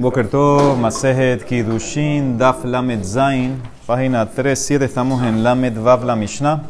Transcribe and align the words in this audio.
Boker 0.00 0.28
Tov, 0.28 0.78
Masejet 0.78 1.44
Kidushin, 1.44 2.36
Daf 2.36 2.64
Lamed 2.64 3.02
Zain, 3.02 3.62
página 3.86 4.26
3.7, 4.26 4.82
estamos 4.82 5.22
en 5.22 5.42
Lamed 5.42 5.78
Vav 5.78 6.04
la 6.04 6.14
Mishnah. 6.14 6.64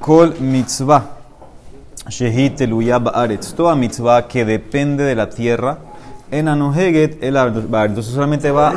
Kol 0.00 0.34
mitzvah, 0.40 1.04
Shehit 2.08 2.56
Teluya 2.56 2.98
Baaretz, 2.98 3.52
toda 3.52 3.74
mitzvah 3.74 4.26
que 4.26 4.46
depende 4.46 5.04
de 5.04 5.14
la 5.14 5.28
tierra, 5.28 5.78
en 6.30 6.48
Anoheget 6.48 7.22
el 7.22 7.36
Entonces 7.36 8.06
solamente 8.06 8.50
va 8.50 8.72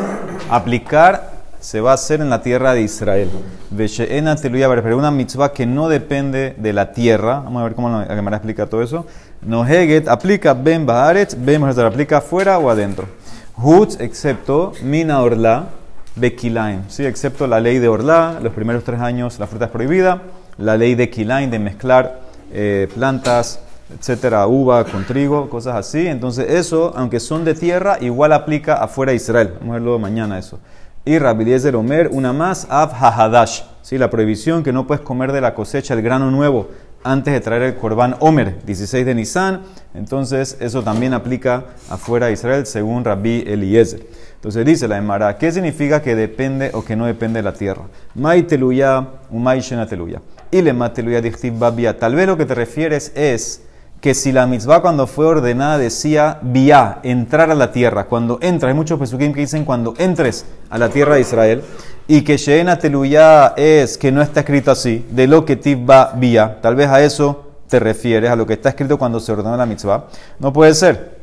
a 0.49 0.55
aplicar, 0.57 1.31
se 1.61 1.79
va 1.79 1.91
a 1.91 1.93
hacer 1.93 2.19
en 2.19 2.29
la 2.29 2.41
tierra 2.41 2.73
de 2.73 2.81
Israel. 2.81 3.29
Vesheena 3.71 4.35
Teluya 4.35 4.67
pero 4.69 4.97
una 4.97 5.11
mitzvah 5.11 5.53
que 5.53 5.65
no 5.65 5.87
depende 5.87 6.53
de 6.57 6.73
la 6.73 6.91
tierra, 6.91 7.39
vamos 7.39 7.61
a 7.61 7.63
ver 7.63 7.75
cómo 7.75 7.89
la 7.89 8.01
a 8.01 8.35
explica 8.35 8.65
todo 8.65 8.81
eso. 8.81 9.05
Noheget 9.41 10.09
aplica 10.09 10.53
ben 10.53 10.85
Baaretz, 10.85 11.37
ben 11.39 11.63
aplica 11.63 12.19
fuera 12.19 12.59
o 12.59 12.69
adentro. 12.69 13.16
Hutz, 13.59 13.99
excepto 13.99 14.73
Mina 14.83 15.19
Orla, 15.19 15.69
Bekilaim, 16.15 16.83
¿sí? 16.89 17.05
excepto 17.05 17.47
la 17.47 17.59
ley 17.59 17.79
de 17.79 17.87
Orla, 17.87 18.39
los 18.39 18.53
primeros 18.53 18.83
tres 18.83 18.99
años 18.99 19.39
la 19.39 19.47
fruta 19.47 19.65
es 19.65 19.71
prohibida, 19.71 20.21
la 20.59 20.77
ley 20.77 20.93
de 20.93 21.09
Kilaim, 21.09 21.49
de 21.49 21.57
mezclar 21.57 22.19
eh, 22.53 22.87
plantas, 22.93 23.59
etcétera, 23.97 24.45
uva 24.45 24.83
con 24.83 25.05
trigo, 25.05 25.49
cosas 25.49 25.75
así. 25.75 26.05
Entonces, 26.05 26.51
eso, 26.51 26.93
aunque 26.95 27.19
son 27.19 27.45
de 27.45 27.55
tierra, 27.55 27.97
igual 27.99 28.33
aplica 28.33 28.75
afuera 28.75 29.11
de 29.11 29.15
Israel. 29.15 29.53
Vamos 29.59 29.71
a 29.71 29.79
verlo 29.79 29.97
mañana 29.97 30.37
eso. 30.37 30.59
Y 31.03 31.17
Rabbi 31.17 31.51
Omer, 31.73 32.09
una 32.11 32.33
más, 32.33 32.67
Av 32.69 32.91
Hahadash, 32.93 33.61
¿sí? 33.81 33.97
la 33.97 34.11
prohibición 34.11 34.61
que 34.61 34.71
no 34.71 34.85
puedes 34.85 35.03
comer 35.03 35.31
de 35.31 35.41
la 35.41 35.55
cosecha 35.55 35.95
el 35.95 36.03
grano 36.03 36.29
nuevo 36.29 36.67
antes 37.07 37.33
de 37.33 37.39
traer 37.39 37.61
el 37.61 37.75
Corban 37.75 38.15
Omer, 38.19 38.57
16 38.65 39.05
de 39.05 39.15
Nisan. 39.15 39.61
Entonces, 39.93 40.57
eso 40.59 40.83
también 40.83 41.13
aplica 41.13 41.65
afuera 41.89 42.27
de 42.27 42.33
Israel, 42.33 42.65
según 42.65 43.05
Rabbi 43.05 43.43
Eliezer. 43.47 44.05
Entonces 44.35 44.65
dice 44.65 44.87
la 44.87 44.97
Emara, 44.97 45.37
¿qué 45.37 45.51
significa 45.51 46.01
que 46.01 46.15
depende 46.15 46.69
o 46.73 46.83
que 46.83 46.95
no 46.95 47.05
depende 47.05 47.39
de 47.39 47.43
la 47.43 47.53
tierra? 47.53 47.83
Mai 48.13 48.43
teluya, 48.43 49.07
umay 49.31 49.61
shena 49.61 49.87
teluya. 49.87 50.21
Le 50.51 50.73
teluya. 50.93 51.97
Tal 51.97 52.15
vez 52.15 52.27
lo 52.27 52.37
que 52.37 52.45
te 52.45 52.53
refieres 52.53 53.11
es 53.15 53.63
que 54.01 54.13
si 54.13 54.31
la 54.31 54.45
mitzvah 54.45 54.81
cuando 54.81 55.07
fue 55.07 55.25
ordenada 55.25 55.77
decía 55.77 56.39
via, 56.41 56.99
entrar 57.03 57.49
a 57.49 57.55
la 57.55 57.71
tierra, 57.71 58.05
cuando 58.05 58.37
entras, 58.41 58.69
hay 58.69 58.75
muchos 58.75 58.99
pesukim 58.99 59.33
que 59.33 59.41
dicen 59.41 59.65
cuando 59.65 59.93
entres 59.97 60.45
a 60.69 60.77
la 60.77 60.89
tierra 60.89 61.15
de 61.15 61.21
Israel, 61.21 61.63
y 62.07 62.21
que 62.21 62.37
Sheena 62.37 62.77
Teluya 62.77 63.53
es 63.57 63.97
que 63.97 64.11
no 64.11 64.21
está 64.21 64.41
escrito 64.41 64.71
así, 64.71 65.05
de 65.09 65.27
lo 65.27 65.45
que 65.45 65.57
va 65.77 66.13
vía, 66.15 66.59
tal 66.61 66.75
vez 66.75 66.87
a 66.89 67.01
eso 67.01 67.47
te 67.67 67.79
refieres, 67.79 68.29
a 68.29 68.35
lo 68.35 68.45
que 68.45 68.53
está 68.53 68.69
escrito 68.69 68.97
cuando 68.97 69.19
se 69.19 69.31
ordenó 69.31 69.57
la 69.57 69.65
mitzvah. 69.65 70.05
No 70.39 70.53
puede 70.53 70.73
ser, 70.73 71.17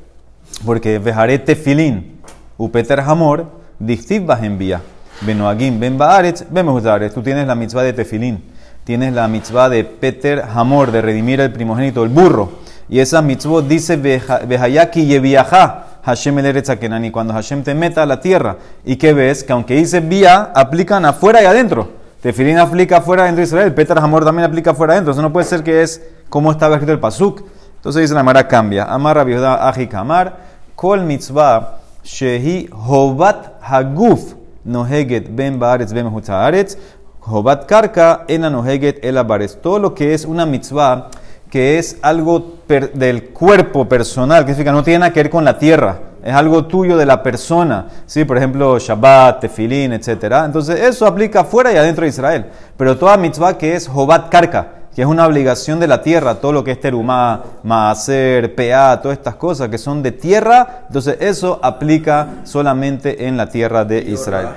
porque 0.64 0.98
Vejaré 0.98 1.38
Tefilin, 1.38 2.20
Upeter 2.58 3.00
Hamor, 3.00 3.46
Dictiv 3.78 4.30
en 4.30 4.58
vía. 4.58 4.82
Benoagim, 5.22 5.78
Ben 5.80 5.96
Baaretz, 5.96 6.44
Ben 6.50 6.66
Tú 7.12 7.22
tienes 7.22 7.46
la 7.46 7.54
mitzvah 7.54 7.82
de 7.82 7.92
Tefilin, 7.92 8.42
tienes 8.84 9.12
la 9.14 9.28
mitzvah 9.28 9.68
de 9.68 9.84
Peter 9.84 10.44
Hamor, 10.54 10.90
de 10.90 11.00
redimir 11.00 11.40
el 11.40 11.52
primogénito, 11.52 12.02
el 12.02 12.10
burro. 12.10 12.63
Y 12.88 13.00
esa 13.00 13.22
mitzvah 13.22 13.62
dice 13.62 13.96
Vejayaki 13.96 15.06
Yeviaja 15.06 15.84
Hashem 16.04 16.38
el 16.38 16.62
Kenani, 16.62 17.10
cuando 17.10 17.32
Hashem 17.32 17.62
te 17.62 17.74
meta 17.74 18.02
a 18.02 18.06
la 18.06 18.20
tierra. 18.20 18.58
¿Y 18.84 18.96
qué 18.96 19.14
ves? 19.14 19.42
Que 19.42 19.54
aunque 19.54 19.74
dice 19.74 20.00
vía, 20.00 20.52
aplican 20.54 21.04
afuera 21.06 21.42
y 21.42 21.46
adentro. 21.46 21.88
Tefilín 22.20 22.58
aplica 22.58 22.98
afuera 22.98 23.24
dentro 23.24 23.40
de 23.40 23.44
Israel, 23.44 23.74
Petar 23.74 23.98
Hamor 23.98 24.24
también 24.24 24.48
aplica 24.48 24.72
afuera 24.72 24.92
adentro. 24.94 25.12
Eso 25.12 25.22
no 25.22 25.32
puede 25.32 25.46
ser 25.46 25.62
que 25.62 25.82
es 25.82 26.02
como 26.28 26.50
estaba 26.50 26.74
escrito 26.74 26.92
el 26.92 27.00
Pasuk. 27.00 27.42
Entonces 27.76 28.02
dice 28.02 28.14
la 28.14 28.22
Mara 28.22 28.46
cambia. 28.46 28.84
Amar 28.84 29.16
Rabbi 29.16 29.34
Aji 29.34 29.86
Kamar, 29.86 30.36
Kol 30.74 31.04
mitzvah 31.04 31.78
shehi 32.02 32.68
hovat 32.70 33.60
haguf 33.62 34.34
noheget 34.64 35.34
ben 35.34 35.58
baaretz 35.58 35.92
ben 35.92 36.06
haaretz, 36.06 36.76
hovat 37.20 37.66
karka 37.66 38.24
ena 38.28 38.50
noheget 38.50 39.02
el 39.04 39.18
Todo 39.62 39.78
lo 39.78 39.94
que 39.94 40.12
es 40.12 40.24
una 40.26 40.44
mitzvah 40.44 41.08
que 41.54 41.78
es 41.78 41.98
algo 42.02 42.56
del 42.66 43.26
cuerpo 43.26 43.88
personal, 43.88 44.44
que 44.44 44.50
significa 44.50 44.72
no 44.72 44.82
tiene 44.82 44.98
nada 44.98 45.12
que 45.12 45.22
ver 45.22 45.30
con 45.30 45.44
la 45.44 45.56
tierra, 45.56 45.98
es 46.24 46.34
algo 46.34 46.64
tuyo 46.64 46.96
de 46.96 47.06
la 47.06 47.22
persona, 47.22 47.86
¿sí? 48.06 48.24
por 48.24 48.36
ejemplo, 48.36 48.76
Shabbat, 48.76 49.42
Tefilín, 49.42 49.92
etc. 49.92 50.42
Entonces 50.46 50.80
eso 50.80 51.06
aplica 51.06 51.44
fuera 51.44 51.72
y 51.72 51.76
adentro 51.76 52.02
de 52.02 52.08
Israel, 52.08 52.46
pero 52.76 52.98
toda 52.98 53.16
mitzvah 53.16 53.56
que 53.56 53.76
es 53.76 53.86
Jobat 53.86 54.30
Karka, 54.30 54.66
que 54.96 55.02
es 55.02 55.06
una 55.06 55.24
obligación 55.28 55.78
de 55.78 55.86
la 55.86 56.02
tierra, 56.02 56.34
todo 56.40 56.50
lo 56.50 56.64
que 56.64 56.72
es 56.72 56.80
terumá, 56.80 57.44
maaser, 57.62 58.56
peá, 58.56 59.00
todas 59.00 59.16
estas 59.16 59.36
cosas 59.36 59.68
que 59.68 59.78
son 59.78 60.02
de 60.02 60.10
tierra, 60.10 60.86
entonces 60.88 61.18
eso 61.20 61.60
aplica 61.62 62.30
solamente 62.42 63.28
en 63.28 63.36
la 63.36 63.48
tierra 63.48 63.84
de 63.84 64.00
Israel. 64.00 64.48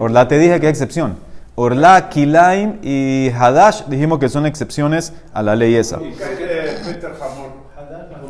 Orla 0.00 0.26
te 0.26 0.40
dije 0.40 0.58
que 0.58 0.66
hay 0.66 0.72
excepción. 0.72 1.14
Orla, 1.54 2.08
Kilaim 2.08 2.78
y 2.82 3.30
Hadash 3.30 3.84
dijimos 3.86 4.18
que 4.18 4.28
son 4.30 4.46
excepciones 4.46 5.12
a 5.34 5.42
la 5.42 5.54
ley 5.54 5.74
esa. 5.74 5.98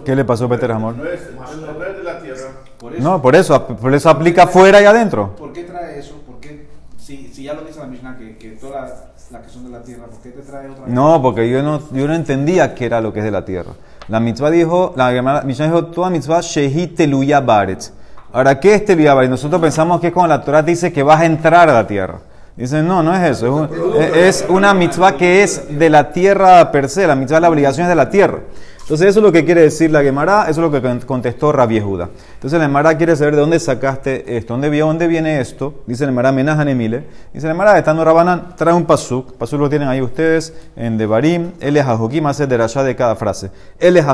¿Qué 0.05 0.17
le 0.17 0.25
pasó 0.25 0.47
a 0.47 0.49
Peter 0.49 0.73
Hamor? 0.73 0.97
No 0.97 1.05
es, 1.05 1.21
de 1.29 2.03
la 2.03 2.19
tierra. 2.19 2.51
no, 2.99 3.23
por 3.23 3.37
eso, 3.37 3.65
por 3.67 3.95
eso 3.95 4.11
aplica 4.11 4.49
fuera 4.49 4.83
y 4.83 4.85
adentro. 4.85 5.37
¿Por 5.37 5.53
qué 5.53 5.63
trae 5.63 6.01
eso? 6.01 6.17
¿Por 6.27 6.41
qué, 6.41 6.67
si, 6.99 7.29
si 7.29 7.45
ya 7.45 7.55
lo 7.55 7.63
dice 7.63 7.79
la 7.79 7.87
Mishnah, 7.87 8.17
que, 8.19 8.37
que 8.37 8.51
todas 8.51 9.05
las 9.31 9.43
que 9.43 9.49
son 9.49 9.65
de 9.65 9.71
la 9.71 9.85
tierra, 9.85 10.07
¿por 10.07 10.21
qué 10.21 10.31
te 10.31 10.43
trae 10.43 10.69
otra? 10.69 10.85
No, 10.89 11.23
porque 11.23 11.49
yo 11.49 11.63
no, 11.63 11.81
yo 11.93 12.09
no 12.09 12.15
entendía 12.15 12.75
qué 12.75 12.87
era 12.87 13.01
lo 13.01 13.13
que 13.13 13.21
es 13.21 13.25
de 13.25 13.31
la 13.31 13.45
tierra. 13.45 13.73
La 14.09 14.19
mitzvah 14.19 14.51
dijo, 14.51 14.95
la 14.97 15.43
Mishnah 15.45 15.67
dijo, 15.67 15.87
toda 15.87 16.11
mitzvah 16.11 16.41
shehi 16.41 16.89
teluya 16.89 17.41
baretz. 17.41 17.93
Ahora, 18.33 18.59
¿qué 18.59 18.75
es 18.75 18.85
teluya 18.85 19.15
baretz? 19.15 19.31
Nosotros 19.31 19.61
pensamos 19.61 20.01
que 20.01 20.09
es 20.09 20.13
cuando 20.13 20.35
la 20.35 20.43
Torah 20.43 20.63
dice 20.63 20.93
que 20.93 21.05
vas 21.05 21.21
a 21.21 21.27
entrar 21.27 21.71
a 21.71 21.75
la 21.75 21.87
tierra. 21.87 22.19
Dicen, 22.57 22.87
no, 22.87 23.03
no 23.03 23.15
es 23.15 23.39
eso. 23.39 23.69
Es, 23.99 24.45
una 24.49 24.75
mitzvah 24.75 25.17
que 25.17 25.43
es 25.43 25.79
de 25.79 25.89
la 25.89 26.13
tierra 26.13 26.71
per 26.71 26.89
se. 26.89 27.07
La 27.07 27.15
mitzvah, 27.15 27.41
la 27.41 27.49
obligación 27.49 27.85
es 27.85 27.89
de 27.89 27.95
la 27.95 28.11
tierra. 28.11 28.41
Entonces, 28.83 29.09
eso 29.09 29.21
es 29.21 29.23
lo 29.23 29.33
que 29.33 29.45
quiere 29.45 29.63
decir 29.63 29.91
la 29.91 30.03
Gemara, 30.03 30.43
eso 30.49 30.65
es 30.65 30.71
lo 30.71 30.71
que 30.71 31.07
contestó 31.07 31.53
Rabbi 31.53 31.77
Yehuda. 31.77 32.11
Entonces, 32.35 32.59
la 32.59 32.67
Gemara 32.67 32.97
quiere 32.97 33.15
saber 33.17 33.35
de 33.35 33.41
dónde 33.41 33.61
sacaste 33.61 34.37
esto, 34.37 34.55
dónde, 34.55 34.77
dónde 34.79 35.07
viene 35.07 35.41
esto. 35.41 35.83
Dice 35.87 36.05
la 36.05 36.11
Gemara, 36.11 36.33
Menajan 36.33 36.69
Emile. 36.69 37.05
Dice 37.33 37.47
la 37.47 37.53
Gemara, 37.53 37.79
estando 37.79 38.05
Rabanan, 38.05 38.57
trae 38.57 38.75
un 38.75 38.85
pasuk. 38.85 39.35
Pasuk 39.35 39.61
lo 39.61 39.71
tienen 39.71 39.89
ahí 39.89 40.03
ustedes 40.03 40.53
en 40.77 40.99
Devarim. 40.99 41.53
Él 41.61 41.77
es 41.77 41.87
Hajukim, 41.87 42.27
hace 42.27 42.47
derashá 42.47 42.83
de 42.83 42.97
cada 42.97 43.15
frase. 43.17 43.51
Él 43.79 43.97
es 43.97 44.05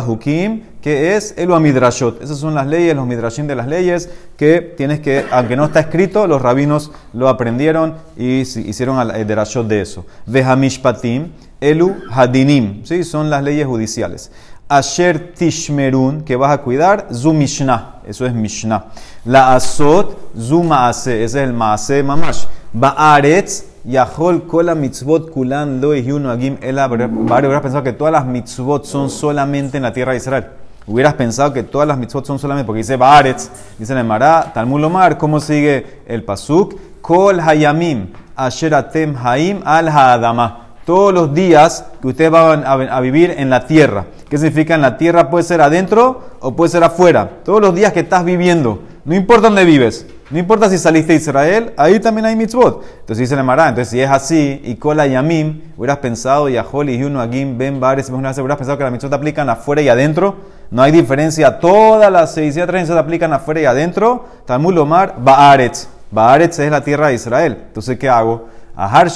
que 0.83 1.17
es 1.17 1.35
el 1.37 1.49
Midrashot. 1.49 2.23
Esas 2.23 2.39
son 2.39 2.55
las 2.55 2.67
leyes, 2.67 2.95
los 2.95 3.07
Midrashim 3.07 3.47
de 3.47 3.55
las 3.55 3.67
leyes, 3.67 4.11
que 4.37 4.61
tienes 4.61 5.01
que, 5.01 5.25
aunque 5.31 5.57
no 5.57 5.65
está 5.65 5.81
escrito, 5.81 6.27
los 6.27 6.41
rabinos 6.41 6.93
lo 7.13 7.29
aprendieron 7.29 7.95
y 8.17 8.41
hicieron 8.41 9.11
el 9.11 9.27
derashot 9.27 9.67
de 9.67 9.81
eso. 9.81 10.07
Vehamishpatim, 10.27 11.33
Elu 11.61 11.97
Hadinim, 12.11 12.85
¿sí? 12.85 13.03
son 13.03 13.31
las 13.31 13.43
leyes 13.43 13.67
judiciales. 13.67 14.31
Asher 14.69 15.33
Tishmerun, 15.35 16.23
que 16.23 16.37
vas 16.37 16.53
a 16.53 16.59
cuidar, 16.59 17.07
Zu 17.11 17.33
Mishnah, 17.33 18.01
eso 18.07 18.27
es 18.27 18.35
Mishnah. 18.35 18.85
La 19.25 19.55
Asot, 19.55 20.35
Zu 20.39 20.63
Maase, 20.63 21.25
ese 21.25 21.43
es 21.43 21.49
el 21.49 21.55
Maase 21.55 22.03
Mamash. 22.03 22.45
Baaretz, 22.75 23.65
Yahol 23.87 24.47
Kola 24.47 24.75
Mitzvot 24.75 25.31
Kulan 25.31 25.81
Lo 25.81 25.93
Agim 25.93 26.59
Ela 26.61 26.87
Hubieras 26.87 27.63
pensado 27.63 27.83
que 27.83 27.95
todas 27.95 28.13
las 28.13 28.27
mitzvot 28.27 28.85
son 28.85 29.09
solamente 29.09 29.79
en 29.79 29.85
la 29.85 29.93
tierra 29.95 30.13
de 30.13 30.19
Israel. 30.19 30.47
Hubieras 30.87 31.15
pensado 31.15 31.55
que 31.55 31.63
todas 31.63 31.89
las 31.89 31.97
mitzvot 31.97 32.27
son 32.27 32.39
solamente 32.39 32.67
porque 32.67 32.79
dice 32.79 32.97
Baaretz, 32.97 33.49
dice 33.79 33.99
en 33.99 34.07
Mará, 34.07 34.53
Talmud 34.53 34.81
Lomar, 34.81 35.17
¿cómo 35.17 35.41
sigue 35.41 36.03
el 36.07 36.25
Pasuk? 36.25 36.75
Kol 37.01 37.41
Hayamim, 37.41 38.09
Asher 38.37 38.75
Atem 38.75 39.17
Haim 39.17 39.63
Al 39.65 39.89
Haadama 39.89 40.68
todos 40.89 41.13
los 41.13 41.35
días 41.35 41.85
que 42.01 42.09
ustedes 42.09 42.31
van 42.31 42.65
a, 42.65 43.01
vivir 43.01 43.35
en 43.37 43.51
la 43.51 43.67
tierra. 43.67 44.07
¿Qué 44.31 44.39
significa 44.39 44.75
en 44.75 44.81
la 44.81 44.97
tierra? 44.97 45.29
Puede 45.29 45.45
ser 45.45 45.61
adentro 45.61 46.23
o 46.41 46.57
puede 46.57 46.71
ser 46.71 46.83
afuera. 46.83 47.29
Todos 47.45 47.61
los 47.61 47.75
días 47.75 47.93
que 47.93 48.01
estás 48.01 48.25
viviendo. 48.25 48.81
No 49.05 49.15
importa 49.15 49.49
dónde 49.49 49.67
vives. 49.67 50.07
No 50.31 50.39
importa 50.39 50.71
si 50.71 50.79
saliste 50.79 51.13
de 51.13 51.19
Israel, 51.19 51.75
ahí 51.77 52.01
también 52.01 52.25
hay 52.25 52.37
mitzvot. 52.37 52.83
Entonces 53.01 53.19
dice 53.19 53.37
la 53.37 53.43
Mará, 53.43 53.69
entonces 53.69 53.91
si 53.91 54.01
es 54.01 54.09
así, 54.09 54.63
y 54.65 54.77
kola 54.77 55.07
yamim, 55.07 55.61
hubieras 55.77 55.99
pensado, 55.99 56.49
yahol 56.49 56.89
y 56.89 57.05
uno 57.05 57.21
agim, 57.21 57.59
ben 57.59 57.79
bares, 57.81 58.09
hubieras 58.09 58.35
pensado 58.39 58.79
que 58.79 58.85
las 58.85 58.93
mitzvot 58.93 59.13
aplican 59.13 59.51
afuera 59.51 59.83
y 59.83 59.91
adentro. 59.91 60.37
No 60.71 60.81
hay 60.81 60.91
diferencia, 60.91 61.59
todas 61.59 62.11
las 62.11 62.33
630 62.33 62.95
se 62.95 62.99
aplican 62.99 63.35
afuera 63.35 63.61
y 63.61 63.67
adentro. 63.67 64.25
Talmud 64.47 64.73
Lomar, 64.73 65.17
baaretz. 65.19 65.87
Baaretz 66.11 66.59
es 66.61 66.71
la 66.71 66.83
tierra 66.83 67.09
de 67.09 67.15
Israel. 67.15 67.59
Entonces, 67.67 67.99
¿qué 67.99 68.09
hago? 68.09 68.49
Ahar 68.81 69.09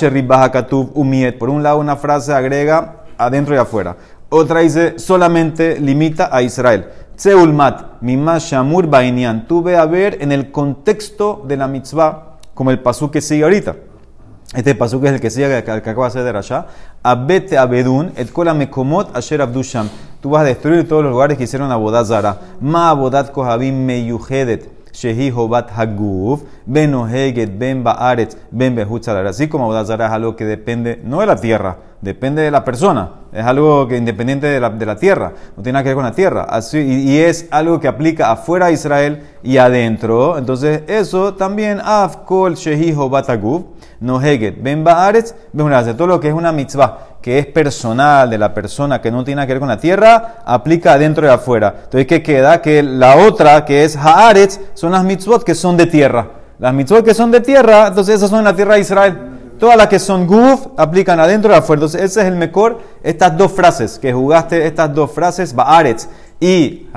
Umiet. 0.94 1.38
Por 1.38 1.48
un 1.48 1.62
lado, 1.62 1.78
una 1.78 1.94
frase 1.94 2.32
agrega 2.32 3.04
adentro 3.16 3.54
y 3.54 3.58
afuera. 3.58 3.96
Otra 4.28 4.58
dice 4.58 4.98
solamente 4.98 5.78
limita 5.78 6.30
a 6.32 6.42
Israel. 6.42 6.86
Tseulmat, 7.14 8.00
Mimash 8.00 8.50
Shamur 8.50 8.88
Bainian. 8.88 9.46
Tú 9.46 9.62
ve 9.62 9.76
a 9.76 9.86
ver 9.86 10.18
en 10.20 10.32
el 10.32 10.50
contexto 10.50 11.44
de 11.46 11.56
la 11.56 11.68
mitzvah, 11.68 12.38
como 12.54 12.72
el 12.72 12.80
pasú 12.80 13.12
que 13.12 13.20
sigue 13.20 13.44
ahorita. 13.44 13.76
Este 14.52 14.74
pasú 14.74 15.00
que 15.00 15.06
es 15.06 15.12
el 15.12 15.20
que 15.20 15.30
sigue, 15.30 15.62
que, 15.62 15.70
acaba 15.70 16.10
de 16.10 16.20
hacer 16.20 16.24
de. 16.24 16.66
Abete 17.04 17.56
Abedun, 17.56 18.12
et 18.16 18.32
kola 18.32 18.54
mekomot 18.54 19.16
asher 19.16 19.40
abdusham. 19.40 19.88
Tú 20.20 20.30
vas 20.30 20.42
a 20.42 20.46
destruir 20.46 20.88
todos 20.88 21.04
los 21.04 21.12
lugares 21.12 21.38
que 21.38 21.44
hicieron 21.44 21.70
a 21.70 22.04
Zara. 22.04 22.36
Ma 22.60 22.90
abodat 22.90 23.30
kohabim 23.30 23.84
meyuhedet. 23.84 24.81
Shehi 24.92 25.30
hobat 25.30 25.70
haguf, 25.76 26.42
ben 26.66 26.94
oheget, 26.94 27.58
ben 27.58 27.82
baaretz, 27.82 28.36
ben 28.50 28.74
behutzalar. 28.74 29.26
Así 29.26 29.48
como 29.48 29.64
Abodazara 29.64 30.06
es 30.06 30.12
algo 30.12 30.36
que 30.36 30.44
depende, 30.44 31.00
no 31.04 31.20
de 31.20 31.26
la 31.26 31.36
tierra, 31.36 31.78
depende 32.00 32.42
de 32.42 32.50
la 32.50 32.64
persona. 32.64 33.10
Es 33.32 33.44
algo 33.44 33.88
que 33.88 33.96
independiente 33.96 34.46
de 34.46 34.60
la, 34.60 34.70
de 34.70 34.84
la 34.84 34.96
tierra, 34.96 35.32
no 35.56 35.62
tiene 35.62 35.74
nada 35.74 35.82
que 35.84 35.88
ver 35.90 35.96
con 35.96 36.04
la 36.04 36.12
tierra. 36.12 36.42
Así, 36.44 36.78
y, 36.78 37.18
es 37.18 37.48
algo 37.50 37.80
que 37.80 37.88
aplica 37.88 38.30
afuera 38.30 38.66
de 38.66 38.74
Israel 38.74 39.22
y 39.42 39.56
adentro. 39.56 40.36
Entonces, 40.36 40.82
eso 40.86 41.34
también, 41.34 41.80
af 41.82 42.24
kol 42.24 42.54
shehi 42.54 42.92
hobat 42.92 43.30
haguf, 43.30 43.62
no 44.00 44.20
heget, 44.20 44.62
ben 44.62 44.84
baaretz, 44.84 45.34
ben 45.52 45.96
Todo 45.96 46.06
lo 46.06 46.20
que 46.20 46.28
es 46.28 46.34
una 46.34 46.52
mitzvah, 46.52 47.11
que 47.22 47.38
es 47.38 47.46
personal 47.46 48.28
de 48.28 48.36
la 48.36 48.52
persona, 48.52 49.00
que 49.00 49.10
no 49.10 49.22
tiene 49.22 49.46
que 49.46 49.52
ver 49.52 49.60
con 49.60 49.68
la 49.68 49.78
tierra, 49.78 50.38
aplica 50.44 50.94
adentro 50.94 51.24
y 51.26 51.30
afuera. 51.30 51.74
Entonces, 51.84 52.06
¿qué 52.06 52.22
queda? 52.22 52.60
Que 52.60 52.82
la 52.82 53.16
otra, 53.16 53.64
que 53.64 53.84
es 53.84 53.96
haaretz, 53.96 54.58
son 54.74 54.92
las 54.92 55.04
mitzvot 55.04 55.44
que 55.44 55.54
son 55.54 55.76
de 55.76 55.86
tierra. 55.86 56.26
Las 56.58 56.74
mitzvot 56.74 57.04
que 57.04 57.14
son 57.14 57.30
de 57.30 57.40
tierra, 57.40 57.86
entonces 57.86 58.16
esas 58.16 58.28
son 58.28 58.40
en 58.40 58.44
la 58.44 58.56
tierra 58.56 58.74
de 58.74 58.80
Israel. 58.80 59.18
Todas 59.58 59.76
las 59.76 59.86
que 59.86 60.00
son 60.00 60.26
guf 60.26 60.66
aplican 60.76 61.20
adentro 61.20 61.52
y 61.52 61.54
afuera. 61.54 61.78
Entonces, 61.78 62.02
ese 62.02 62.22
es 62.22 62.26
el 62.26 62.34
mejor. 62.34 62.80
Estas 63.04 63.38
dos 63.38 63.52
frases, 63.52 63.96
que 64.00 64.12
jugaste 64.12 64.66
estas 64.66 64.92
dos 64.92 65.12
frases, 65.12 65.54
baaretz 65.54 66.08
y 66.40 66.88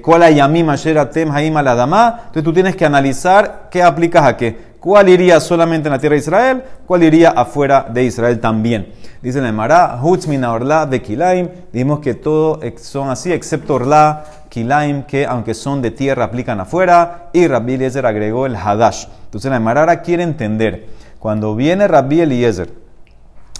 kola 0.00 0.30
yamim 0.30 0.70
asher 0.70 0.98
atem 0.98 1.30
haim 1.30 1.54
aladama. 1.54 2.14
Entonces, 2.28 2.42
tú 2.42 2.54
tienes 2.54 2.74
que 2.74 2.86
analizar 2.86 3.68
qué 3.70 3.82
aplicas 3.82 4.24
a 4.24 4.34
qué. 4.38 4.71
¿Cuál 4.82 5.08
iría 5.10 5.38
solamente 5.38 5.86
en 5.86 5.92
la 5.92 6.00
tierra 6.00 6.14
de 6.14 6.18
Israel? 6.22 6.64
¿Cuál 6.88 7.04
iría 7.04 7.30
afuera 7.30 7.86
de 7.88 8.02
Israel 8.02 8.40
también? 8.40 8.92
Dice 9.22 9.40
la 9.40 9.48
Emara, 9.48 9.96
Hutzmina 10.02 10.52
Orla 10.52 10.86
de 10.86 11.00
Kilaim. 11.00 11.48
Dijimos 11.72 12.00
que 12.00 12.14
todo 12.14 12.58
son 12.78 13.08
así, 13.08 13.32
excepto 13.32 13.74
Orla, 13.74 14.24
Kilaim, 14.48 15.04
que 15.04 15.24
aunque 15.24 15.54
son 15.54 15.82
de 15.82 15.92
tierra 15.92 16.24
aplican 16.24 16.58
afuera. 16.58 17.28
Y 17.32 17.46
Rabbi 17.46 17.74
Eliezer 17.74 18.04
agregó 18.06 18.44
el 18.44 18.56
Hadash. 18.56 19.06
Entonces 19.26 19.52
la 19.52 19.58
Emara 19.58 19.82
ahora 19.82 20.02
quiere 20.02 20.24
entender. 20.24 20.88
Cuando 21.20 21.54
viene 21.54 21.86
Rabbi 21.86 22.22
Eliezer 22.22 22.74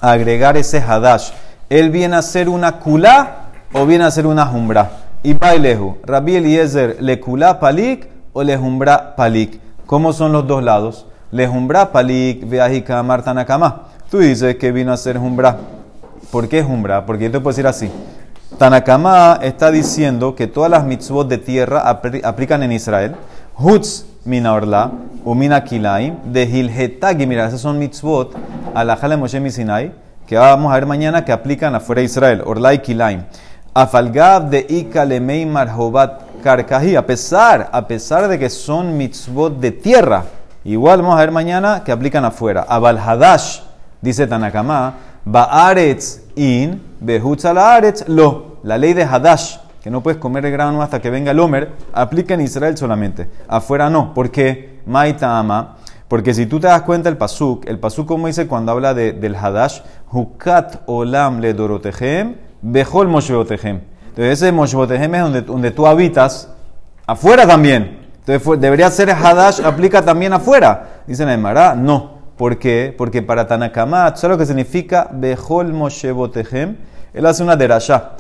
a 0.00 0.10
agregar 0.10 0.56
ese 0.56 0.80
Hadash, 0.80 1.30
¿él 1.70 1.90
viene 1.90 2.16
a 2.16 2.18
hacer 2.18 2.48
una 2.48 2.80
kulá 2.80 3.52
o 3.72 3.86
viene 3.86 4.02
a 4.02 4.08
hacer 4.08 4.26
una 4.26 4.46
jumbra? 4.46 4.90
Y 5.22 5.34
bailehu, 5.34 5.98
Rabbi 6.02 6.34
Eliezer, 6.34 6.96
¿le 6.98 7.20
kulá 7.20 7.60
palik 7.60 8.08
o 8.32 8.42
le 8.42 8.56
jumbra 8.56 9.14
palik? 9.14 9.60
¿Cómo 9.86 10.12
son 10.12 10.32
los 10.32 10.48
dos 10.48 10.64
lados? 10.64 11.06
Le 11.32 11.46
jumbra 11.46 11.90
palik 11.90 12.46
veajika 12.46 13.02
martanakama. 13.02 13.84
Tú 14.10 14.18
dices 14.18 14.56
que 14.56 14.70
vino 14.70 14.92
a 14.92 14.98
ser 14.98 15.16
jumbra. 15.16 15.56
¿Por 16.30 16.46
qué 16.46 16.62
jumbra? 16.62 17.06
Porque 17.06 17.24
yo 17.24 17.30
te 17.30 17.40
puedo 17.40 17.54
decir 17.54 17.66
así. 17.66 17.90
Tanakama 18.58 19.38
está 19.40 19.70
diciendo 19.70 20.34
que 20.34 20.46
todas 20.46 20.70
las 20.70 20.84
mitzvot 20.84 21.26
de 21.26 21.38
tierra 21.38 21.88
aplican 21.88 22.62
en 22.62 22.72
Israel. 22.72 23.16
Hutz 23.56 24.04
mina 24.26 24.52
orla, 24.52 24.92
umina 25.24 25.64
kilaim, 25.64 26.16
de 26.26 26.42
hilhetagi. 26.42 27.26
Mira, 27.26 27.46
esas 27.46 27.62
son 27.62 27.78
mitzvot, 27.78 28.34
alajale 28.74 29.16
Moshe 29.16 29.50
Sinai, 29.50 29.90
que 30.26 30.36
vamos 30.36 30.70
a 30.70 30.74
ver 30.74 30.84
mañana 30.84 31.24
que 31.24 31.32
aplican 31.32 31.74
afuera 31.74 32.00
de 32.00 32.04
Israel. 32.04 32.42
Orla 32.44 32.74
y 32.74 32.80
kilaim. 32.80 33.22
Afalgab 33.72 34.50
de 34.50 34.66
ika 34.68 35.06
lemei 35.06 35.46
marhobat 35.46 36.42
karkahi. 36.42 36.94
A 36.94 37.06
pesar, 37.06 37.70
a 37.72 37.88
pesar 37.88 38.28
de 38.28 38.38
que 38.38 38.50
son 38.50 38.98
mitzvot 38.98 39.58
de 39.58 39.70
tierra, 39.70 40.24
igual 40.64 41.02
vamos 41.02 41.16
a 41.16 41.20
ver 41.20 41.30
mañana 41.30 41.82
que 41.84 41.92
aplican 41.92 42.24
afuera. 42.24 42.64
Abal 42.68 42.98
hadash, 42.98 43.60
dice 44.00 44.26
Tanakama, 44.26 44.94
baaretz 45.24 46.20
in, 46.36 46.82
behutz 47.00 47.44
lo. 48.06 48.52
La 48.62 48.78
ley 48.78 48.92
de 48.92 49.04
hadash, 49.04 49.56
que 49.82 49.90
no 49.90 50.02
puedes 50.02 50.20
comer 50.20 50.46
el 50.46 50.52
grano 50.52 50.82
hasta 50.82 51.00
que 51.00 51.10
venga 51.10 51.32
el 51.32 51.40
Homer, 51.40 51.72
aplica 51.92 52.34
en 52.34 52.42
Israel 52.42 52.76
solamente. 52.76 53.28
Afuera 53.48 53.90
no. 53.90 54.14
¿Por 54.14 54.30
qué? 54.30 54.80
Maitama. 54.86 55.76
Porque 56.06 56.34
si 56.34 56.46
tú 56.46 56.60
te 56.60 56.66
das 56.66 56.82
cuenta 56.82 57.08
el 57.08 57.16
pasuk, 57.16 57.66
el 57.66 57.78
pasuk 57.78 58.06
como 58.06 58.26
dice 58.26 58.46
cuando 58.46 58.70
habla 58.70 58.94
de, 58.94 59.12
del 59.12 59.34
hadash, 59.34 59.80
hukat 60.12 60.82
olam 60.86 61.40
le 61.40 61.54
dorotehem, 61.54 62.36
bejol 62.60 63.08
mosheotehem. 63.08 63.80
Entonces 64.10 64.42
ese 64.42 64.52
mosheotehem 64.52 65.14
es 65.14 65.22
donde, 65.22 65.42
donde 65.42 65.70
tú 65.70 65.86
habitas, 65.86 66.50
afuera 67.06 67.46
también. 67.46 68.01
Entonces 68.24 68.60
debería 68.60 68.88
ser 68.90 69.10
hadash, 69.10 69.60
aplica 69.62 70.02
también 70.02 70.32
afuera. 70.32 71.02
Dice 71.06 71.26
Neymar, 71.26 71.76
no. 71.76 72.22
¿Por 72.36 72.58
qué? 72.58 72.94
Porque 72.96 73.20
para 73.20 73.46
Tanakama, 73.46 74.16
¿sabes 74.16 74.34
lo 74.34 74.38
que 74.38 74.46
significa 74.46 75.08
bejol 75.12 75.72
mosheotehem? 75.72 76.76
Él 77.12 77.26
hace 77.26 77.42
una 77.42 77.56
derasha. 77.56 78.12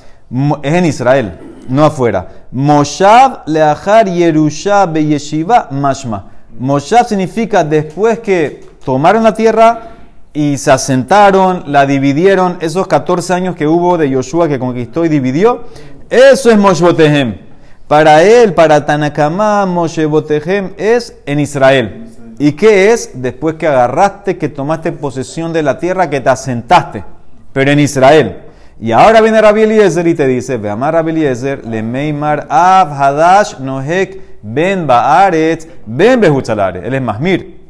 Es 0.62 0.74
en 0.74 0.84
Israel, 0.86 1.38
no 1.68 1.84
afuera. 1.84 2.26
Moshav 2.50 3.42
leachar 3.46 4.08
Yerusha 4.08 4.86
beyeshiva 4.86 5.68
mashma. 5.70 6.30
Moshav 6.58 7.06
significa 7.06 7.62
después 7.62 8.18
que 8.18 8.64
tomaron 8.84 9.22
la 9.22 9.34
tierra 9.34 9.90
y 10.32 10.58
se 10.58 10.72
asentaron, 10.72 11.64
la 11.66 11.86
dividieron, 11.86 12.56
esos 12.60 12.86
14 12.86 13.34
años 13.34 13.54
que 13.54 13.66
hubo 13.66 13.98
de 13.98 14.10
Yoshua 14.10 14.48
que 14.48 14.58
conquistó 14.58 15.04
y 15.04 15.08
dividió, 15.08 15.64
eso 16.10 16.50
es 16.50 16.58
Moshbotehem. 16.58 17.51
Para 17.92 18.22
él, 18.22 18.54
para 18.54 18.86
Tanakama, 18.86 19.66
Moshebotehem 19.66 20.72
es 20.78 21.14
en 21.26 21.38
Israel. 21.40 22.06
¿Y 22.38 22.52
qué 22.52 22.90
es? 22.90 23.20
Después 23.20 23.56
que 23.56 23.66
agarraste, 23.66 24.38
que 24.38 24.48
tomaste 24.48 24.92
posesión 24.92 25.52
de 25.52 25.62
la 25.62 25.78
tierra, 25.78 26.08
que 26.08 26.22
te 26.22 26.30
asentaste, 26.30 27.04
pero 27.52 27.70
en 27.70 27.78
Israel. 27.78 28.44
Y 28.80 28.92
ahora 28.92 29.20
viene 29.20 29.42
Rabbi 29.42 29.64
Eliezer 29.64 30.06
y 30.06 30.14
te 30.14 30.26
dice, 30.26 30.56
ve 30.56 30.70
amar 30.70 30.94
Rabbi 30.94 31.10
Eliezer, 31.10 31.66
le 31.66 31.82
meimar 31.82 32.46
av 32.48 32.98
hadash 32.98 33.58
nohek 33.58 34.40
ben 34.40 34.86
baaret 34.86 35.68
ben 35.84 36.18
behutzalare. 36.18 36.86
Él 36.86 36.94
es 36.94 37.02
Masmir. 37.02 37.60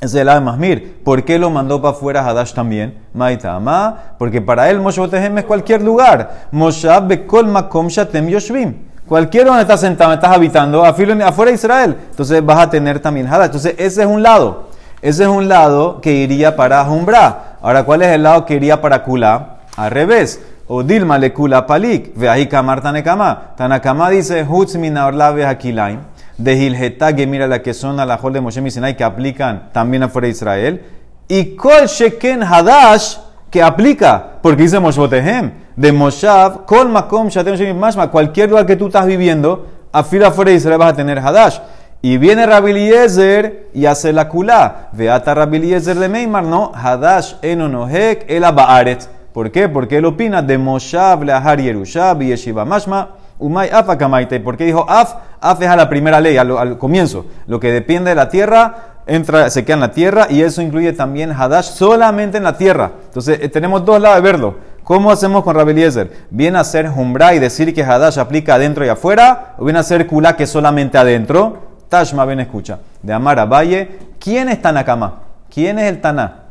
Es 0.00 0.12
el 0.12 0.26
Masmir. 0.42 0.96
¿Por 1.04 1.24
qué 1.24 1.38
lo 1.38 1.50
mandó 1.50 1.80
para 1.80 1.94
afuera 1.94 2.26
Hadash 2.28 2.52
también? 2.52 2.98
Maitama. 3.14 4.16
Porque 4.18 4.40
para 4.40 4.68
él 4.70 4.80
Moshe 4.80 5.00
Botehem 5.00 5.38
es 5.38 5.44
cualquier 5.44 5.82
lugar. 5.82 6.48
Moshab 6.50 7.06
bekol 7.06 7.46
makom 7.46 7.86
shatem 7.86 8.28
yoshvim. 8.28 8.90
Cualquier 9.12 9.44
donde 9.44 9.60
estás 9.60 9.80
sentado, 9.80 10.14
estás 10.14 10.34
habitando, 10.34 10.82
afuera 10.82 11.14
de 11.14 11.52
Israel. 11.52 11.98
Entonces 12.12 12.42
vas 12.42 12.58
a 12.60 12.70
tener 12.70 12.98
también 12.98 13.26
Hadash. 13.26 13.44
Entonces 13.44 13.74
ese 13.76 14.00
es 14.00 14.06
un 14.06 14.22
lado. 14.22 14.68
Ese 15.02 15.24
es 15.24 15.28
un 15.28 15.48
lado 15.48 16.00
que 16.00 16.14
iría 16.14 16.56
para 16.56 16.82
Jumbra. 16.86 17.58
Ahora, 17.60 17.84
¿cuál 17.84 18.00
es 18.00 18.08
el 18.08 18.22
lado 18.22 18.46
que 18.46 18.54
iría 18.54 18.80
para 18.80 19.02
Kula? 19.02 19.56
Al 19.76 19.90
revés. 19.90 20.40
O 20.66 20.82
Dilma 20.82 21.18
le 21.18 21.30
Kula 21.30 21.66
palik. 21.66 22.16
Ve 22.16 22.26
ahí 22.26 22.46
kamar 22.46 22.80
tanekama. 22.80 23.52
Tanakama 23.54 24.08
dice, 24.08 24.46
Hutz 24.48 24.76
orla 24.76 25.30
vehakilaim 25.30 25.98
de 26.38 26.56
Gilgetá, 26.56 27.14
que 27.14 27.26
mira 27.26 27.46
la 27.46 27.60
que 27.60 27.74
son 27.74 28.00
a 28.00 28.06
la 28.06 28.16
Jol 28.16 28.32
de 28.32 28.40
Moshe 28.40 28.70
Sinai, 28.70 28.96
que 28.96 29.04
aplican 29.04 29.68
también 29.74 30.04
afuera 30.04 30.24
de 30.24 30.32
Israel. 30.32 30.84
Y 31.28 31.54
Kol 31.54 31.84
Sheken 31.84 32.42
Hadash, 32.44 33.18
que 33.52 33.62
aplica, 33.62 34.38
porque 34.40 34.62
dice 34.62 34.80
Moshotehem, 34.80 35.52
de 35.76 35.92
Moshav, 35.92 36.64
Kol 36.64 36.88
Makom 36.88 37.28
Shatem 37.28 37.54
Shemim 37.54 37.78
Mashma, 37.78 38.10
cualquier 38.10 38.48
lugar 38.48 38.64
que 38.64 38.76
tú 38.76 38.86
estás 38.86 39.04
viviendo, 39.04 39.66
afila 39.92 40.28
afuera 40.28 40.50
de 40.50 40.56
Israel 40.56 40.78
vas 40.78 40.94
a 40.94 40.96
tener 40.96 41.18
Hadash. 41.18 41.58
Y 42.00 42.16
viene 42.16 42.46
Rabbi 42.46 42.70
Eliezer 42.70 43.68
y 43.74 43.84
hace 43.84 44.12
la 44.14 44.28
kulá. 44.28 44.88
Veata 44.92 45.34
Rabbi 45.34 45.58
Eliezer 45.58 45.98
de 45.98 46.08
Meimar, 46.08 46.44
no, 46.44 46.72
Hadash 46.74 47.34
enonohek 47.42 48.24
el 48.26 48.40
baaret. 48.40 49.06
¿Por 49.34 49.50
qué? 49.50 49.68
Porque 49.68 49.98
él 49.98 50.06
opina 50.06 50.40
de 50.40 50.56
Moshav, 50.56 51.22
Leahar 51.22 51.60
Yerushab 51.60 52.22
y 52.22 52.28
Yeshiva 52.28 52.64
Mashma. 52.64 53.10
Umay 53.38 53.70
af 53.70 53.88
akamaite. 53.90 54.40
¿Por 54.40 54.56
qué 54.56 54.64
dijo 54.64 54.86
af? 54.88 55.16
Af 55.40 55.60
es 55.60 55.68
a 55.68 55.76
la 55.76 55.88
primera 55.88 56.20
ley, 56.20 56.36
al, 56.36 56.78
comienzo. 56.78 57.26
Lo 57.48 57.58
que 57.58 57.72
depende 57.72 58.10
de 58.10 58.14
la 58.14 58.28
tierra, 58.28 58.91
entra, 59.06 59.50
se 59.50 59.64
queda 59.64 59.74
en 59.74 59.80
la 59.80 59.92
tierra 59.92 60.26
y 60.30 60.42
eso 60.42 60.62
incluye 60.62 60.92
también 60.92 61.32
Hadash 61.32 61.72
solamente 61.72 62.38
en 62.38 62.44
la 62.44 62.56
tierra. 62.56 62.92
Entonces 63.06 63.38
eh, 63.42 63.48
tenemos 63.48 63.84
dos 63.84 64.00
lados 64.00 64.16
de 64.16 64.22
verlo. 64.22 64.56
¿Cómo 64.84 65.10
hacemos 65.10 65.44
con 65.44 65.54
Rabbi 65.54 65.70
Eliezer? 65.70 66.10
¿Viene 66.30 66.58
a 66.58 66.64
ser 66.64 66.88
Jumbra 66.88 67.34
y 67.34 67.38
decir 67.38 67.72
que 67.72 67.84
Hadash 67.84 68.18
aplica 68.18 68.56
adentro 68.56 68.84
y 68.84 68.88
afuera? 68.88 69.54
¿O 69.58 69.64
viene 69.64 69.78
a 69.78 69.82
ser 69.82 70.06
Kula 70.06 70.36
que 70.36 70.46
solamente 70.46 70.98
adentro? 70.98 71.58
Tashma, 71.88 72.24
ven, 72.24 72.40
escucha. 72.40 72.80
De 73.02 73.12
Amar 73.12 73.38
a 73.38 73.44
Valle, 73.44 73.98
¿quién 74.18 74.48
es 74.48 74.60
Tanakama? 74.60 75.20
¿Quién 75.52 75.78
es 75.78 75.84
el 75.90 76.00
Taná? 76.00 76.41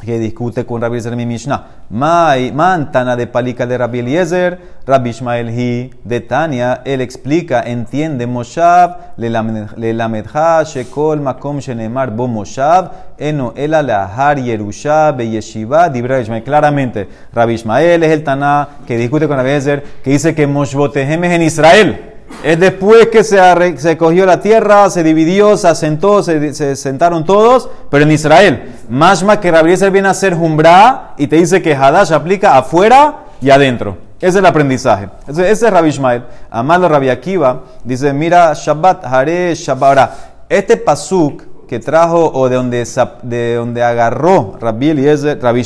Que 0.00 0.18
discute 0.18 0.66
con 0.66 0.80
Rabbi 0.80 0.96
Eliezer 0.96 1.16
mi 1.16 1.26
Mishnah. 1.26 1.66
Mantana 1.90 3.16
de 3.16 3.26
Palika 3.26 3.66
de 3.66 3.78
Rabbi 3.78 4.00
Eliezer, 4.00 4.58
Rabbi 4.86 5.10
Ishmael 5.10 5.50
Hi 5.50 5.90
de 6.04 6.20
Tania, 6.20 6.82
él 6.84 7.00
explica, 7.00 7.62
entiende 7.62 8.26
Moshav, 8.26 9.14
le 9.16 9.92
lamedha 9.94 10.64
shekol 10.64 11.20
makom 11.20 11.60
shenemar 11.60 12.10
bo 12.10 12.28
Moshav, 12.28 12.90
eno 13.18 13.52
ela 13.56 13.82
lahar 13.82 14.38
Yerusha 14.38 15.12
be 15.12 15.30
yeshiva 15.30 15.88
dibra 15.88 16.22
Claramente, 16.42 17.08
Rabbi 17.32 17.54
Ishmael 17.54 18.02
es 18.02 18.10
el 18.10 18.24
Taná 18.24 18.68
que 18.86 18.96
discute 18.96 19.28
con 19.28 19.36
Rabbi 19.36 19.50
Eliezer, 19.50 19.82
que 20.02 20.10
dice 20.10 20.34
que 20.34 20.46
Moshbotehem 20.46 21.24
es 21.24 21.32
en 21.32 21.42
Israel. 21.42 22.15
Es 22.42 22.60
después 22.60 23.08
que 23.08 23.24
se, 23.24 23.38
se, 23.78 23.96
cogió 23.96 24.26
la 24.26 24.40
tierra, 24.40 24.88
se 24.90 25.02
dividió, 25.02 25.56
se 25.56 25.68
asentó, 25.68 26.22
se, 26.22 26.76
sentaron 26.76 27.24
todos, 27.24 27.68
pero 27.90 28.04
en 28.04 28.12
Israel. 28.12 28.74
Mashma 28.88 29.40
que 29.40 29.50
Rabbi 29.50 29.74
viene 29.90 30.08
a 30.08 30.14
ser 30.14 30.34
Jumbra 30.34 31.14
y 31.16 31.26
te 31.26 31.36
dice 31.36 31.62
que 31.62 31.74
Hadash 31.74 32.12
aplica 32.12 32.56
afuera 32.56 33.24
y 33.40 33.50
adentro. 33.50 33.98
Ese 34.18 34.28
es 34.28 34.36
el 34.36 34.46
aprendizaje. 34.46 35.08
Entonces, 35.20 35.46
ese 35.50 35.66
es 35.66 35.72
Rabbi 35.72 35.88
Ishmael. 35.88 36.24
Amado 36.50 36.88
Rabbi 36.88 37.10
Akiva 37.10 37.62
dice, 37.84 38.12
mira, 38.12 38.52
Shabbat, 38.54 39.04
Hare, 39.04 39.54
Shabbat. 39.54 39.88
Ahora, 39.88 40.14
este 40.48 40.76
pasuk 40.76 41.42
que 41.66 41.80
trajo 41.80 42.30
o 42.32 42.48
de 42.48 42.56
donde, 42.56 42.86
de 43.22 43.54
donde 43.56 43.82
agarró 43.82 44.56
Rabbi 44.60 44.90
Eliezer, 44.90 45.42
Rabbi 45.42 45.62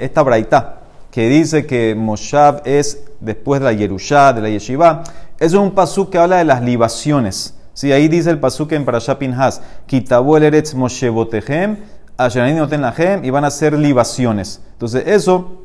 esta 0.00 0.22
braita, 0.22 0.81
que 1.12 1.28
dice 1.28 1.64
que 1.66 1.94
Moshav 1.94 2.62
es 2.64 3.04
después 3.20 3.60
de 3.60 3.66
la 3.66 3.72
Yerushá, 3.72 4.32
de 4.32 4.40
la 4.40 4.48
Yeshiva, 4.48 5.04
es 5.38 5.52
un 5.52 5.70
pasuk 5.70 6.10
que 6.10 6.18
habla 6.18 6.38
de 6.38 6.44
las 6.44 6.60
libaciones. 6.62 7.54
Sí, 7.72 7.92
ahí 7.92 8.08
dice 8.08 8.30
el 8.30 8.40
pasuk 8.40 8.72
en 8.72 8.84
Parashat 8.84 9.18
Pinhas, 9.18 9.62
Kitabu 9.86 10.36
el 10.36 10.42
Eretz 10.42 10.74
Moshe 10.74 11.08
Botehem, 11.08 11.76
Noten 12.18 13.24
y 13.24 13.30
van 13.30 13.44
a 13.44 13.50
ser 13.50 13.74
libaciones. 13.74 14.60
Entonces, 14.72 15.04
eso 15.06 15.62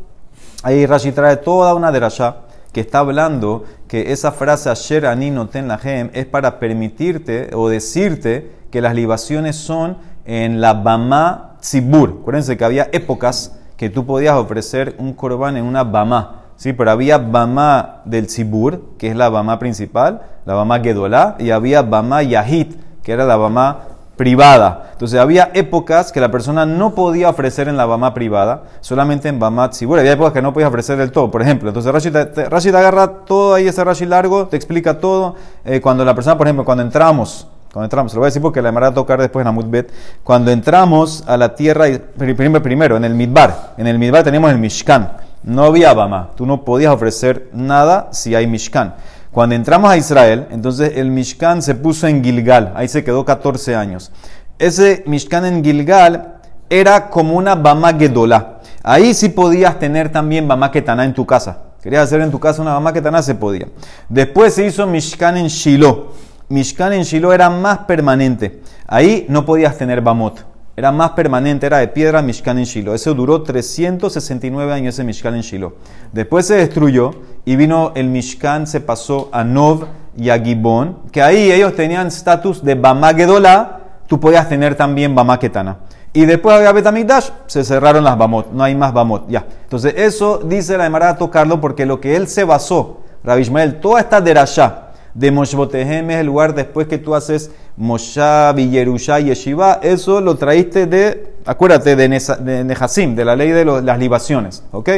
Ahí 0.64 0.86
Rashi 0.88 1.12
trae 1.12 1.38
toda 1.38 1.76
una 1.76 1.92
derasha 1.92 2.38
que 2.74 2.82
está 2.82 3.00
hablando 3.00 3.66
que 3.88 4.12
esa 4.12 4.32
frase 4.32 4.70
Asher 4.70 5.06
Ani 5.06 5.30
Noten 5.30 5.68
Lahem 5.68 6.10
es 6.14 6.26
para 6.26 6.60
permitirte 6.60 7.52
o 7.54 7.70
decirte 7.70 8.52
que 8.72 8.82
las 8.82 8.96
libaciones 8.96 9.56
son 9.56 9.98
en 10.26 10.60
la 10.60 10.74
Bama 10.74 11.58
Tzibur. 11.62 12.18
Acuérdense 12.22 12.58
que 12.58 12.66
había 12.66 12.90
épocas 12.92 13.57
que 13.78 13.90
tú 13.90 14.06
podías 14.06 14.36
ofrecer 14.36 14.96
un 14.98 15.14
corbán 15.14 15.56
en 15.56 15.64
una 15.64 15.84
Bama. 15.84 16.42
Sí, 16.56 16.74
pero 16.74 16.90
había 16.90 17.20
Bama 17.20 18.02
del 18.06 18.26
Tzibur, 18.26 18.98
que 18.98 19.10
es 19.10 19.16
la 19.16 19.30
Bama 19.30 19.60
principal, 19.60 20.24
la 20.46 20.56
Bama 20.56 20.80
Gedolá, 20.80 21.36
y 21.38 21.52
había 21.52 21.84
Bama 21.84 22.24
Yahit, 22.24 22.76
que 23.04 23.12
era 23.12 23.26
la 23.26 23.38
Bama 23.38 23.82
privada. 24.16 24.90
Entonces 24.94 25.20
había 25.20 25.52
épocas 25.54 26.12
que 26.12 26.20
la 26.20 26.32
persona 26.32 26.66
no 26.66 26.96
podía 26.96 27.30
ofrecer 27.30 27.68
en 27.68 27.78
la 27.78 27.86
Bama 27.86 28.16
privada, 28.16 28.64
solamente 28.82 29.30
en 29.30 29.40
Bama 29.40 29.70
Tzibur. 29.70 30.00
Había 30.00 30.14
épocas 30.14 30.34
que 30.34 30.42
no 30.42 30.52
podía 30.52 30.70
ofrecer 30.70 30.98
del 30.98 31.12
todo, 31.12 31.30
por 31.30 31.44
ejemplo. 31.44 31.70
Entonces 31.70 31.92
Rashi 31.92 32.72
te, 32.72 32.78
agarra 32.78 33.26
todo 33.26 33.54
ahí, 33.54 33.68
ese 33.68 33.84
Rashi 33.84 34.08
largo, 34.08 34.48
te 34.48 34.58
explica 34.58 35.00
todo. 35.00 35.36
Eh, 35.64 35.80
cuando 35.80 36.04
la 36.04 36.16
persona, 36.16 36.36
por 36.36 36.48
ejemplo, 36.48 36.66
cuando 36.66 36.84
entramos, 36.84 37.48
cuando 37.72 37.86
entramos, 37.86 38.14
lo 38.14 38.20
voy 38.20 38.26
a 38.28 38.30
decir 38.30 38.42
porque 38.42 38.62
la 38.62 38.72
va 38.72 38.88
a 38.88 38.94
tocar 38.94 39.20
después 39.20 39.44
en 39.44 39.48
Amudbet, 39.48 39.92
cuando 40.24 40.52
entramos 40.52 41.24
a 41.28 41.38
la 41.38 41.56
tierra, 41.56 41.86
primero, 42.18 42.62
primero 42.62 42.98
en 42.98 43.06
el 43.06 43.14
Midbar, 43.14 43.74
en 43.78 43.88
el 43.88 44.00
Midbar 44.00 44.24
tenemos 44.24 44.52
el 44.52 44.58
Mishkan, 44.58 45.18
no 45.44 45.66
había 45.66 45.94
Bama, 45.94 46.32
tú 46.36 46.46
no 46.46 46.64
podías 46.64 46.94
ofrecer 46.94 47.50
nada 47.54 48.10
si 48.12 48.36
hay 48.36 48.48
Mishkan. 48.48 48.96
Cuando 49.32 49.56
entramos 49.56 49.92
a 49.92 49.98
Israel, 49.98 50.48
entonces 50.50 50.94
el 50.96 51.12
Mishkan 51.12 51.62
se 51.62 51.76
puso 51.76 52.08
en 52.08 52.24
Gilgal, 52.24 52.74
ahí 52.76 52.88
se 52.88 53.04
quedó 53.04 53.24
14 53.24 53.76
años. 53.76 54.12
Ese 54.58 55.04
Mishkan 55.06 55.46
en 55.46 55.64
Gilgal 55.64 56.38
era 56.70 57.10
como 57.10 57.36
una 57.36 57.56
Bama 57.56 57.94
Gedolá. 57.94 58.60
Ahí 58.82 59.14
sí 59.14 59.30
podías 59.30 59.78
tener 59.80 60.12
también 60.12 60.48
Bama 60.48 60.72
Ketaná 60.72 61.06
en 61.06 61.14
tu 61.14 61.26
casa. 61.26 61.60
Querías 61.84 62.04
hacer 62.04 62.22
en 62.22 62.32
tu 62.32 62.40
casa 62.40 62.62
una 62.62 62.74
Bama 62.74 62.92
Ketaná, 62.92 63.22
se 63.22 63.36
podía. 63.36 63.68
Después 64.10 64.54
se 64.54 64.66
hizo 64.66 64.88
Mishkan 64.88 65.38
en 65.38 65.48
Shiloh. 65.48 66.14
Mishkan 66.50 66.94
en 66.94 67.04
Shiloh 67.04 67.34
era 67.34 67.50
más 67.50 67.80
permanente. 67.80 68.62
Ahí 68.88 69.26
no 69.28 69.46
podías 69.46 69.78
tener 69.78 70.00
Bamot. 70.00 70.46
Era 70.78 70.94
más 70.94 71.12
permanente, 71.12 71.66
era 71.66 71.80
de 71.80 71.90
piedra 71.90 72.22
Mishkan 72.22 72.58
en 72.58 72.64
Shiloh. 72.64 72.94
Eso 72.94 73.14
duró 73.14 73.42
369 73.44 74.72
años 74.72 74.96
ese 74.96 75.04
Mishkan 75.04 75.36
en 75.36 75.42
Shiloh. 75.42 75.74
Después 76.14 76.46
se 76.46 76.56
destruyó 76.56 77.12
y 77.44 77.58
vino 77.58 77.92
el 77.96 78.08
Mishkan, 78.08 78.66
se 78.66 78.80
pasó 78.80 79.28
a 79.34 79.44
Nov 79.44 79.88
y 80.16 80.30
a 80.30 80.40
Gibón, 80.40 81.00
que 81.12 81.22
ahí 81.22 81.52
ellos 81.52 81.76
tenían 81.76 82.08
estatus 82.08 82.64
de 82.64 82.76
Bamagedolá, 82.76 83.82
tú 84.08 84.18
podías 84.18 84.48
tener 84.48 84.76
también 84.76 85.14
Bamaketana. 85.14 85.80
Y 86.14 86.26
después 86.26 86.56
había 86.56 86.72
Betamigdash, 86.72 87.30
se 87.48 87.66
cerraron 87.66 88.06
las 88.06 88.18
Bamot, 88.18 88.54
no 88.54 88.64
hay 88.64 88.74
más 88.74 88.94
Bamot, 88.94 89.28
ya. 89.30 89.46
Entonces 89.64 89.96
eso 89.98 90.38
dice 90.38 90.78
la 90.78 90.86
Emara 90.86 91.18
tocarlo 91.18 91.60
porque 91.60 91.86
lo 91.86 92.00
que 92.00 92.16
él 92.16 92.28
se 92.30 92.46
basó, 92.46 93.02
Rabbi 93.24 93.42
Ishmael, 93.42 93.82
toda 93.82 94.00
esta 94.00 94.22
derashá 94.22 94.87
de 95.18 95.32
Moshbotehem 95.32 96.12
es 96.12 96.18
el 96.18 96.28
lugar 96.28 96.54
después 96.54 96.86
que 96.86 97.00
tú 97.00 97.16
haces 97.16 97.50
Moshav 97.76 98.60
y 98.60 98.70
Yerusha 98.70 99.20
y 99.20 99.26
Yeshiva, 99.26 99.80
eso 99.82 100.22
lo 100.22 100.36
traíste 100.36 100.86
de, 100.86 101.34
acuérdate, 101.44 101.96
de, 101.96 102.64
Nehasim, 102.64 103.16
de 103.16 103.26
la 103.26 103.36
ley 103.36 103.50
de 103.50 103.66
las 103.66 103.98
libaciones, 103.98 104.64
¿ok? 104.72 104.90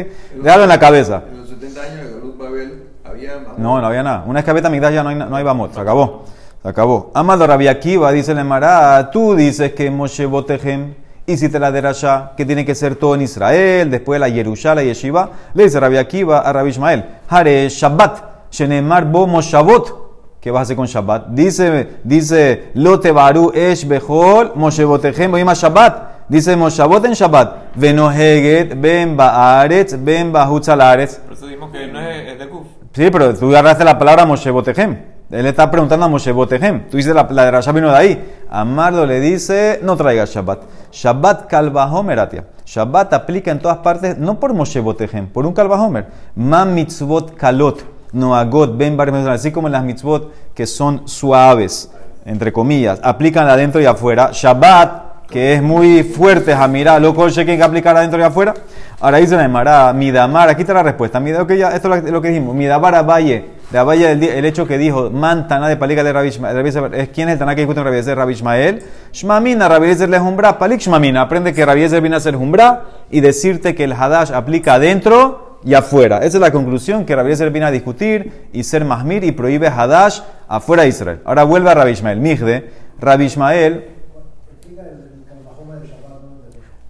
Déjalo 0.44 0.64
en 0.64 0.70
la 0.70 0.78
cabeza. 0.78 1.24
En 1.32 1.40
los 1.40 1.48
70 1.48 1.82
años 1.82 2.06
de 2.10 2.38
Babel 2.38 2.84
había 3.06 3.40
No, 3.58 3.80
no 3.80 3.88
había 3.88 4.04
nada. 4.04 4.26
Una 4.28 4.42
vez 4.42 4.44
que 4.44 4.68
había 4.68 4.92
ya 4.92 5.04
no 5.04 5.10
hay, 5.10 5.16
no 5.16 5.34
hay 5.34 5.44
Bamot, 5.44 5.74
se 5.74 5.80
acabó. 5.80 6.26
Se 6.62 6.68
acabó. 6.68 7.12
Amado 7.14 7.48
Rabbi 7.48 7.70
Akiva, 7.70 8.12
dice 8.12 8.34
el 8.34 8.40
Emara, 8.40 9.12
tú 9.12 9.36
dices 9.36 9.72
que 9.72 9.90
Moshe 9.90 10.26
Botehem 10.26 10.96
hiciste 11.28 11.60
la 11.60 11.72
derasha, 11.72 12.34
que 12.36 12.46
tiene 12.46 12.66
que 12.66 12.76
ser 12.76 12.98
todo 12.98 13.16
en 13.16 13.22
Israel, 13.22 13.90
después 13.90 14.20
la 14.20 14.28
Yerusha, 14.28 14.76
la 14.76 14.84
Yeshiva. 14.84 15.30
Le 15.54 15.64
dice 15.64 15.80
Rabbi 15.80 15.96
Akiva 15.96 16.40
a 16.40 16.52
Rabbi 16.52 16.72
Ishmael, 16.72 17.06
Hare 17.30 17.70
Shabbat, 17.70 18.52
Shenemar 18.52 19.06
Bo 19.06 19.28
Moshavot, 19.28 19.99
¿Qué 20.40 20.52
vas 20.52 20.60
a 20.60 20.64
hacer 20.64 20.78
con 20.78 20.86
Shabbat? 20.86 21.28
Dice, 21.32 22.00
dice, 22.06 22.72
Lote 22.74 23.12
Baru 23.12 23.52
Esh 23.54 23.86
Behol, 23.86 24.54
Moshebotejem, 24.56 25.50
a 25.50 25.54
Shabbat. 25.54 26.10
Dice 26.30 26.56
Moshabot 26.56 27.04
en 27.04 27.14
Shabbat. 27.14 27.76
Venoheget, 27.76 28.80
Ben 28.80 29.18
Baaretz, 29.18 29.98
Ben 30.00 30.32
Bahutzalaretz. 30.32 31.18
Por 31.18 31.34
eso 31.34 31.46
dijimos 31.46 31.72
que 31.72 31.88
no 31.88 32.00
es, 32.00 32.40
de 32.40 32.48
Kuf. 32.48 32.68
Sí, 32.94 33.10
pero 33.12 33.36
tú 33.36 33.50
agarraste 33.50 33.84
la 33.84 34.00
palabra 34.00 34.26
Moshebotejem. 34.26 34.98
Él 35.30 35.46
está 35.46 35.70
preguntando 35.70 36.06
a 36.06 36.10
Moshebotejem. 36.10 36.88
Tú 36.90 36.96
dices 36.96 37.14
la, 37.14 37.28
la 37.30 37.52
de 37.52 37.72
vino 37.74 37.90
de 37.90 37.98
ahí. 37.98 38.34
Amardo 38.50 39.06
le 39.06 39.20
dice, 39.20 39.82
no 39.84 39.98
traigas 39.98 40.34
Shabbat. 40.34 40.62
Shabbat 40.94 41.48
Kalvahomer, 41.48 42.18
Atia. 42.18 42.46
Shabbat 42.66 43.12
aplica 43.12 43.52
en 43.52 43.60
todas 43.60 43.80
partes, 43.80 44.18
no 44.18 44.40
por 44.40 44.54
Moshebotejem, 44.54 45.28
por 45.28 45.46
un 45.46 45.54
Kalvahomer. 45.54 46.08
Man 46.36 46.74
mitzvot 46.74 47.36
kalot 47.36 47.99
noagot, 48.12 48.78
ben 48.78 49.00
así 49.30 49.52
como 49.52 49.68
en 49.68 49.74
las 49.74 49.84
mitzvot 49.84 50.54
que 50.54 50.66
son 50.66 51.08
suaves, 51.08 51.92
entre 52.26 52.52
comillas, 52.52 53.00
aplican 53.04 53.48
adentro 53.48 53.82
y 53.82 53.86
afuera. 53.86 54.32
Shabbat, 54.32 55.10
que 55.30 55.54
es 55.54 55.62
muy 55.62 56.04
fuerte, 56.04 56.56
Jamira, 56.56 57.00
loco, 57.00 57.26
hay 57.26 57.46
que 57.46 57.62
aplicar 57.62 57.96
adentro 57.96 58.20
y 58.20 58.24
afuera. 58.24 58.54
Ahora 59.00 59.20
dice 59.20 59.36
la 59.36 59.46
Emara, 59.46 59.94
Midamar, 59.94 60.50
aquí 60.50 60.62
está 60.62 60.74
la 60.74 60.84
respuesta. 60.84 61.22
Ya, 61.24 61.70
esto 61.70 61.94
es 61.94 62.04
lo 62.12 62.22
que 62.22 62.30
dijimos. 62.30 62.56
Midamar 62.56 62.96
Abaye, 62.96 63.46
de 63.70 63.78
Abaye 63.78 64.12
el, 64.12 64.46
hecho 64.46 64.68
que 64.68 64.78
dijo, 64.78 65.12
man 65.12 65.48
de 65.48 65.78
palika 65.78 66.04
de 66.04 66.12
Rabbi 66.12 66.30
es 66.30 67.10
quién 67.10 67.30
es 67.30 67.34
el 67.34 67.40
Taná 67.40 67.56
que 67.56 67.62
discute 67.62 67.80
en 67.80 67.86
Rabbi 67.86 68.02
Rabbi 68.02 68.34
Ishmael. 68.34 68.84
Shmamina, 69.14 69.70
Rabbi 69.70 69.94
le 69.94 70.20
jumbra, 70.20 70.58
palik 70.58 70.82
Shmamina. 70.82 71.22
Aprende 71.22 71.54
que 71.54 71.64
Rabbi 71.64 71.88
viene 71.88 72.16
a 72.16 72.20
ser 72.20 72.36
jumbra 72.36 72.86
y 73.12 73.22
decirte 73.22 73.76
que 73.76 73.84
el 73.84 73.94
Hadash 73.94 74.32
aplica 74.34 74.74
adentro 74.76 75.49
y 75.64 75.74
afuera. 75.74 76.18
Esa 76.20 76.38
es 76.38 76.42
la 76.42 76.52
conclusión 76.52 77.06
que 77.06 77.16
Rabbi 77.16 77.36
viene 77.50 77.66
a 77.66 77.72
discutir 77.72 78.50
y 78.54 78.64
ser 78.64 78.86
mahmir 78.86 79.24
y 79.24 79.32
prohíbe 79.32 79.68
Hadash 79.68 80.22
afuera 80.48 80.84
de 80.84 80.90
Israel. 80.90 81.22
Ahora 81.26 81.44
vuelve 81.44 81.70
a 81.70 81.74
Rabbi 81.74 81.92
Ishmael. 81.92 82.20
Migde, 82.20 82.70
Rabbi 83.00 83.26
Ishmael. 83.26 83.88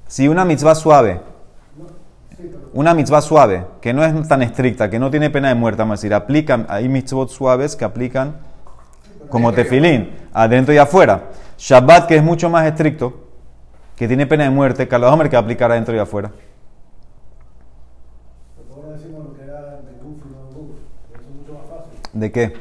Si 0.08 0.28
una 0.28 0.44
mitzvah 0.44 0.74
suave, 0.74 1.22
una 2.74 2.94
mitzvah 2.94 3.22
suave, 3.22 3.66
que 3.80 3.94
no 3.94 4.04
es 4.04 4.28
tan 4.28 4.42
estricta, 4.42 4.90
que 4.90 4.98
no 4.98 5.12
tiene 5.12 5.30
pena 5.30 5.50
de 5.50 5.56
muerte, 5.56 5.80
vamos 5.80 5.94
a 5.94 5.98
decir, 5.98 6.14
aplican, 6.14 6.66
hay 6.68 6.90
mitzvot 6.90 7.30
suaves 7.30 7.76
que 7.76 7.86
aplican 7.86 8.38
como 9.30 9.54
tefilín, 9.54 10.10
adentro 10.34 10.74
y 10.74 10.78
afuera. 10.78 11.26
Shabbat, 11.58 12.08
que 12.08 12.16
es 12.16 12.24
mucho 12.24 12.50
más 12.50 12.66
estricto, 12.66 13.28
que 13.96 14.08
tiene 14.08 14.26
pena 14.26 14.46
de 14.46 14.50
muerte, 14.50 14.88
Kalahomer 14.88 15.30
que 15.30 15.36
aplicar 15.36 15.72
adentro 15.72 15.96
y 15.96 16.00
afuera. 16.00 16.32
¿De 22.14 22.32
qué? 22.32 22.54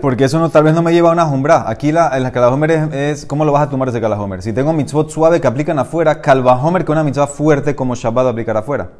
Porque 0.00 0.24
eso 0.24 0.38
no, 0.38 0.50
tal 0.50 0.64
vez 0.64 0.74
no 0.74 0.82
me 0.82 0.92
lleva 0.92 1.10
a 1.10 1.12
una 1.12 1.26
jumbra. 1.26 1.68
Aquí 1.68 1.92
la, 1.92 2.08
el 2.16 2.30
calahomer 2.30 2.70
es, 2.70 2.92
es, 2.92 3.26
¿cómo 3.26 3.44
lo 3.44 3.52
vas 3.52 3.66
a 3.66 3.70
tomar 3.70 3.88
ese 3.88 4.00
calahomer? 4.00 4.42
Si 4.42 4.52
tengo 4.52 4.72
mitzvot 4.72 5.10
suave 5.10 5.40
que 5.40 5.46
aplican 5.46 5.78
afuera, 5.78 6.20
calvahomer 6.20 6.84
que 6.84 6.92
una 6.92 7.02
mitzvah 7.02 7.26
fuerte 7.26 7.74
como 7.74 7.94
Shabbat 7.94 8.28
aplicar 8.28 8.56
afuera. 8.56 8.90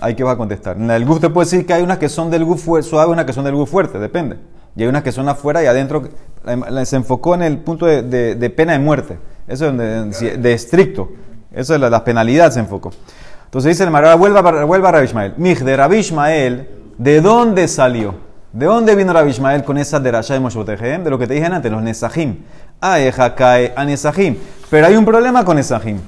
Ahí 0.00 0.14
que 0.14 0.22
vas 0.22 0.34
a 0.34 0.36
contestar. 0.36 0.76
En 0.76 0.90
el 0.90 1.04
guf 1.06 1.20
te 1.20 1.30
puede 1.30 1.46
decir 1.46 1.66
que 1.66 1.72
hay 1.72 1.82
unas 1.82 1.98
que 1.98 2.08
son 2.08 2.30
del 2.30 2.44
guf 2.44 2.64
suave 2.82 3.10
y 3.10 3.12
unas 3.12 3.24
que 3.24 3.32
son 3.32 3.44
del 3.44 3.54
guf 3.54 3.70
fuerte, 3.70 3.98
depende. 3.98 4.36
Y 4.76 4.82
hay 4.82 4.88
unas 4.88 5.02
que 5.02 5.10
son 5.10 5.28
afuera 5.28 5.62
y 5.62 5.66
adentro. 5.66 6.02
Se 6.84 6.96
enfocó 6.96 7.34
en 7.34 7.42
el 7.42 7.58
punto 7.58 7.86
de, 7.86 8.02
de, 8.34 8.50
pena 8.50 8.74
de 8.74 8.78
muerte. 8.78 9.18
Eso 9.48 9.68
es 9.68 10.20
de, 10.20 10.36
de 10.36 10.52
estricto. 10.52 11.08
Eso 11.50 11.74
es 11.74 11.80
la, 11.80 11.88
la 11.88 12.04
penalidad 12.04 12.52
se 12.52 12.60
enfocó. 12.60 12.90
Entonces 13.56 13.70
dice 13.70 13.84
el 13.84 13.90
Marara, 13.90 14.16
vuelva, 14.16 14.42
vuelva 14.66 14.90
a 14.90 14.92
Rabbi 14.92 15.06
Ishmael. 15.06 15.32
Mij, 15.38 15.60
de 15.60 15.76
Rabbi 15.78 15.96
Ishmael, 15.96 16.68
¿de 16.98 17.22
dónde 17.22 17.66
salió? 17.68 18.14
¿De 18.52 18.66
dónde 18.66 18.94
vino 18.94 19.14
Rabbi 19.14 19.30
Ishmael 19.30 19.64
con 19.64 19.78
esa 19.78 19.98
derasha 19.98 20.34
de 20.34 20.40
Moshotejem? 20.40 21.02
De 21.02 21.08
lo 21.08 21.18
que 21.18 21.26
te 21.26 21.32
dije 21.32 21.46
antes, 21.46 21.72
los 21.72 21.82
Nesahim. 21.82 22.44
Aeja 22.82 23.34
cae 23.34 23.72
a 23.74 23.82
Nesahim. 23.86 24.36
Pero 24.68 24.86
hay 24.86 24.94
un 24.94 25.06
problema 25.06 25.42
con 25.42 25.56
Nesahim. 25.56 26.00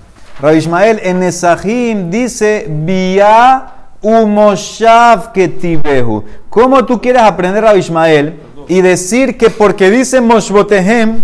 Rabbi 0.43 0.59
Ishmael 0.59 1.01
en 1.03 1.21
Nesahim 1.21 2.11
dice, 2.11 2.67
Bia 2.69 3.65
umoshav 4.03 5.33
ketibehu. 5.33 6.25
¿Cómo 6.51 6.85
tú 6.85 7.01
quieres 7.01 7.23
aprender 7.23 7.65
Rabbi 7.65 7.79
Ishmael 7.79 8.39
y 8.69 8.83
decir 8.83 9.39
que 9.39 9.49
porque 9.49 9.91
dice 9.91 10.21
Moshbotehem 10.21 11.23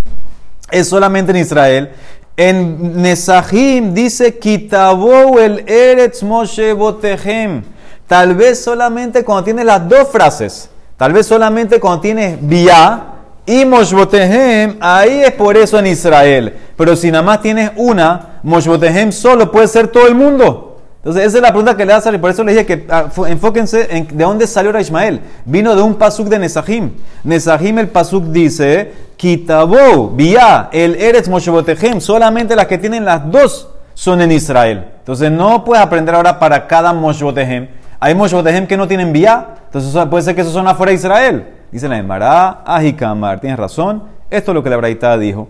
es 0.71 0.89
solamente 0.89 1.33
en 1.33 1.37
Israel? 1.37 1.91
En 2.37 3.01
Nesahim 3.01 3.93
dice, 3.93 4.37
el 4.41 5.63
Eretz 5.67 6.21
Moshe 6.23 6.73
Botehem. 6.73 7.63
Tal 8.07 8.35
vez 8.35 8.63
solamente 8.63 9.23
cuando 9.23 9.45
tienes 9.45 9.65
las 9.65 9.87
dos 9.87 10.09
frases. 10.09 10.69
Tal 10.97 11.13
vez 11.13 11.25
solamente 11.25 11.79
cuando 11.79 12.01
tienes 12.01 12.37
vía 12.41 13.15
y 13.45 13.63
Moshbotehem, 13.63 14.77
ahí 14.79 15.21
es 15.23 15.31
por 15.31 15.55
eso 15.55 15.77
en 15.77 15.87
Israel. 15.87 16.53
Pero 16.75 16.95
si 16.95 17.11
nada 17.11 17.23
más 17.23 17.41
tienes 17.41 17.71
una, 17.75 18.39
Moshbotehem 18.43 19.11
solo 19.11 19.51
puede 19.51 19.67
ser 19.67 19.87
todo 19.87 20.07
el 20.07 20.15
mundo. 20.15 20.77
Entonces, 20.97 21.27
esa 21.27 21.37
es 21.37 21.43
la 21.43 21.49
pregunta 21.49 21.77
que 21.77 21.85
le 21.85 21.93
hace 21.93 22.11
y 22.11 22.17
por 22.17 22.31
eso 22.31 22.43
le 22.43 22.53
dije 22.53 22.65
que 22.65 22.87
ah, 22.89 23.11
enfóquense 23.27 23.95
en 23.95 24.07
de 24.07 24.23
dónde 24.23 24.47
salió 24.47 24.77
Ismael. 24.79 25.21
Vino 25.45 25.75
de 25.75 25.83
un 25.83 25.93
pasuk 25.93 26.27
de 26.27 26.39
Nesahim. 26.39 26.93
Nesahim, 27.23 27.77
el 27.77 27.89
pasuk 27.89 28.23
dice: 28.23 28.91
Kitabo, 29.17 30.09
Bia, 30.09 30.69
el 30.71 30.95
Eretz 30.95 31.27
Moshebotehem. 31.29 32.01
Solamente 32.01 32.55
las 32.55 32.67
que 32.67 32.77
tienen 32.77 33.05
las 33.05 33.29
dos 33.31 33.69
son 33.93 34.21
en 34.21 34.31
Israel. 34.31 34.85
Entonces, 34.99 35.31
no 35.31 35.63
puedes 35.63 35.83
aprender 35.83 36.15
ahora 36.15 36.37
para 36.39 36.67
cada 36.67 36.93
Moshebotehem. 36.93 37.69
Hay 37.99 38.13
Moshebotehem 38.15 38.67
que 38.67 38.77
no 38.77 38.87
tienen 38.87 39.13
Bia. 39.13 39.47
Entonces, 39.65 40.05
puede 40.07 40.23
ser 40.23 40.35
que 40.35 40.41
esos 40.41 40.53
son 40.53 40.67
afuera 40.67 40.89
de 40.89 40.95
Israel. 40.95 41.47
Dice 41.71 41.87
la 41.87 41.97
Emara, 41.97 42.61
Ajikamar. 42.65 43.39
Tienes 43.39 43.57
razón. 43.59 44.03
Esto 44.29 44.51
es 44.51 44.55
lo 44.55 44.63
que 44.63 44.69
la 44.69 44.77
Braita 44.77 45.17
dijo. 45.17 45.47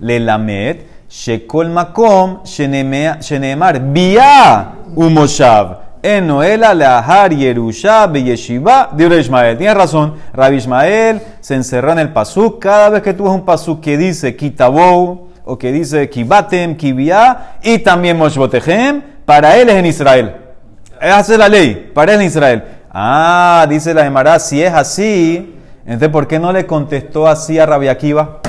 Le 0.00 0.20
lamed. 0.20 0.76
Shekol 1.08 1.70
makom 1.70 2.42
shenemea- 2.44 3.18
sheneemar 3.20 3.80
bia 3.80 4.72
umoshav. 5.98 6.02
Enoela 6.02 6.74
lahar 6.74 7.32
yerusha 7.32 8.06
beyeshiva 8.06 8.90
de 8.92 9.20
Ismael. 9.20 9.58
Tienes 9.58 9.76
razón. 9.76 10.14
Rabbi 10.32 10.56
Ismael 10.56 11.20
se 11.40 11.54
encerró 11.54 11.92
en 11.92 11.98
el 11.98 12.12
pasuk. 12.12 12.60
Cada 12.60 12.90
vez 12.90 13.02
que 13.02 13.14
tú 13.14 13.26
un 13.26 13.44
pasuk 13.44 13.80
que 13.80 13.96
dice 13.96 14.36
kitabou 14.36 15.28
o 15.44 15.56
que 15.56 15.72
dice 15.72 16.08
kibatem, 16.10 16.76
kibia 16.76 17.54
y 17.62 17.78
también 17.78 18.18
moshbotehem, 18.18 19.02
para 19.24 19.56
él 19.56 19.70
es 19.70 19.76
en 19.76 19.86
Israel. 19.86 20.36
Es 21.00 21.28
la 21.28 21.48
ley. 21.48 21.90
Para 21.94 22.14
él 22.14 22.20
en 22.20 22.26
Israel. 22.26 22.64
Ah, 22.90 23.66
dice 23.68 23.94
la 23.94 24.04
Emara, 24.06 24.38
si 24.38 24.62
es 24.62 24.72
así, 24.72 25.54
entonces 25.84 26.08
¿por 26.08 26.26
qué 26.26 26.38
no 26.38 26.52
le 26.52 26.66
contestó 26.66 27.26
así 27.28 27.58
a 27.58 27.66
Rabbi 27.66 27.88
Akiva? 27.88 28.40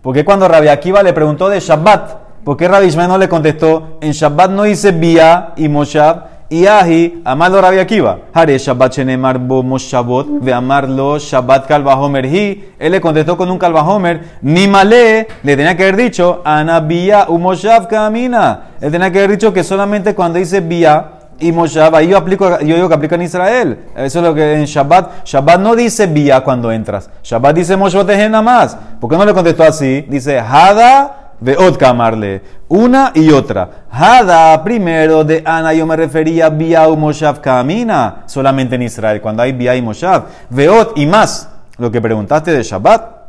¿Por 0.00 0.14
qué 0.14 0.24
cuando 0.24 0.48
Rabbi 0.48 0.68
Akiva 0.68 1.02
le 1.02 1.12
preguntó 1.12 1.48
de 1.48 1.60
Shabbat? 1.60 2.14
¿Por 2.44 2.56
qué 2.56 2.68
Rabbi 2.68 2.86
Ishmael 2.86 3.08
no 3.08 3.18
le 3.18 3.28
contestó? 3.28 3.98
En 4.00 4.12
Shabbat 4.12 4.50
no 4.52 4.62
dice 4.62 4.92
Bia 4.92 5.52
y 5.56 5.68
Moshav 5.68 6.29
y 6.50 6.66
Ahi, 6.66 7.22
amado 7.24 7.60
Rabbi 7.60 7.78
Akiva. 7.78 8.18
Hare 8.34 8.58
Shabbat 8.58 8.92
shenemar 8.92 9.38
bo 9.38 9.62
Moshavot, 9.62 10.26
ve 10.42 10.52
amarlo 10.52 11.16
Shabbat 11.16 11.68
kalvahomer 11.68 12.26
hi. 12.26 12.72
Él 12.76 12.90
le 12.90 13.00
contestó 13.00 13.36
con 13.36 13.48
un 13.50 13.56
kalvahomer, 13.56 14.38
ni 14.42 14.66
malé, 14.66 15.28
le 15.44 15.56
tenía 15.56 15.76
que 15.76 15.84
haber 15.84 15.96
dicho, 15.96 16.42
Ana 16.44 16.80
Bia 16.80 17.26
u 17.28 17.38
Moshav 17.38 17.86
camina. 17.86 18.72
Él 18.80 18.90
tenía 18.90 19.12
que 19.12 19.18
haber 19.18 19.30
dicho 19.30 19.52
que 19.52 19.62
solamente 19.62 20.14
cuando 20.14 20.40
dice 20.40 20.60
Bia, 20.60 21.12
y 21.38 21.52
Moshav, 21.52 21.94
ahí 21.94 22.08
yo 22.08 22.18
aplico, 22.18 22.58
yo 22.60 22.74
digo 22.74 22.88
que 22.88 22.94
aplica 22.94 23.14
en 23.14 23.22
Israel. 23.22 23.78
Eso 23.96 24.18
es 24.18 24.24
lo 24.24 24.34
que 24.34 24.54
en 24.54 24.64
Shabbat, 24.64 25.24
Shabbat 25.24 25.60
no 25.60 25.74
dice 25.74 26.06
vía 26.06 26.42
cuando 26.42 26.70
entras. 26.70 27.08
Shabbat 27.22 27.56
dice 27.56 27.76
Moshotejen 27.76 28.32
nada 28.32 28.42
más. 28.42 28.76
¿Por 29.00 29.08
qué 29.08 29.16
no 29.16 29.24
le 29.24 29.32
contestó 29.32 29.62
así? 29.62 30.04
Dice 30.08 30.38
Hada 30.38 31.19
de 31.40 31.56
Otkamarle. 31.56 32.42
Una 32.68 33.12
y 33.14 33.30
otra. 33.30 33.86
Hada, 33.90 34.62
primero 34.62 35.24
de 35.24 35.42
Ana, 35.44 35.72
yo 35.72 35.86
me 35.86 35.96
refería 35.96 36.48
vía 36.50 36.88
u 36.88 36.96
Moshav 36.96 37.40
camina. 37.40 38.22
Solamente 38.26 38.76
en 38.76 38.82
Israel, 38.82 39.20
cuando 39.20 39.42
hay 39.42 39.52
vía 39.52 39.74
y 39.74 39.82
Moshav. 39.82 40.24
Veot 40.50 40.96
y 40.96 41.06
más. 41.06 41.48
Lo 41.78 41.90
que 41.90 42.00
preguntaste 42.00 42.52
de 42.52 42.62
Shabbat 42.62 43.20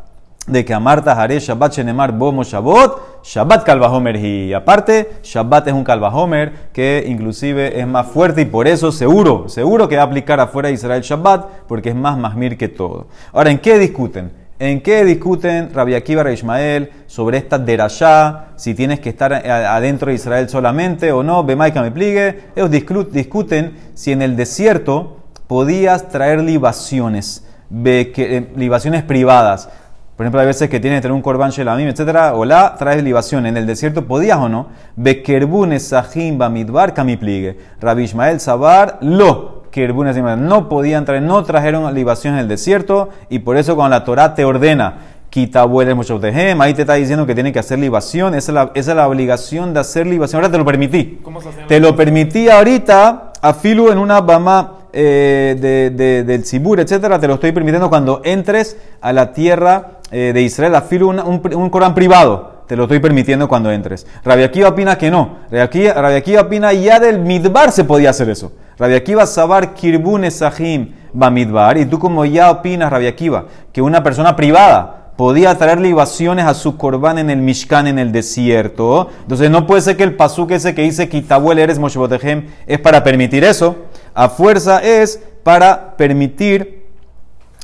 de 0.48 0.66
que 0.66 0.74
Amarta 0.74 1.14
Hare 1.14 1.40
Shabbat 1.40 1.74
Shenemar 1.74 2.12
Bomo 2.12 2.44
Shabbat, 2.44 3.24
Shabbat 3.24 3.64
Kalvahomer 3.64 4.16
y 4.18 4.54
aparte, 4.54 5.20
Shabbat 5.24 5.68
es 5.68 5.74
un 5.74 5.84
Kalvahomer 5.84 6.72
que 6.74 7.06
inclusive 7.08 7.80
es 7.80 7.88
más 7.88 8.08
fuerte 8.08 8.42
y 8.42 8.46
por 8.46 8.68
eso 8.68 8.92
seguro, 8.92 9.48
seguro 9.50 9.88
que 9.88 9.98
va 9.98 10.02
a 10.02 10.06
aplicar 10.06 10.40
afuera 10.40 10.70
de 10.70 10.74
Israel 10.74 11.02
Shabbat 11.02 11.46
porque 11.68 11.90
es 11.90 11.96
más 11.96 12.18
mahmir 12.18 12.58
que 12.58 12.68
todo. 12.68 13.08
Ahora, 13.32 13.52
¿en 13.52 13.60
qué 13.60 13.78
discuten? 13.78 14.41
¿En 14.62 14.82
qué 14.82 15.04
discuten 15.04 15.74
Rabbi 15.74 15.96
Akiva 15.96 16.22
e 16.30 16.34
Ismael 16.34 16.92
sobre 17.08 17.40
esta 17.40 17.58
derashá? 17.58 18.50
Si 18.58 18.76
tienes 18.76 19.00
que 19.00 19.10
estar 19.10 19.34
adentro 19.34 20.10
de 20.10 20.14
Israel 20.14 20.48
solamente 20.50 21.12
o 21.12 21.24
no, 21.24 21.44
Bemaika 21.44 21.82
me 21.82 21.90
pligue. 21.90 22.42
Ellos 22.56 22.70
discu- 22.70 23.10
discuten 23.10 23.76
si 23.96 24.12
en 24.12 24.22
el 24.22 24.36
desierto 24.36 25.18
podías 25.48 26.10
traer 26.10 26.42
libaciones, 26.42 27.44
eh, 27.84 28.52
libaciones 28.56 29.02
privadas. 29.02 29.68
Por 30.16 30.28
ejemplo, 30.28 30.42
hay 30.42 30.46
veces 30.46 30.70
que 30.70 30.80
tienes 30.80 31.00
que 31.00 31.02
tener 31.02 31.16
un 31.16 31.24
korban 31.24 31.50
shelamim, 31.50 31.88
etcétera, 31.88 32.36
o 32.36 32.46
la 32.46 32.76
traes 32.76 33.04
libación. 33.04 33.48
En 33.48 33.58
el 33.58 33.66
desierto 33.66 34.06
podías 34.06 34.38
o 34.38 34.48
no. 34.48 34.68
Bekerbun 34.96 35.74
esahim 35.74 36.38
bamidbar 36.38 36.94
kamipligue. 36.94 37.58
Rabbi 37.82 38.04
Ishmael 38.04 38.40
Sabar 38.40 39.00
lo. 39.02 39.61
No 39.72 40.70
podían 40.70 41.06
traer, 41.06 41.22
no 41.24 41.44
trajeron 41.44 41.94
libación 41.94 42.34
en 42.36 42.42
el 42.42 42.48
desierto. 42.48 43.10
Y 43.30 43.40
por 43.40 43.58
eso 43.58 43.76
cuando 43.76 43.98
la 43.98 44.04
Torah 44.04 44.36
te 44.36 44.46
ordena, 44.46 44.96
quitabueles 45.30 45.96
muchotehem, 45.96 46.60
ahí 46.60 46.74
te 46.74 46.82
está 46.82 46.96
diciendo 46.96 47.26
que 47.26 47.34
tiene 47.34 47.54
que 47.54 47.60
hacer 47.60 47.80
libación. 47.80 48.36
Esa 48.36 48.52
es, 48.52 48.56
la, 48.56 48.72
esa 48.76 48.92
es 48.92 48.98
la 48.98 49.08
obligación 49.08 49.74
de 49.74 49.80
hacer 49.80 50.06
libación. 50.06 50.42
Ahora 50.42 50.52
te 50.52 50.58
lo 50.58 50.66
permití. 50.66 51.20
¿Cómo 51.24 51.40
se 51.42 51.50
hacían 51.50 51.68
Te 51.68 51.80
lo 51.80 51.96
permití 51.96 52.50
ahorita 52.50 53.32
a 53.42 53.54
Filu 53.54 53.90
en 53.92 53.98
una 53.98 54.20
Bama 54.22 54.74
eh, 54.94 55.56
de, 55.60 55.90
de- 55.92 56.24
del 56.26 56.44
Sibur, 56.46 56.80
etcétera. 56.82 57.18
Te 57.18 57.28
lo 57.28 57.36
estoy 57.36 57.54
permitiendo 57.54 57.90
cuando 57.90 58.22
entres 58.26 58.76
a 59.00 59.14
la 59.14 59.32
tierra 59.32 60.00
eh, 60.12 60.32
de 60.34 60.42
Israel, 60.42 60.76
a 60.76 60.82
Filu, 60.82 61.10
una- 61.10 61.24
un, 61.24 61.42
un 61.56 61.70
Corán 61.70 61.96
privado. 61.96 62.61
Te 62.72 62.78
lo 62.78 62.84
estoy 62.84 63.00
permitiendo 63.00 63.50
cuando 63.50 63.70
entres. 63.70 64.08
Rabbi 64.24 64.44
Akiva 64.44 64.70
opina 64.70 64.98
que 64.98 65.12
no. 65.12 65.40
Rabbi 65.52 66.16
Akiva, 66.16 66.40
opina 66.40 66.72
ya 66.72 67.02
del 67.02 67.20
Midbar 67.20 67.70
se 67.74 67.84
podía 67.84 68.12
hacer 68.12 68.30
eso. 68.30 68.54
Rabbi 68.78 68.94
Akiva 68.94 69.26
Sabar 69.26 69.74
Kirbun 69.74 70.24
Esahim 70.24 70.94
Bamidbar. 71.12 71.78
Y 71.78 71.86
tú 71.86 72.00
como 72.00 72.24
ya 72.24 72.50
opinas, 72.50 72.90
Rabbi 72.90 73.08
Akiva, 73.08 73.48
que 73.74 73.82
una 73.82 74.02
persona 74.02 74.38
privada 74.38 75.12
podía 75.18 75.54
traer 75.56 75.82
libaciones 75.82 76.46
a 76.46 76.54
su 76.54 76.78
corbán 76.78 77.18
en 77.18 77.30
el 77.30 77.40
Mishkan 77.40 77.88
en 77.88 78.00
el 78.00 78.14
desierto. 78.14 79.10
Entonces 79.24 79.52
no 79.52 79.68
puede 79.68 79.82
ser 79.82 79.98
que 79.98 80.04
el 80.04 80.16
pasuk 80.16 80.52
ese 80.52 80.74
que 80.74 80.84
dice 80.84 81.10
Kitabuel 81.10 81.60
eres 81.60 81.78
Moshebotehem 81.78 82.48
es 82.68 82.80
para 82.80 83.04
permitir 83.04 83.44
eso. 83.44 83.76
A 84.14 84.30
fuerza 84.30 84.82
es 84.82 85.22
para 85.44 85.98
permitir 85.98 86.81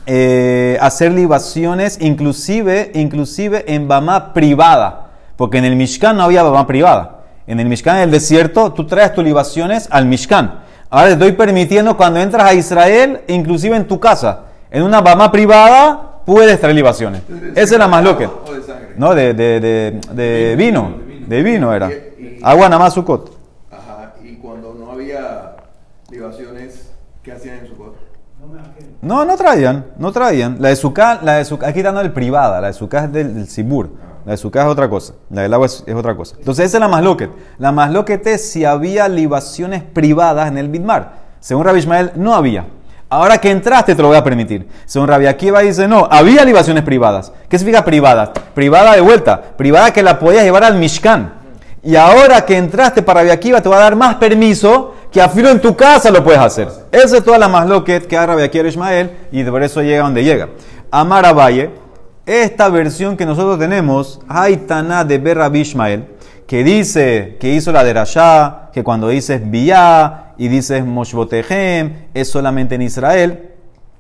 eh, 0.08 0.78
hacer 0.82 1.12
libaciones 1.12 2.00
inclusive, 2.02 2.91
inclusive 2.96 3.72
en 3.72 3.88
Bama 3.88 4.34
privada. 4.34 5.12
Porque 5.36 5.60
en 5.60 5.65
el 5.65 5.76
Mishkan 5.76 6.17
no 6.17 6.24
había 6.24 6.41
Bama 6.41 6.65
privada. 6.65 7.26
En 7.46 7.60
el 7.60 7.67
Mishkan, 7.67 7.98
en 7.98 8.04
el 8.04 8.12
desierto, 8.12 8.74
tú 8.74 8.88
traes 8.88 9.13
tus 9.13 9.24
libaciones 9.24 9.88
al 9.91 10.06
Mishkan. 10.06 10.62
Ahora 10.89 11.08
te 11.08 11.13
estoy 11.13 11.34
permitiendo 11.34 11.96
cuando 11.96 12.20
entras 12.20 12.50
a 12.50 12.54
Israel, 12.54 13.22
inclusive 13.28 13.76
en 13.76 13.88
tu 13.88 14.00
casa, 14.00 14.46
en 14.72 14.84
una 14.84 15.02
Bama 15.02 15.32
privada, 15.32 16.22
puedes 16.26 16.60
traer 16.60 16.76
libaciones. 16.76 17.22
Esa 17.56 17.76
es 17.76 17.80
la 17.80 17.88
más 17.88 18.04
loca. 18.04 18.32
No, 18.98 19.13
de, 19.13 19.34
de, 19.34 19.60
de, 19.60 20.02
de 20.13 20.56
vino. 20.56 20.96
De 21.28 21.43
vino 21.43 21.74
era. 21.74 21.91
Agua 22.41 22.70
nada 22.70 22.80
más 22.80 22.93
sucot. 22.93 23.38
Ajá, 23.70 24.13
y 24.24 24.36
cuando 24.38 24.74
no 24.74 24.91
había 24.91 25.58
libaciones, 26.10 26.91
¿qué 27.22 27.34
hacían 27.34 27.60
en 27.60 27.67
su 27.67 27.76
boda? 27.76 27.98
No, 29.02 29.26
no 29.26 29.36
traían, 29.38 29.86
no 29.98 30.12
traían. 30.12 30.58
La 30.60 30.70
de 30.70 30.76
Sukkah, 30.76 31.20
la 31.22 31.36
de 31.36 31.58
aquí 31.66 31.82
dando 31.82 32.02
el 32.02 32.12
privada, 32.12 32.60
la 32.60 32.68
de 32.68 32.74
Sukkah 32.74 33.06
es 33.06 33.12
del, 33.12 33.36
del 33.36 33.48
Sibur. 33.48 33.92
La 34.26 34.32
de 34.32 34.38
Sukkah 34.38 34.64
es 34.64 34.68
otra 34.68 34.90
cosa, 34.90 35.14
la 35.30 35.44
del 35.44 35.54
agua 35.54 35.68
es, 35.68 35.84
es 35.86 35.96
otra 35.96 36.16
cosa. 36.16 36.36
Entonces 36.38 36.66
esa 36.66 36.78
es 36.78 36.82
la 36.82 36.88
más 36.88 37.04
loquet. 37.04 37.30
La 37.60 37.72
más 37.72 37.92
loquet 37.92 38.26
es 38.28 38.52
si 38.52 38.66
había 38.66 39.08
libaciones 39.08 39.84
privadas 39.84 40.50
en 40.50 40.58
el 40.58 40.68
Bidmar. 40.68 41.28
Según 41.40 41.64
Rabbi 41.64 41.80
Ismael, 41.80 42.12
no 42.16 42.36
había. 42.36 42.66
Ahora 43.10 43.38
que 43.38 43.50
entraste 43.52 43.96
te 43.96 44.02
lo 44.02 44.10
voy 44.10 44.18
a 44.18 44.24
permitir. 44.24 44.68
Según 44.86 45.08
Rabbi 45.08 45.28
Akiva 45.28 45.62
dice, 45.62 45.88
no, 45.88 46.08
había 46.12 46.44
libaciones 46.44 46.84
privadas. 46.84 47.32
¿Qué 47.48 47.58
significa 47.58 47.86
privadas? 47.86 48.32
Privada 48.54 48.96
de 48.96 49.02
vuelta. 49.02 49.42
Privada 49.56 49.94
que 49.94 50.04
la 50.04 50.20
podías 50.20 50.44
llevar 50.44 50.66
al 50.66 50.76
Mishkan. 50.76 51.36
Y 51.84 51.96
ahora 51.96 52.44
que 52.46 52.58
entraste 52.58 53.04
para 53.04 53.22
Rabbi 53.22 53.32
Akiva 53.32 53.62
te 53.62 53.70
va 53.70 53.78
a 53.78 53.82
dar 53.82 53.96
más 53.96 54.16
permiso 54.16 54.96
que 55.17 55.23
a 55.23 55.30
filo 55.30 55.49
en 55.49 55.60
tu 55.60 55.75
casa 55.75 56.12
lo 56.12 56.23
puedes 56.23 56.39
hacer. 56.39 56.67
Esa 56.91 57.17
es 57.17 57.23
toda 57.23 57.39
la 57.39 57.47
más 57.47 57.67
loquet 57.67 58.06
que 58.06 58.23
Rabbi 58.23 58.43
Akiva 58.43 58.67
Ismael 58.67 59.10
y 59.32 59.43
por 59.45 59.63
eso 59.63 59.82
llega 59.82 60.03
donde 60.03 60.23
llega. 60.23 60.49
Amar 60.91 61.25
a 61.25 61.34
Valle, 61.34 61.71
esta 62.27 62.69
versión 62.69 63.17
que 63.17 63.25
nosotros 63.25 63.58
tenemos, 63.58 64.19
Haitana 64.27 65.03
de 65.06 65.17
Ber 65.17 65.38
Rabbi 65.38 65.62
Ishmael, 65.62 66.06
que 66.45 66.63
dice 66.63 67.36
que 67.39 67.51
hizo 67.51 67.71
la 67.71 67.84
derashá, 67.84 68.69
que 68.71 68.84
cuando 68.84 69.10
dices 69.10 69.41
Biyá 69.43 70.34
y 70.38 70.49
dices 70.49 70.86
Moshbotehem, 70.86 72.10
es 72.13 72.30
solamente 72.30 72.75
en 72.75 72.84
Israel, 72.84 73.53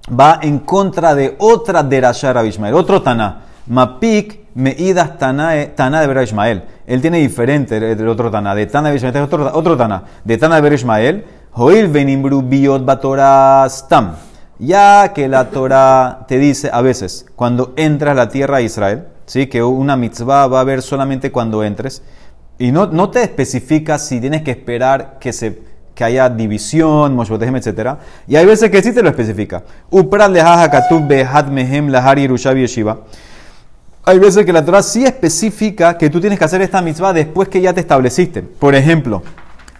va 0.07 0.37
en 0.43 0.59
contra 0.59 1.15
de 1.15 1.33
otra 1.39 1.81
derashá 1.81 2.27
de 2.27 2.33
Rabbi 2.33 2.49
Ishmael, 2.49 2.75
otro 2.75 3.01
Taná. 3.01 3.41
Mapik 3.65 4.46
Meidas 4.57 5.19
Taná 5.19 5.53
Taná 5.75 6.01
de 6.01 6.07
Ber 6.07 6.23
Ishmael. 6.23 6.63
Él 6.87 6.99
tiene 6.99 7.19
diferente 7.19 7.79
del 7.79 8.07
otro 8.07 8.31
Taná. 8.31 8.55
De 8.55 8.65
Taná 8.65 8.89
de 8.89 8.95
es 8.95 9.03
otro, 9.03 9.51
otro 9.53 9.77
Taná. 9.77 10.03
De 10.23 10.35
Taná 10.37 10.59
de 10.59 11.23
Batorah 12.79 13.69
Stam. 13.69 14.15
Ya 14.57 15.13
que 15.13 15.27
la 15.27 15.51
Torah 15.51 16.25
te 16.27 16.39
dice 16.39 16.71
a 16.73 16.81
veces, 16.81 17.27
cuando 17.35 17.73
entras 17.75 18.13
a 18.13 18.15
la 18.15 18.29
tierra 18.29 18.57
de 18.57 18.63
Israel, 18.63 19.05
¿sí? 19.27 19.45
que 19.45 19.61
una 19.61 19.95
mitzvah 19.95 20.47
va 20.47 20.57
a 20.57 20.61
haber 20.61 20.81
solamente 20.81 21.31
cuando 21.31 21.63
entres, 21.63 22.01
y 22.57 22.71
no, 22.71 22.87
no 22.87 23.11
te 23.11 23.21
especifica 23.21 23.99
si 23.99 24.19
tienes 24.19 24.41
que 24.41 24.49
esperar 24.49 25.19
que 25.19 25.31
se 25.31 25.61
que 25.93 26.03
haya 26.03 26.29
división, 26.29 27.15
Moshbotehem, 27.15 27.55
etc. 27.55 27.95
Y 28.27 28.35
hay 28.35 28.45
veces 28.45 28.69
que 28.69 28.83
sí 28.83 28.93
te 28.93 29.01
lo 29.01 29.09
especifica. 29.09 29.63
Uprat 29.89 30.31
lehaja 30.31 30.69
katub 30.69 31.07
behat 31.07 31.49
mehem 31.49 31.89
lahar 31.89 32.19
yerusha 32.19 32.53
yeshiva. 32.53 32.99
Hay 34.07 34.19
veces 34.19 34.45
que 34.45 34.53
la 34.53 34.63
Torah 34.63 34.81
sí 34.81 35.03
especifica 35.03 35.97
que 35.97 36.09
tú 36.09 36.21
tienes 36.21 36.39
que 36.39 36.45
hacer 36.45 36.61
esta 36.61 36.81
mitzvah 36.81 37.11
después 37.11 37.49
que 37.49 37.59
ya 37.59 37.73
te 37.73 37.81
estableciste. 37.81 38.41
Por 38.41 38.73
ejemplo, 38.73 39.21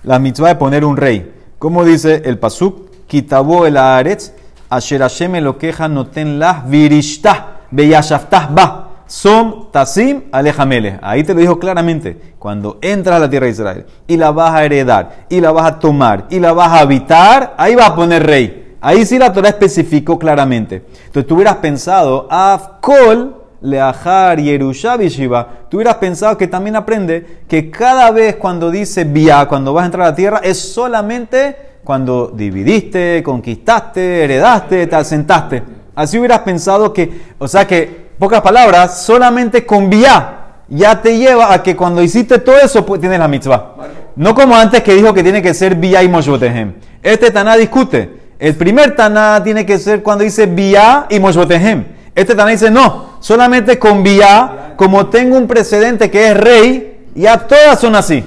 la 0.03 0.19
mitzvah 0.19 0.49
de 0.49 0.55
poner 0.55 0.83
un 0.83 0.97
rey. 0.97 1.33
Como 1.57 1.85
dice 1.85 2.23
el 2.25 2.37
pasuk, 2.37 2.89
kitabo 3.07 3.65
el 3.65 3.77
haaretz, 3.77 4.33
asher 4.69 4.99
Hashem 4.99 5.35
elokeja 5.35 5.87
noten 5.87 6.39
las 6.39 6.69
virishta, 6.69 7.61
beyashaftah 7.71 8.49
ba. 8.51 8.89
Som 9.07 9.71
tasim 9.71 10.23
alejamele. 10.33 10.99
Ahí 11.01 11.23
te 11.23 11.33
lo 11.33 11.39
dijo 11.39 11.57
claramente. 11.57 12.33
Cuando 12.37 12.79
entras 12.81 13.15
a 13.15 13.19
la 13.19 13.29
tierra 13.29 13.45
de 13.45 13.51
Israel 13.53 13.85
y 14.07 14.17
la 14.17 14.31
vas 14.31 14.53
a 14.53 14.65
heredar, 14.65 15.25
y 15.29 15.39
la 15.39 15.53
vas 15.53 15.71
a 15.71 15.79
tomar, 15.79 16.25
y 16.29 16.41
la 16.41 16.51
vas 16.51 16.73
a 16.73 16.79
habitar, 16.79 17.55
ahí 17.57 17.75
vas 17.75 17.91
a 17.91 17.95
poner 17.95 18.25
rey. 18.25 18.75
Ahí 18.81 19.05
sí 19.05 19.17
la 19.17 19.31
Torah 19.31 19.47
especificó 19.47 20.19
claramente. 20.19 20.83
Entonces 21.05 21.25
tú 21.25 21.35
hubieras 21.35 21.55
pensado, 21.55 22.27
Afkol 22.29 23.36
leajar 23.61 24.39
yerusha 24.39 24.97
Shiva, 24.97 25.47
tú 25.69 25.77
hubieras 25.77 25.95
pensado 25.95 26.37
que 26.37 26.47
también 26.47 26.75
aprende 26.75 27.41
que 27.47 27.71
cada 27.71 28.11
vez 28.11 28.35
cuando 28.35 28.71
dice 28.71 29.03
via, 29.03 29.47
cuando 29.47 29.73
vas 29.73 29.83
a 29.83 29.85
entrar 29.87 30.07
a 30.07 30.09
la 30.11 30.15
tierra, 30.15 30.41
es 30.43 30.59
solamente 30.59 31.55
cuando 31.83 32.27
dividiste, 32.27 33.23
conquistaste, 33.23 34.23
heredaste, 34.23 34.87
te 34.87 34.95
asentaste. 34.95 35.63
Así 35.95 36.19
hubieras 36.19 36.39
pensado 36.39 36.93
que, 36.93 37.21
o 37.37 37.47
sea 37.47 37.65
que 37.65 38.09
pocas 38.19 38.41
palabras, 38.41 39.01
solamente 39.01 39.65
con 39.65 39.89
vía 39.89 40.37
ya 40.69 41.01
te 41.01 41.17
lleva 41.17 41.53
a 41.53 41.63
que 41.63 41.75
cuando 41.75 42.03
hiciste 42.03 42.39
todo 42.39 42.57
eso 42.57 42.85
pues, 42.85 42.99
tienes 42.99 43.19
la 43.19 43.27
mitzvah. 43.27 43.75
No 44.15 44.35
como 44.35 44.55
antes 44.55 44.81
que 44.83 44.95
dijo 44.95 45.13
que 45.13 45.23
tiene 45.23 45.41
que 45.41 45.53
ser 45.53 45.75
vía 45.75 46.03
y 46.03 46.09
moshotehem. 46.09 46.73
Este 47.01 47.31
Taná 47.31 47.55
discute. 47.55 48.17
El 48.39 48.55
primer 48.55 48.95
Taná 48.95 49.41
tiene 49.43 49.65
que 49.65 49.77
ser 49.77 50.03
cuando 50.03 50.23
dice 50.23 50.45
vía 50.45 51.05
y 51.09 51.19
moshotehem. 51.19 51.85
Este 52.13 52.35
Taná 52.35 52.51
dice 52.51 52.69
no, 52.69 53.16
solamente 53.27 53.77
con 53.77 54.03
vía, 54.03 54.73
como 54.77 55.07
tengo 55.07 55.37
un 55.37 55.47
precedente 55.47 56.09
que 56.09 56.29
es 56.29 56.37
rey, 56.37 57.07
ya 57.13 57.37
todas 57.45 57.77
son 57.77 57.93
así. 57.95 58.23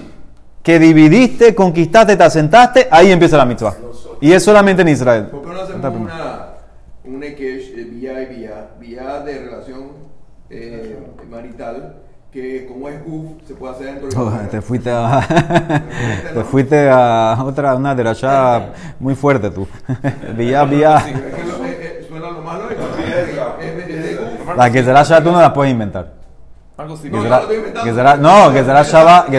Que 0.62 0.78
dividiste, 0.78 1.54
conquistaste, 1.54 2.16
te 2.18 2.22
asentaste, 2.22 2.86
ahí 2.90 3.10
empieza 3.10 3.38
la 3.38 3.46
mitzvah. 3.46 3.74
Y 4.20 4.30
es 4.32 4.42
solamente 4.42 4.82
en 4.82 4.88
Israel. 4.88 5.28
¿Por 5.28 5.40
qué 5.40 5.46
no 5.48 5.60
hacemos 5.62 5.94
una, 5.96 6.48
un 7.06 7.22
Ekesh 7.24 7.74
de 7.74 7.84
vía 7.84 8.20
y 8.22 8.26
vía, 8.26 8.68
vía 8.78 9.20
de 9.20 9.38
relación 9.38 9.84
eh, 10.50 10.98
marital, 11.30 11.94
que 12.30 12.66
como 12.66 12.90
es 12.90 12.96
UF, 13.06 13.48
se 13.48 13.54
puede 13.54 13.72
hacer 13.74 13.86
dentro 13.86 14.08
de 14.08 14.16
Oh, 14.18 14.32
te 14.50 14.60
fuiste 14.60 14.90
a, 14.90 15.26
te 16.34 16.44
fuiste 16.44 16.90
a 16.90 17.38
otra, 17.42 17.74
una 17.74 17.94
derachá 17.94 18.66
muy 18.98 19.14
fuerte 19.14 19.50
tú. 19.50 19.66
vía, 20.36 20.62
vía. 20.64 20.96
Es 20.98 21.04
que 21.04 21.44
lo- 21.44 21.64
eh, 21.64 21.78
eh, 21.80 22.06
suena 22.06 22.30
lo 22.32 22.42
más 22.42 22.58
lógico. 22.58 22.82
Es- 22.98 23.66
es- 23.66 23.88
es 23.88 24.04
de 24.04 24.24
UF. 24.24 24.39
La 24.56 24.70
que 24.70 24.82
será 24.82 25.02
ya 25.02 25.22
tú 25.22 25.30
no 25.32 25.40
la 25.40 25.52
puedes 25.52 25.72
inventar. 25.72 26.12
Que 26.76 27.10
No, 27.10 27.22
será- 27.22 27.42
que 27.84 27.92
será- 27.92 28.16
no, 28.16 28.52
que 28.52 28.64
será 28.64 29.26
que 29.30 29.36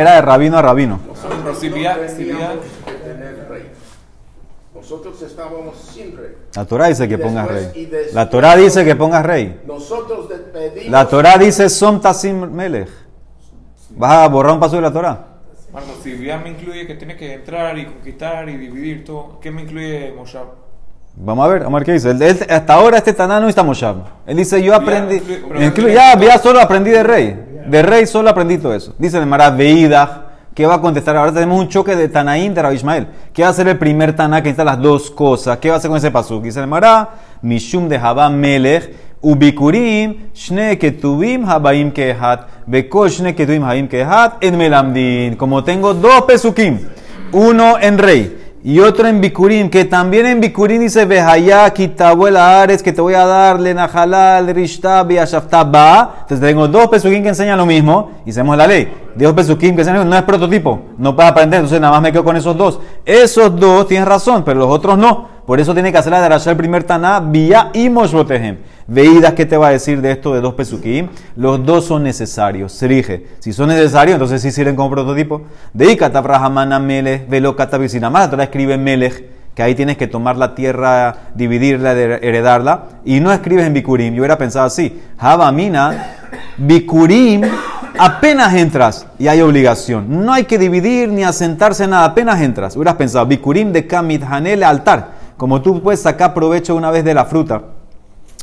era 0.00 0.14
de 0.16 0.20
rabino 0.22 0.58
a 0.58 0.62
rabino. 0.62 1.00
Nosotros 4.74 5.22
estábamos 5.22 5.76
sin 5.76 6.16
rey. 6.16 6.34
La 6.54 6.64
Torah 6.64 6.88
dice 6.88 7.08
que 7.08 7.18
pongas 7.18 7.46
rey. 7.46 7.90
La 8.12 8.28
Torah 8.28 8.56
dice 8.56 8.84
que 8.84 8.96
pongas 8.96 9.24
rey. 9.24 9.60
Nosotros. 9.66 10.28
La 10.88 11.06
Torah 11.08 11.36
dice 11.38 11.68
Som 11.68 12.00
Tasim 12.00 12.50
Melech. 12.50 12.88
¿Vas 13.90 14.12
a 14.12 14.28
borrar 14.28 14.54
un 14.54 14.60
paso 14.60 14.76
de 14.76 14.82
la 14.82 14.92
Torah? 14.92 15.26
Marco, 15.72 15.90
si 16.02 16.12
vía 16.12 16.36
me 16.38 16.50
incluye 16.50 16.86
que 16.86 16.94
tiene 16.96 17.16
que 17.16 17.34
entrar 17.34 17.78
y 17.78 17.86
conquistar 17.86 18.48
y 18.48 18.56
dividir 18.56 19.04
todo, 19.04 19.38
¿qué 19.40 19.50
me 19.50 19.62
incluye 19.62 20.12
Moshab? 20.16 20.46
Vamos 21.14 21.44
a 21.44 21.48
ver, 21.52 21.62
vamos 21.62 21.74
a 21.76 21.78
ver 21.80 21.86
qué 21.86 21.92
dice. 21.92 22.10
Él- 22.10 22.22
él- 22.22 22.46
hasta 22.48 22.74
ahora 22.74 22.96
este 22.98 23.12
Taná 23.12 23.38
no 23.38 23.48
está 23.48 23.62
Moshab. 23.62 23.96
Él 24.26 24.36
dice, 24.36 24.62
yo 24.62 24.74
aprendí, 24.74 25.20
ya, 25.92 26.18
ya 26.18 26.38
solo 26.38 26.60
aprendí 26.60 26.90
de 26.90 27.02
rey. 27.02 27.38
De 27.66 27.82
rey 27.82 28.06
solo 28.06 28.30
aprendí 28.30 28.58
todo 28.58 28.74
eso. 28.74 28.94
Dice 28.98 29.18
el 29.18 29.26
Mará 29.26 29.50
Veida, 29.50 30.26
¿qué 30.54 30.66
va 30.66 30.74
a 30.74 30.80
contestar? 30.80 31.16
Ahora 31.16 31.32
tenemos 31.32 31.60
un 31.60 31.68
choque 31.68 31.94
de 31.94 32.08
Tanaín 32.08 32.54
de 32.54 32.62
Rabbi 32.62 32.76
Ismael. 32.76 33.06
¿Qué 33.32 33.42
va 33.42 33.48
a 33.50 33.52
ser 33.52 33.68
el 33.68 33.78
primer 33.78 34.16
Taná 34.16 34.42
que 34.42 34.48
necesita 34.48 34.64
las 34.64 34.80
dos 34.80 35.10
cosas? 35.10 35.58
¿Qué 35.58 35.68
va 35.68 35.74
a 35.74 35.78
hacer 35.78 35.88
con 35.88 35.98
ese 35.98 36.10
pasuk? 36.10 36.42
Dice 36.42 36.60
el 36.60 36.66
Mará, 36.66 37.10
Mishum 37.42 37.88
de 37.88 38.00
Jabá 38.00 38.28
Melech, 38.30 38.94
Ubikurim, 39.20 40.30
Shne 40.34 40.76
Ketubim 40.78 41.44
Habaim 41.48 41.92
Kehat, 41.92 42.48
Bekol 42.66 43.08
Shne 43.10 43.34
Ketubim 43.36 43.62
Habaim 43.62 43.86
Kehat, 43.86 44.42
en 44.42 44.56
Melamdin. 44.56 45.36
Como 45.36 45.62
tengo 45.62 45.94
dos 45.94 46.22
pesukim, 46.22 46.80
uno 47.32 47.78
en 47.80 47.98
rey 47.98 48.38
y 48.64 48.78
otro 48.78 49.08
en 49.08 49.20
Bikurim, 49.20 49.68
que 49.68 49.84
también 49.84 50.24
en 50.26 50.40
Bikurim 50.40 50.80
dice 50.80 51.04
Behaya, 51.04 51.68
Kitabuela 51.72 52.62
Ares, 52.62 52.80
que 52.80 52.92
te 52.92 53.00
voy 53.00 53.14
a 53.14 53.26
dar 53.26 53.58
Lenahalal, 53.58 54.54
Rishta, 54.54 55.02
Biashafta, 55.02 55.64
Ba. 55.64 56.18
Entonces 56.20 56.46
tengo 56.46 56.68
dos 56.68 56.86
pesukim 56.86 57.24
que 57.24 57.30
enseñan 57.30 57.58
lo 57.58 57.66
mismo 57.66 58.12
y 58.24 58.30
hacemos 58.30 58.56
la 58.56 58.68
ley. 58.68 58.92
Dos 59.16 59.32
pesukim 59.32 59.74
que 59.74 59.80
enseñan 59.80 59.98
lo 59.98 60.04
mismo, 60.04 60.14
no 60.14 60.18
es 60.18 60.24
prototipo, 60.24 60.80
no 60.96 61.16
puedes 61.16 61.32
aprender, 61.32 61.58
entonces 61.58 61.80
nada 61.80 61.94
más 61.94 62.02
me 62.02 62.12
quedo 62.12 62.22
con 62.22 62.36
esos 62.36 62.56
dos. 62.56 62.78
Esos 63.04 63.58
dos 63.58 63.88
tienes 63.88 64.06
razón, 64.06 64.44
pero 64.44 64.60
los 64.60 64.68
otros 64.68 64.96
no. 64.96 65.31
Por 65.46 65.58
eso 65.60 65.74
tiene 65.74 65.90
que 65.90 65.98
hacer 65.98 66.12
la 66.12 66.20
de 66.20 66.28
Rasha 66.28 66.50
el 66.50 66.56
primer 66.56 66.84
Taná, 66.84 67.20
Vía 67.20 67.70
y 67.74 67.90
Moshbotehem. 67.90 68.58
Veídas, 68.86 69.32
¿qué 69.34 69.46
te 69.46 69.56
va 69.56 69.68
a 69.68 69.70
decir 69.70 70.00
de 70.00 70.12
esto 70.12 70.34
de 70.34 70.40
dos 70.40 70.54
pesukim? 70.54 71.08
Los 71.36 71.64
dos 71.64 71.86
son 71.86 72.02
necesarios. 72.02 72.72
Se 72.72 72.86
rige. 72.86 73.26
Si 73.38 73.52
son 73.52 73.68
necesarios, 73.68 74.14
entonces 74.14 74.42
sí 74.42 74.50
sirven 74.50 74.76
como 74.76 74.90
prototipo. 74.90 75.42
De 75.72 75.92
Ikataf 75.92 76.24
Rahamana 76.24 76.78
Melech, 76.78 77.28
Velo 77.28 77.56
más 78.10 78.30
Torah 78.30 78.44
escribe 78.44 78.76
Melech, 78.76 79.24
que 79.54 79.62
ahí 79.62 79.74
tienes 79.74 79.96
que 79.96 80.06
tomar 80.06 80.36
la 80.36 80.54
tierra, 80.54 81.14
dividirla, 81.34 81.92
heredarla. 81.92 82.84
Y 83.04 83.20
no 83.20 83.32
escribes 83.32 83.66
en 83.66 83.74
Bikurim. 83.74 84.14
Yo 84.14 84.20
hubiera 84.20 84.38
pensado 84.38 84.66
así. 84.66 85.00
Habamina, 85.18 86.16
Bikurim, 86.56 87.42
apenas 87.98 88.54
entras 88.54 89.06
y 89.18 89.28
hay 89.28 89.40
obligación. 89.40 90.24
No 90.24 90.32
hay 90.32 90.44
que 90.44 90.58
dividir 90.58 91.08
ni 91.08 91.24
asentarse 91.24 91.86
nada, 91.86 92.04
apenas 92.04 92.40
entras. 92.40 92.76
Hubieras 92.76 92.96
pensado, 92.96 93.26
Bikurim 93.26 93.72
de 93.72 93.86
Kamit 93.86 94.22
Hanel 94.22 94.62
altar. 94.62 95.21
Como 95.42 95.60
tú 95.60 95.82
puedes 95.82 96.00
sacar 96.00 96.34
provecho 96.34 96.76
una 96.76 96.92
vez 96.92 97.04
de 97.04 97.14
la 97.14 97.24
fruta 97.24 97.64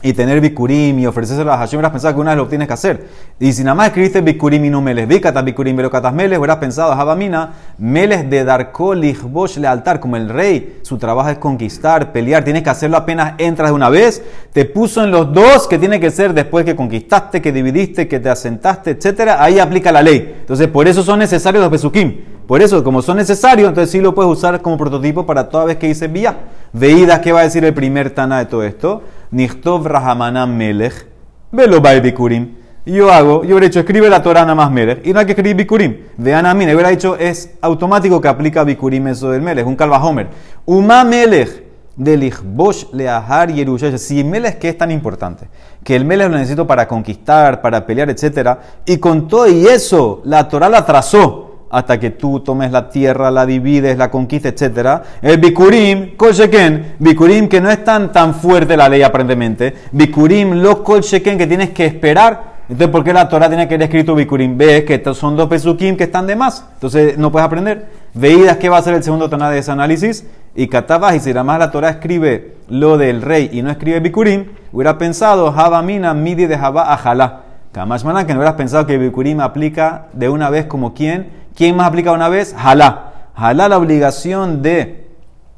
y 0.01 0.13
tener 0.13 0.39
bikurim 0.39 0.97
y 0.99 1.07
ofrecérselo 1.07 1.51
a 1.51 1.57
Hashem, 1.57 1.79
hubieras 1.79 1.91
pensado 1.91 2.15
que 2.15 2.21
una 2.21 2.31
vez 2.31 2.37
lo 2.37 2.47
tienes 2.47 2.67
que 2.67 2.73
hacer. 2.73 3.07
Y 3.39 3.51
si 3.51 3.63
nada 3.63 3.75
más 3.75 3.87
escribiste 3.87 4.21
bikurim 4.21 4.63
y 4.63 4.69
no 4.69 4.81
meles, 4.81 5.07
vikata 5.07 5.41
bikurim 5.41 5.75
velocatas 5.75 6.13
meles, 6.13 6.39
hubieras 6.39 6.57
pensado, 6.57 6.93
Habamina, 6.93 7.53
meles 7.77 8.29
de 8.29 8.45
darko 8.45 8.93
lichbosh 8.93 9.57
le 9.57 9.67
altar, 9.67 9.99
como 9.99 10.15
el 10.15 10.29
rey, 10.29 10.79
su 10.83 10.97
trabajo 10.97 11.29
es 11.29 11.37
conquistar, 11.37 12.13
pelear, 12.13 12.43
tienes 12.45 12.63
que 12.63 12.69
hacerlo 12.69 12.95
apenas 12.95 13.33
entras 13.37 13.71
de 13.71 13.75
una 13.75 13.89
vez, 13.89 14.23
te 14.53 14.63
puso 14.65 15.03
en 15.03 15.11
los 15.11 15.33
dos 15.33 15.67
que 15.67 15.77
tiene 15.77 15.99
que 15.99 16.11
ser 16.11 16.33
después 16.33 16.63
que 16.63 16.75
conquistaste, 16.75 17.41
que 17.41 17.51
dividiste, 17.51 18.07
que 18.07 18.19
te 18.19 18.29
asentaste, 18.29 18.91
etcétera, 18.91 19.43
ahí 19.43 19.59
aplica 19.59 19.91
la 19.91 20.01
ley. 20.01 20.37
Entonces, 20.39 20.67
por 20.69 20.87
eso 20.87 21.03
son 21.03 21.19
necesarios 21.19 21.61
los 21.61 21.71
besukim. 21.71 22.39
Por 22.49 22.63
eso, 22.63 22.83
como 22.83 23.03
son 23.03 23.17
necesarios, 23.17 23.69
entonces 23.69 23.91
sí 23.91 24.01
lo 24.01 24.15
puedes 24.15 24.31
usar 24.31 24.59
como 24.63 24.75
prototipo 24.75 25.23
para 25.23 25.49
toda 25.49 25.65
vez 25.65 25.77
que 25.77 25.85
dices 25.85 26.11
vía. 26.11 26.35
Veídas, 26.73 27.19
¿qué 27.19 27.31
va 27.31 27.41
a 27.41 27.43
decir 27.43 27.63
el 27.63 27.75
primer 27.75 28.09
Tana 28.09 28.39
de 28.39 28.45
todo 28.45 28.63
esto? 28.63 29.03
Nichtov 29.31 29.85
Rahamana 29.85 30.45
Melech, 30.45 31.05
velo 31.51 31.81
Bikurim. 31.81 32.55
Yo 32.85 33.11
hago, 33.11 33.43
yo 33.43 33.55
hubiera 33.55 33.67
dicho, 33.67 33.79
escribe 33.79 34.09
la 34.09 34.23
Torah 34.23 34.41
nada 34.41 34.55
más 34.55 34.71
Melech, 34.71 35.05
y 35.05 35.13
no 35.13 35.19
hay 35.19 35.25
que 35.25 35.33
escribir 35.33 35.55
Bikurim. 35.55 35.97
Vean 36.17 36.45
a 36.45 36.53
mí, 36.53 36.65
yo 36.65 36.73
hubiera 36.73 36.89
dicho, 36.89 37.15
es 37.15 37.57
automático 37.61 38.19
que 38.19 38.27
aplica 38.27 38.63
Bikurim 38.63 39.07
eso 39.07 39.29
del 39.29 39.41
Melech, 39.41 39.67
un 39.67 39.75
Calvajomer. 39.75 40.27
Uma 40.65 41.03
Melech, 41.03 41.63
del 41.95 42.23
Ichbosh 42.23 42.85
Leahar 42.93 43.51
Yerusha. 43.51 43.95
Si 43.97 44.23
Melech 44.23 44.57
que 44.57 44.69
es 44.69 44.77
tan 44.77 44.89
importante, 44.89 45.49
que 45.83 45.95
el 45.95 46.05
Melech 46.05 46.29
lo 46.29 46.37
necesito 46.37 46.65
para 46.65 46.87
conquistar, 46.87 47.61
para 47.61 47.85
pelear, 47.85 48.09
etc. 48.09 48.57
Y 48.85 48.97
con 48.97 49.27
todo 49.27 49.47
y 49.47 49.67
eso, 49.67 50.21
la 50.23 50.47
Torah 50.47 50.69
la 50.69 50.85
trazó 50.85 51.48
hasta 51.69 51.99
que 51.99 52.11
tú 52.11 52.39
tomes 52.39 52.71
la 52.71 52.89
tierra, 52.89 53.29
la 53.31 53.45
divides, 53.45 53.97
la 53.97 54.09
conquistas, 54.09 54.59
etc. 54.59 55.01
El 55.21 55.37
Bikurim, 55.37 56.15
Kol 56.15 56.33
Sheken, 56.33 56.95
Bikurim 56.99 57.47
que 57.47 57.61
no 57.61 57.69
es 57.69 57.83
tan, 57.83 58.11
tan 58.11 58.33
fuerte 58.33 58.75
la 58.75 58.89
ley 58.89 59.01
aparentemente. 59.01 59.73
Bikurim, 59.91 60.53
lo 60.61 60.83
Kol 60.83 61.01
Sheken 61.01 61.37
que 61.37 61.47
tienes 61.47 61.69
que 61.69 61.85
esperar. 61.85 62.59
Entonces, 62.69 62.89
¿por 62.89 63.03
qué 63.03 63.13
la 63.13 63.27
Torah 63.27 63.47
tiene 63.47 63.67
que 63.67 63.73
haber 63.73 63.85
escrito 63.85 64.13
Bikurim? 64.13 64.55
Ves 64.55 64.83
que 64.83 65.01
son 65.15 65.35
dos 65.35 65.49
Pesukim 65.49 65.97
que 65.97 66.03
están 66.03 66.27
de 66.27 66.35
más. 66.35 66.65
Entonces, 66.75 67.17
no 67.17 67.31
puedes 67.31 67.45
aprender. 67.45 67.87
Veídas 68.13 68.57
que 68.57 68.69
va 68.69 68.77
a 68.77 68.81
ser 68.83 68.93
el 68.93 69.03
segundo 69.03 69.27
Taná 69.27 69.49
de 69.49 69.57
ese 69.57 69.71
análisis. 69.71 70.25
Y 70.55 70.67
Katabas, 70.67 71.15
y 71.15 71.19
si 71.19 71.29
nada 71.29 71.43
más 71.43 71.59
la 71.59 71.71
Torah 71.71 71.89
escribe 71.89 72.57
lo 72.67 72.97
del 72.97 73.23
rey 73.23 73.49
y 73.53 73.63
no 73.63 73.71
escribe 73.71 73.99
Bikurim, 73.99 74.45
hubiera 74.71 74.97
pensado 74.99 75.47
Habamina, 75.47 76.13
Midi 76.13 76.45
de 76.45 76.57
Jabá, 76.57 76.93
Ajalá. 76.93 77.41
Kamash 77.71 78.03
Manan, 78.03 78.25
que 78.25 78.33
no 78.33 78.39
hubieras 78.39 78.55
pensado 78.55 78.85
que 78.87 78.97
Bikurim 78.97 79.39
aplica 79.41 80.07
de 80.13 80.29
una 80.29 80.49
vez 80.49 80.65
como 80.65 80.93
quién. 80.93 81.29
¿Quién 81.59 81.75
más 81.75 81.87
aplica 81.89 82.13
una 82.13 82.29
vez? 82.29 82.55
Jalá. 82.57 83.31
Jalá 83.35 83.67
la 83.67 83.77
obligación 83.77 84.61
de 84.61 85.09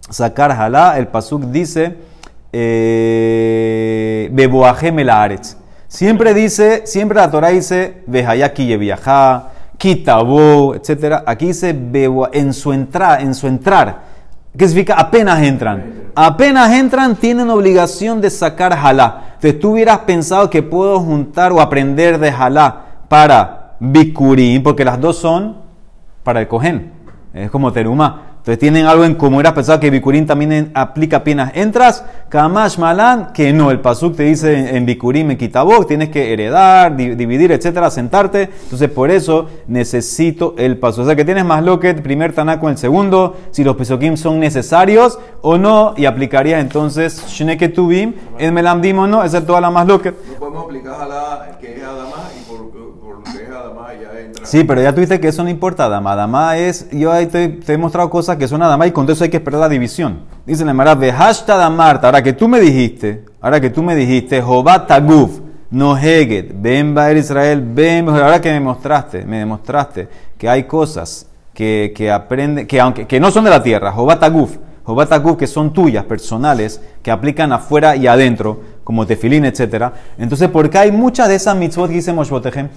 sacar 0.09 0.51
jalá. 0.51 0.97
El 0.97 1.09
pasuk 1.09 1.43
dice, 1.43 1.95
eh, 2.51 4.27
Beboajem. 4.33 4.97
Siempre 5.87 6.33
dice, 6.33 6.87
siempre 6.87 7.19
la 7.19 7.29
Torah 7.29 7.49
dice, 7.49 8.01
Vejayaki 8.07 8.65
yeviajá, 8.65 9.49
kitabo, 9.77 10.73
etc. 10.73 11.21
Aquí 11.23 11.45
dice 11.45 11.69
en 12.33 12.53
su 12.55 12.73
entrar, 12.73 13.21
en 13.21 13.35
su 13.35 13.45
entrar. 13.45 14.01
¿Qué 14.57 14.67
significa? 14.67 14.95
Apenas 14.95 15.43
entran. 15.43 16.09
Apenas 16.15 16.71
entran, 16.71 17.15
tienen 17.15 17.47
obligación 17.51 18.21
de 18.21 18.31
sacar 18.31 18.75
jalá. 18.75 19.35
Entonces 19.35 19.59
tú 19.59 19.73
hubieras 19.73 19.99
pensado 19.99 20.49
que 20.49 20.63
puedo 20.63 20.99
juntar 20.99 21.51
o 21.51 21.61
aprender 21.61 22.17
de 22.17 22.31
jalá 22.31 22.85
para 23.07 23.75
bikurim, 23.79 24.63
porque 24.63 24.83
las 24.83 24.99
dos 24.99 25.17
son 25.17 25.60
para 26.23 26.39
el 26.41 26.47
cohen. 26.47 26.91
Es 27.33 27.49
como 27.49 27.71
teruma. 27.71 28.27
Entonces 28.41 28.57
tienen 28.57 28.87
algo 28.87 29.05
en 29.05 29.13
común. 29.13 29.35
Hubieras 29.35 29.53
pensado 29.53 29.79
que 29.79 29.91
bikurim 29.91 30.25
también 30.25 30.71
aplica 30.73 31.17
apenas 31.17 31.51
entras. 31.53 32.03
Kamash 32.27 32.79
malan, 32.79 33.31
que 33.33 33.53
no. 33.53 33.69
El 33.69 33.79
pasuk 33.81 34.15
te 34.15 34.23
dice 34.23 34.75
en, 34.75 34.83
bikurim, 34.87 35.29
en 35.29 35.37
kitabok, 35.37 35.87
tienes 35.87 36.09
que 36.09 36.33
heredar, 36.33 36.95
di- 36.97 37.13
dividir, 37.13 37.51
etcétera, 37.51 37.91
sentarte. 37.91 38.49
Entonces 38.63 38.89
por 38.89 39.11
eso 39.11 39.47
necesito 39.67 40.55
el 40.57 40.77
paso. 40.79 41.03
O 41.03 41.05
sea 41.05 41.15
que 41.15 41.23
tienes 41.23 41.45
más 41.45 41.63
lo 41.63 41.79
que 41.79 41.91
el 41.91 42.01
primer 42.01 42.33
taná 42.33 42.59
con 42.59 42.71
el 42.71 42.77
segundo, 42.79 43.37
si 43.51 43.63
los 43.63 43.75
pesokim 43.75 44.17
son 44.17 44.39
necesarios 44.39 45.19
o 45.41 45.59
no, 45.59 45.93
y 45.95 46.05
aplicaría 46.05 46.59
entonces 46.59 47.23
shneke 47.27 47.69
tubim, 47.69 48.15
el 48.39 48.51
melamdim 48.51 48.97
o 48.97 49.05
no, 49.07 49.23
esa 49.23 49.37
es 49.37 49.45
toda 49.45 49.61
la 49.61 49.69
más 49.69 49.85
lo 49.87 50.01
que. 50.01 50.11
No 50.11 50.17
podemos 50.39 50.65
aplicar 50.65 50.95
a 50.99 51.05
la 51.05 51.57
que 51.61 51.75
es 51.77 51.83
Adama 51.83 52.27
y 52.39 52.49
por, 52.49 52.71
por 52.71 53.17
lo 53.17 53.23
que 53.23 53.43
es 53.43 53.49
Adama 53.49 53.87
entra. 54.41 54.51
Sí, 54.51 54.63
pero 54.63 54.81
ya 54.81 54.93
tuviste 54.93 55.19
que 55.19 55.29
eso 55.29 55.43
no 55.43 55.49
importa, 55.49 55.85
Adama. 55.85 56.13
Adama 56.13 56.57
es, 56.57 56.89
yo 56.91 57.11
ahí 57.11 57.27
te, 57.27 57.59
he 57.67 57.77
mostrado 57.77 58.09
cosas 58.09 58.37
que 58.37 58.47
son 58.47 58.61
Adama 58.61 58.87
y 58.87 58.91
con 58.91 59.09
eso 59.09 59.23
hay 59.23 59.29
que 59.29 59.37
esperar 59.37 59.61
la 59.61 59.69
división. 59.69 60.21
Dice 60.45 60.65
la 60.65 60.73
Mara, 60.73 60.95
Behashta 60.95 61.55
Damarta, 61.55 62.07
ahora 62.07 62.21
que 62.21 62.33
tú 62.33 62.47
me 62.47 62.59
dijiste, 62.59 63.25
ahora 63.39 63.61
que 63.61 63.69
tú 63.69 63.83
me 63.83 63.95
dijiste, 63.95 64.37
Jehová 64.37 64.85
Taguf, 64.85 65.39
no 65.69 65.97
Heget, 65.97 66.53
Ben 66.61 66.93
Baer 66.93 67.17
Israel, 67.17 67.63
Ben, 67.65 68.09
ahora 68.09 68.41
que 68.41 68.51
me 68.51 68.59
mostraste, 68.59 69.25
me 69.25 69.39
demostraste 69.39 70.07
que 70.37 70.49
hay 70.49 70.63
cosas 70.63 71.27
que, 71.53 71.93
que 71.95 72.11
aprende, 72.11 72.67
que 72.67 72.79
aunque 72.79 73.07
que 73.07 73.19
no 73.19 73.31
son 73.31 73.45
de 73.45 73.49
la 73.49 73.63
tierra, 73.63 73.93
Jehová 73.93 74.19
Taguf, 74.19 74.57
Jehová 74.85 75.05
Taguf, 75.05 75.37
que 75.37 75.47
son 75.47 75.71
tuyas, 75.73 76.03
personales, 76.05 76.81
que 77.01 77.11
aplican 77.11 77.53
afuera 77.53 77.95
y 77.95 78.07
adentro, 78.07 78.61
como 78.83 79.05
tefilín, 79.05 79.45
etc. 79.45 79.91
Entonces, 80.17 80.49
porque 80.49 80.77
hay 80.77 80.91
muchas 80.91 81.29
de 81.29 81.35
esas 81.35 81.55
mitzvot 81.55 81.87
que 81.87 81.95
dice 81.95 82.11
Moshbotejem, 82.13 82.69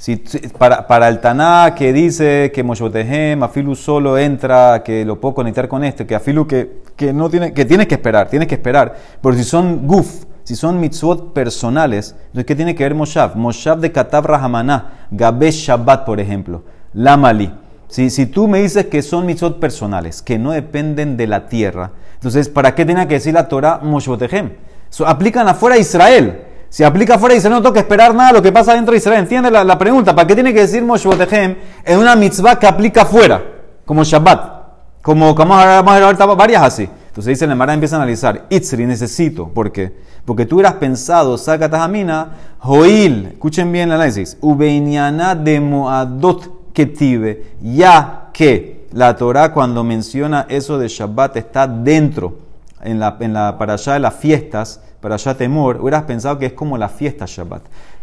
si, 0.00 0.16
para, 0.56 0.86
para 0.86 1.08
el 1.08 1.20
Taná 1.20 1.74
que 1.76 1.92
dice 1.92 2.50
que 2.54 2.62
Moshotehem, 2.62 3.42
Afilu 3.42 3.76
solo 3.76 4.16
entra, 4.16 4.82
que 4.82 5.04
lo 5.04 5.20
puedo 5.20 5.34
conectar 5.34 5.68
con 5.68 5.84
este, 5.84 6.06
que 6.06 6.14
Afilu 6.14 6.46
que, 6.46 6.80
que 6.96 7.12
no 7.12 7.28
tiene, 7.28 7.52
que 7.52 7.66
tienes 7.66 7.86
que 7.86 7.96
esperar, 7.96 8.30
tienes 8.30 8.48
que 8.48 8.54
esperar. 8.54 8.96
Pero 9.20 9.34
si 9.34 9.44
son 9.44 9.86
guf, 9.86 10.24
si 10.42 10.56
son 10.56 10.80
mitzvot 10.80 11.34
personales, 11.34 12.16
entonces 12.28 12.46
¿qué 12.46 12.56
tiene 12.56 12.74
que 12.74 12.82
ver 12.82 12.94
Moshav? 12.94 13.36
Moshav 13.36 13.80
de 13.80 13.92
Katav 13.92 14.24
Rahamana, 14.24 15.06
Gabe 15.10 15.50
Shabbat, 15.50 16.06
por 16.06 16.18
ejemplo, 16.18 16.62
Lamali. 16.94 17.52
Si, 17.88 18.08
si 18.08 18.24
tú 18.24 18.48
me 18.48 18.62
dices 18.62 18.86
que 18.86 19.02
son 19.02 19.26
mitzvot 19.26 19.60
personales, 19.60 20.22
que 20.22 20.38
no 20.38 20.52
dependen 20.52 21.18
de 21.18 21.26
la 21.26 21.46
tierra, 21.46 21.90
entonces 22.14 22.48
¿para 22.48 22.74
qué 22.74 22.86
tiene 22.86 23.06
que 23.06 23.16
decir 23.16 23.34
la 23.34 23.48
Torah 23.48 23.80
Moshotehem? 23.82 24.52
So, 24.88 25.06
aplican 25.06 25.46
afuera 25.46 25.76
a 25.76 25.78
Israel. 25.78 26.46
Si 26.70 26.84
aplica 26.84 27.18
fuera 27.18 27.32
de 27.32 27.38
Israel, 27.38 27.56
no 27.56 27.62
tengo 27.62 27.72
que 27.72 27.80
esperar 27.80 28.14
nada 28.14 28.32
lo 28.32 28.40
que 28.40 28.52
pasa 28.52 28.74
dentro 28.74 28.92
de 28.92 28.98
Israel. 28.98 29.18
¿Entiendes 29.18 29.50
la, 29.50 29.64
la 29.64 29.76
pregunta? 29.76 30.14
¿Para 30.14 30.28
qué 30.28 30.34
tiene 30.34 30.54
que 30.54 30.60
decir 30.60 30.84
Moshe 30.84 31.08
Botehem 31.08 31.56
en 31.84 31.98
una 31.98 32.14
mitzvah 32.14 32.60
que 32.60 32.66
aplica 32.68 33.04
fuera? 33.04 33.42
Como 33.84 34.04
Shabbat. 34.04 34.60
Como, 35.02 35.34
como 35.34 35.56
vamos 35.56 35.92
a 35.92 35.94
ver 35.94 36.04
ahorita 36.04 36.26
varias 36.26 36.62
así. 36.62 36.88
Entonces 37.08 37.26
dice 37.26 37.46
la 37.48 37.56
Mara 37.56 37.74
empieza 37.74 37.96
a 37.96 37.98
analizar. 37.98 38.46
Itzri, 38.50 38.86
necesito. 38.86 39.48
¿Por 39.48 39.72
qué? 39.72 39.92
Porque 40.24 40.46
tú 40.46 40.56
hubieras 40.56 40.74
pensado, 40.74 41.36
saca 41.36 41.68
tajamina, 41.68 42.36
joil. 42.60 43.30
Escuchen 43.32 43.72
bien 43.72 43.88
el 43.88 43.96
análisis. 43.96 44.36
Ubeinyana 44.40 45.34
de 45.34 45.58
moadot 45.58 46.72
ketive. 46.72 47.56
Ya 47.60 48.28
que 48.32 48.86
la 48.92 49.16
Torah 49.16 49.52
cuando 49.52 49.82
menciona 49.82 50.46
eso 50.48 50.78
de 50.78 50.86
Shabbat 50.86 51.36
está 51.36 51.66
dentro 51.66 52.49
en 52.82 52.98
la, 52.98 53.58
para 53.58 53.74
allá 53.74 53.94
de 53.94 54.00
las 54.00 54.14
fiestas, 54.14 54.80
para 55.00 55.14
allá 55.14 55.34
temor, 55.34 55.78
hubieras 55.80 56.04
pensado 56.04 56.38
que 56.38 56.46
es 56.46 56.52
como 56.52 56.76
la 56.78 56.88
fiesta 56.88 57.24
Shabbat. 57.26 57.62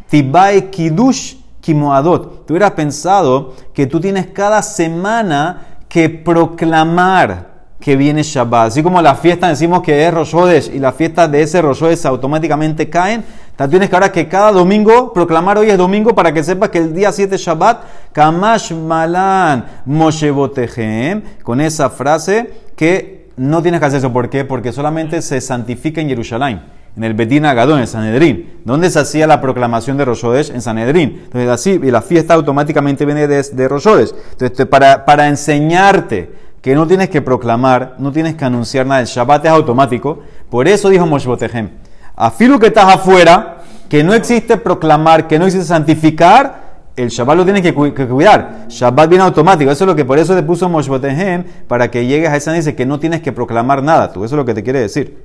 Tibai 0.09 0.69
Kiddush 0.69 1.35
Kimoadot. 1.61 2.45
Tú 2.45 2.53
hubieras 2.53 2.71
pensado 2.71 3.53
que 3.73 3.87
tú 3.87 3.99
tienes 3.99 4.27
cada 4.27 4.61
semana 4.61 5.79
que 5.89 6.09
proclamar 6.09 7.57
que 7.79 7.95
viene 7.95 8.23
Shabbat. 8.23 8.67
Así 8.69 8.81
como 8.81 9.01
la 9.01 9.15
fiesta 9.15 9.47
decimos 9.47 9.81
que 9.81 10.07
es 10.07 10.13
Rosh 10.13 10.35
Hodesh 10.35 10.71
y 10.73 10.79
las 10.79 10.95
fiestas 10.95 11.31
de 11.31 11.41
ese 11.41 11.61
Rosh 11.61 11.83
Hodesh 11.83 12.05
automáticamente 12.05 12.89
caen, 12.89 13.23
tú 13.55 13.67
tienes 13.69 13.89
que 13.89 13.95
ahora 13.95 14.11
que 14.11 14.27
cada 14.27 14.51
domingo 14.51 15.13
proclamar 15.13 15.57
hoy 15.57 15.69
es 15.69 15.77
domingo 15.77 16.15
para 16.15 16.33
que 16.33 16.43
sepas 16.43 16.69
que 16.69 16.79
el 16.79 16.93
día 16.93 17.11
7 17.11 17.35
es 17.35 17.41
Shabbat, 17.41 17.83
Kamash 18.13 18.73
Malan 18.73 19.65
Moshe 19.85 20.31
Botehem, 20.31 21.21
con 21.43 21.61
esa 21.61 21.89
frase 21.89 22.51
que 22.75 23.16
no 23.37 23.61
tienes 23.61 23.79
que 23.79 23.85
hacer 23.85 23.99
eso. 23.99 24.11
¿Por 24.11 24.29
qué? 24.29 24.43
Porque 24.43 24.73
solamente 24.73 25.21
se 25.21 25.39
santifica 25.39 26.01
en 26.01 26.09
Jerusalén, 26.09 26.61
en 26.95 27.03
el 27.03 27.13
Betín 27.13 27.45
Agadón, 27.45 27.79
en 27.79 27.87
Sanedrín. 27.87 28.59
¿Dónde 28.65 28.89
se 28.89 28.99
hacía 28.99 29.27
la 29.27 29.39
proclamación 29.39 29.95
de 29.95 30.05
Rosh 30.05 30.25
Hodesh? 30.25 30.49
En 30.49 30.61
Sanedrín. 30.61 31.21
Entonces 31.23 31.49
así, 31.49 31.79
y 31.81 31.91
la 31.91 32.01
fiesta 32.01 32.33
automáticamente 32.33 33.05
viene 33.05 33.27
de, 33.27 33.43
de. 33.43 33.63
Entonces, 33.63 34.65
para, 34.69 35.05
para 35.05 35.27
enseñarte 35.27 36.31
que 36.61 36.75
no 36.75 36.87
tienes 36.87 37.09
que 37.09 37.21
proclamar, 37.21 37.95
no 37.99 38.11
tienes 38.11 38.35
que 38.35 38.43
anunciar 38.43 38.85
nada, 38.85 39.01
el 39.01 39.07
Shabbat 39.07 39.45
es 39.45 39.51
automático. 39.51 40.19
Por 40.49 40.67
eso 40.67 40.89
dijo 40.89 41.05
Moshe 41.05 41.27
Botehem, 41.27 41.69
afilo 42.15 42.59
que 42.59 42.67
estás 42.67 42.93
afuera, 42.93 43.59
que 43.87 44.03
no 44.03 44.13
existe 44.13 44.57
proclamar, 44.57 45.27
que 45.27 45.39
no 45.39 45.45
existe 45.45 45.67
santificar, 45.67 46.66
el 46.97 47.09
Shabbat 47.09 47.37
lo 47.37 47.43
tienes 47.45 47.61
que, 47.61 47.73
cu- 47.73 47.93
que 47.93 48.05
cuidar. 48.07 48.65
Shabbat 48.67 49.07
viene 49.07 49.23
automático. 49.23 49.71
Eso 49.71 49.85
es 49.85 49.87
lo 49.87 49.95
que 49.95 50.03
por 50.03 50.19
eso 50.19 50.35
te 50.35 50.43
puso 50.43 50.67
Moshe 50.67 50.89
Botehem, 50.89 51.45
para 51.67 51.89
que 51.89 52.05
llegues 52.05 52.29
a 52.29 52.35
esa 52.35 52.51
dice 52.51 52.75
que 52.75 52.85
no 52.85 52.99
tienes 52.99 53.21
que 53.21 53.31
proclamar 53.31 53.81
nada. 53.81 54.11
Tú, 54.11 54.25
eso 54.25 54.35
es 54.35 54.37
lo 54.37 54.43
que 54.45 54.53
te 54.53 54.63
quiere 54.63 54.81
decir. 54.81 55.23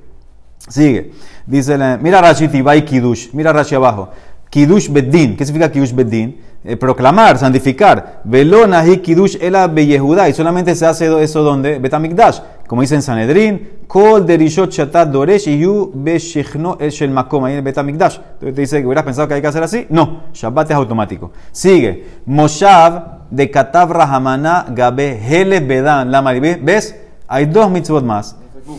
Sigue. 0.69 1.11
Dice, 1.45 1.77
mira 1.99 2.21
Rashi 2.21 2.47
Tibai 2.47 2.85
Kiddush. 2.85 3.29
Mira 3.33 3.51
Rashi 3.51 3.75
abajo. 3.75 4.11
Kiddush 4.49 4.87
Beddin. 4.89 5.35
¿Qué 5.35 5.45
significa 5.45 5.71
Kiddush 5.71 5.93
Beddin? 5.93 6.39
Eh, 6.65 6.77
proclamar, 6.77 7.37
santificar. 7.37 8.21
Velona 8.23 8.85
y 8.85 9.01
ela. 9.41 10.29
Y 10.29 10.33
solamente 10.33 10.75
se 10.75 10.85
hace 10.85 11.21
eso 11.21 11.43
donde? 11.43 11.77
Betamikdash. 11.79 12.39
Como 12.67 12.81
dice 12.81 12.95
en 12.95 13.01
Sanedrín. 13.01 13.69
Kol 13.87 14.25
derishot 14.25 14.71
shatat 14.71 15.09
doresh 15.09 15.49
yu 15.49 15.91
beshechno 15.93 16.77
el 16.79 16.89
shel 16.89 17.11
makom. 17.11 17.43
Ahí 17.43 17.55
en 17.55 17.63
Betamikdash. 17.63 18.15
Entonces 18.15 18.55
te 18.55 18.61
dice 18.61 18.79
que 18.79 18.85
hubieras 18.85 19.03
pensado 19.03 19.27
que 19.27 19.33
hay 19.33 19.41
que 19.41 19.47
hacer 19.47 19.63
así. 19.63 19.85
No. 19.89 20.23
Shabbat 20.33 20.71
es 20.71 20.75
automático. 20.77 21.31
Sigue. 21.51 22.05
Moshav 22.25 23.27
de 23.29 23.51
Katav 23.51 23.91
Rahamana 23.91 24.65
Gabe 24.69 25.19
Hele 25.21 25.59
Bedan. 25.59 26.11
La 26.11 26.21
¿Ves? 26.21 26.95
Hay 27.27 27.45
dos 27.45 27.69
mitzvot 27.69 28.03
más. 28.03 28.37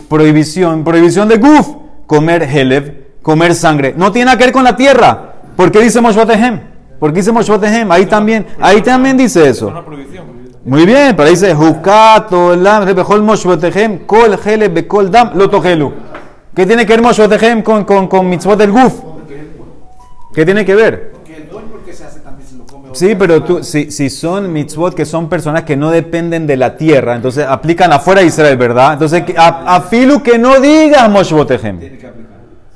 Prohibición, 0.09 0.85
prohibición 0.85 1.29
de 1.29 1.37
guf, 1.37 1.69
comer 2.07 2.43
helev, 2.45 3.19
comer 3.21 3.55
sangre. 3.55 3.95
No 3.97 4.13
tiene 4.13 4.27
nada 4.27 4.39
que 4.39 4.45
ver 4.45 4.53
con 4.53 4.65
la 4.65 4.77
tierra. 4.77 5.35
¿Por 5.57 5.71
qué 5.71 5.81
dice 5.81 6.01
Moshbotehem? 6.01 6.59
¿Por 6.59 6.74
qué 7.13 7.21
dice 7.21 7.33
Moshbotehem? 7.33 7.91
Ahí 7.91 8.07
también, 8.07 8.47
ahí 8.61 8.81
también 8.81 9.17
dice 9.17 9.49
Es 9.49 9.57
eso. 9.59 9.73
Muy 10.65 10.87
bien, 10.87 11.15
pero 11.15 11.29
dice 11.29 11.55
Hukato 11.55 12.57
lam 12.57 12.85
rebejol 12.85 13.23
Moshbotehem, 13.23 14.07
kol 14.07 14.39
helev 14.43 14.73
bekol 14.73 15.11
dam 15.11 15.33
lo 15.35 15.51
togelu. 15.51 15.93
¿Qué 16.55 16.65
tiene 16.67 16.87
que 16.87 16.93
ver 16.93 17.03
Moshbotehem 17.03 17.63
con, 17.63 17.85
con, 17.85 18.09
con 18.09 18.29
mitzvot 18.29 18.59
del 18.59 18.71
guf? 18.71 18.95
¿Qué 20.33 20.45
tiene 20.45 20.65
que 20.65 20.75
ver? 20.75 21.13
Porque 21.13 21.49
porque 21.71 21.93
Sí, 22.93 23.17
pero 23.19 23.43
tú, 23.43 23.63
si, 23.63 23.91
si 23.91 24.09
son 24.09 24.53
mitzvot 24.53 24.95
que 24.95 25.05
son 25.05 25.29
personas 25.29 25.65
que 25.65 25.77
no 25.77 25.91
dependen 25.91 26.47
de 26.47 26.57
la 26.57 26.77
tierra, 26.77 27.17
entonces 27.17 27.45
aplican 27.47 27.93
afuera 27.93 28.21
de 28.21 28.29
Israel, 28.29 28.57
¿verdad? 28.57 28.95
Entonces, 28.95 29.25
a, 29.37 29.77
a 29.77 29.81
filu 29.83 30.23
que 30.23 30.39
no 30.39 30.61
digas 30.61 31.03
aplicar. 31.11 32.15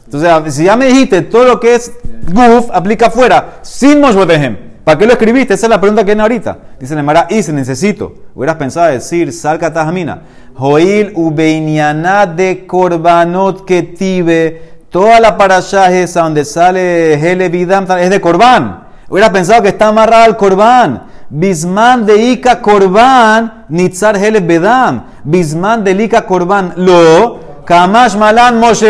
Entonces, 0.05 0.55
si 0.55 0.65
ya 0.65 0.77
me 0.77 0.87
dijiste 0.87 1.23
todo 1.23 1.45
lo 1.45 1.61
que 1.61 1.75
es 1.75 1.93
guf, 2.33 2.71
aplica 2.73 3.07
afuera, 3.07 3.59
sin 3.63 4.01
Moshbotehem. 4.01 4.69
¿Para 4.89 4.99
qué 4.99 5.05
lo 5.05 5.13
escribiste? 5.13 5.53
Esa 5.53 5.67
es 5.67 5.71
la 5.71 5.81
pregunta 5.81 6.03
que 6.03 6.07
viene 6.07 6.23
ahorita. 6.23 6.59
Dice 6.81 6.97
Nemara, 6.97 7.27
y 7.29 7.43
se 7.43 7.53
necesito. 7.53 8.15
Hubieras 8.35 8.57
pensado 8.57 8.91
decir, 8.91 9.33
salca 9.35 9.71
tajamina. 9.71 10.23
Joil 10.55 11.13
ubeiniana 11.15 12.25
de 12.25 12.67
korbanot 12.67 13.67
que 13.67 13.83
tibe. 13.83 14.79
Toda 14.91 15.21
la 15.21 15.37
parashá 15.37 15.93
esa 15.93 16.23
donde 16.23 16.47
sale 16.47 17.15
Hele 17.15 17.51
Vidam 17.51 17.87
es 17.99 18.09
de 18.09 18.19
korban. 18.19 18.85
Hubieras 19.11 19.31
pensado 19.31 19.61
que 19.61 19.69
está 19.69 19.89
amarrada 19.89 20.25
al 20.25 20.39
korban. 20.39 21.03
Bisman 21.29 22.07
de 22.07 22.17
Ika 22.33 22.63
korban, 22.63 23.67
nitzar 23.69 24.17
Hele 24.17 24.41
Bedam. 24.41 25.05
Bisman 25.23 25.85
de 25.85 25.93
Ika 26.03 26.25
korban 26.25 26.73
lo. 26.77 27.48
Kamash 27.69 28.17
malan 28.17 28.59
Moshe. 28.59 28.89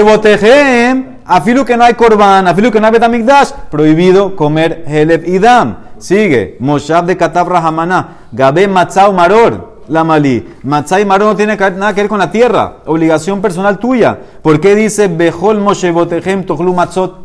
Afilu 1.30 1.64
que 1.64 1.76
no 1.76 1.84
hay 1.84 1.94
korban, 1.94 2.46
afilu 2.46 2.70
que 2.70 2.80
no 2.80 2.86
hay 2.86 2.92
betamikdash, 2.92 3.50
prohibido 3.70 4.34
comer 4.34 4.84
heleb 4.86 5.26
y 5.26 5.38
dam. 5.38 5.76
Sigue, 5.98 6.56
Moshab 6.60 7.04
de 7.04 7.16
Katab 7.16 7.48
Rahamana, 7.48 8.28
Gabe 8.32 8.66
Matzah 8.66 9.10
Maror, 9.10 9.82
la 9.88 10.04
Malí. 10.04 10.48
Matzah 10.62 11.00
y 11.00 11.04
Maror 11.04 11.30
no 11.30 11.36
tiene 11.36 11.56
nada 11.56 11.92
que 11.92 12.00
ver 12.02 12.08
con 12.08 12.18
la 12.18 12.30
tierra, 12.30 12.76
obligación 12.86 13.42
personal 13.42 13.78
tuya. 13.78 14.16
¿Por 14.40 14.58
qué 14.58 14.74
dice 14.74 15.08
Behol 15.08 15.58
Moshe 15.58 15.90
botejem 15.90 16.44
tochlu 16.44 16.72
matzot? 16.72 17.16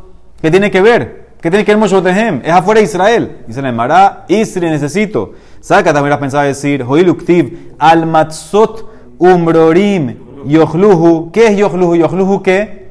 ¿Qué 0.41 0.51
tiene 0.51 0.69
que 0.69 0.81
ver? 0.81 1.35
¿Qué 1.39 1.49
tiene 1.49 1.63
que 1.63 1.71
ver 1.71 1.79
Moshe 1.79 1.95
Botehem? 1.95 2.41
Es 2.43 2.51
afuera 2.51 2.79
de 2.79 2.85
Israel. 2.85 3.37
Dice 3.47 3.61
la 3.61 3.69
Emara, 3.69 4.25
Isri 4.27 4.69
necesito. 4.69 5.33
¿Sabes 5.61 5.85
que 5.85 5.93
también 5.93 6.11
has 6.13 6.19
pensado 6.19 6.43
decir, 6.43 6.83
Hoiluktiv, 6.85 7.75
al 7.79 8.05
matzot 8.05 8.89
umbrorim 9.17 10.22
yochluhu? 10.45 11.31
¿Qué 11.31 11.47
es 11.47 11.57
yochluhu? 11.57 11.95
¿Yochluhu 11.95 12.41
qué? 12.41 12.83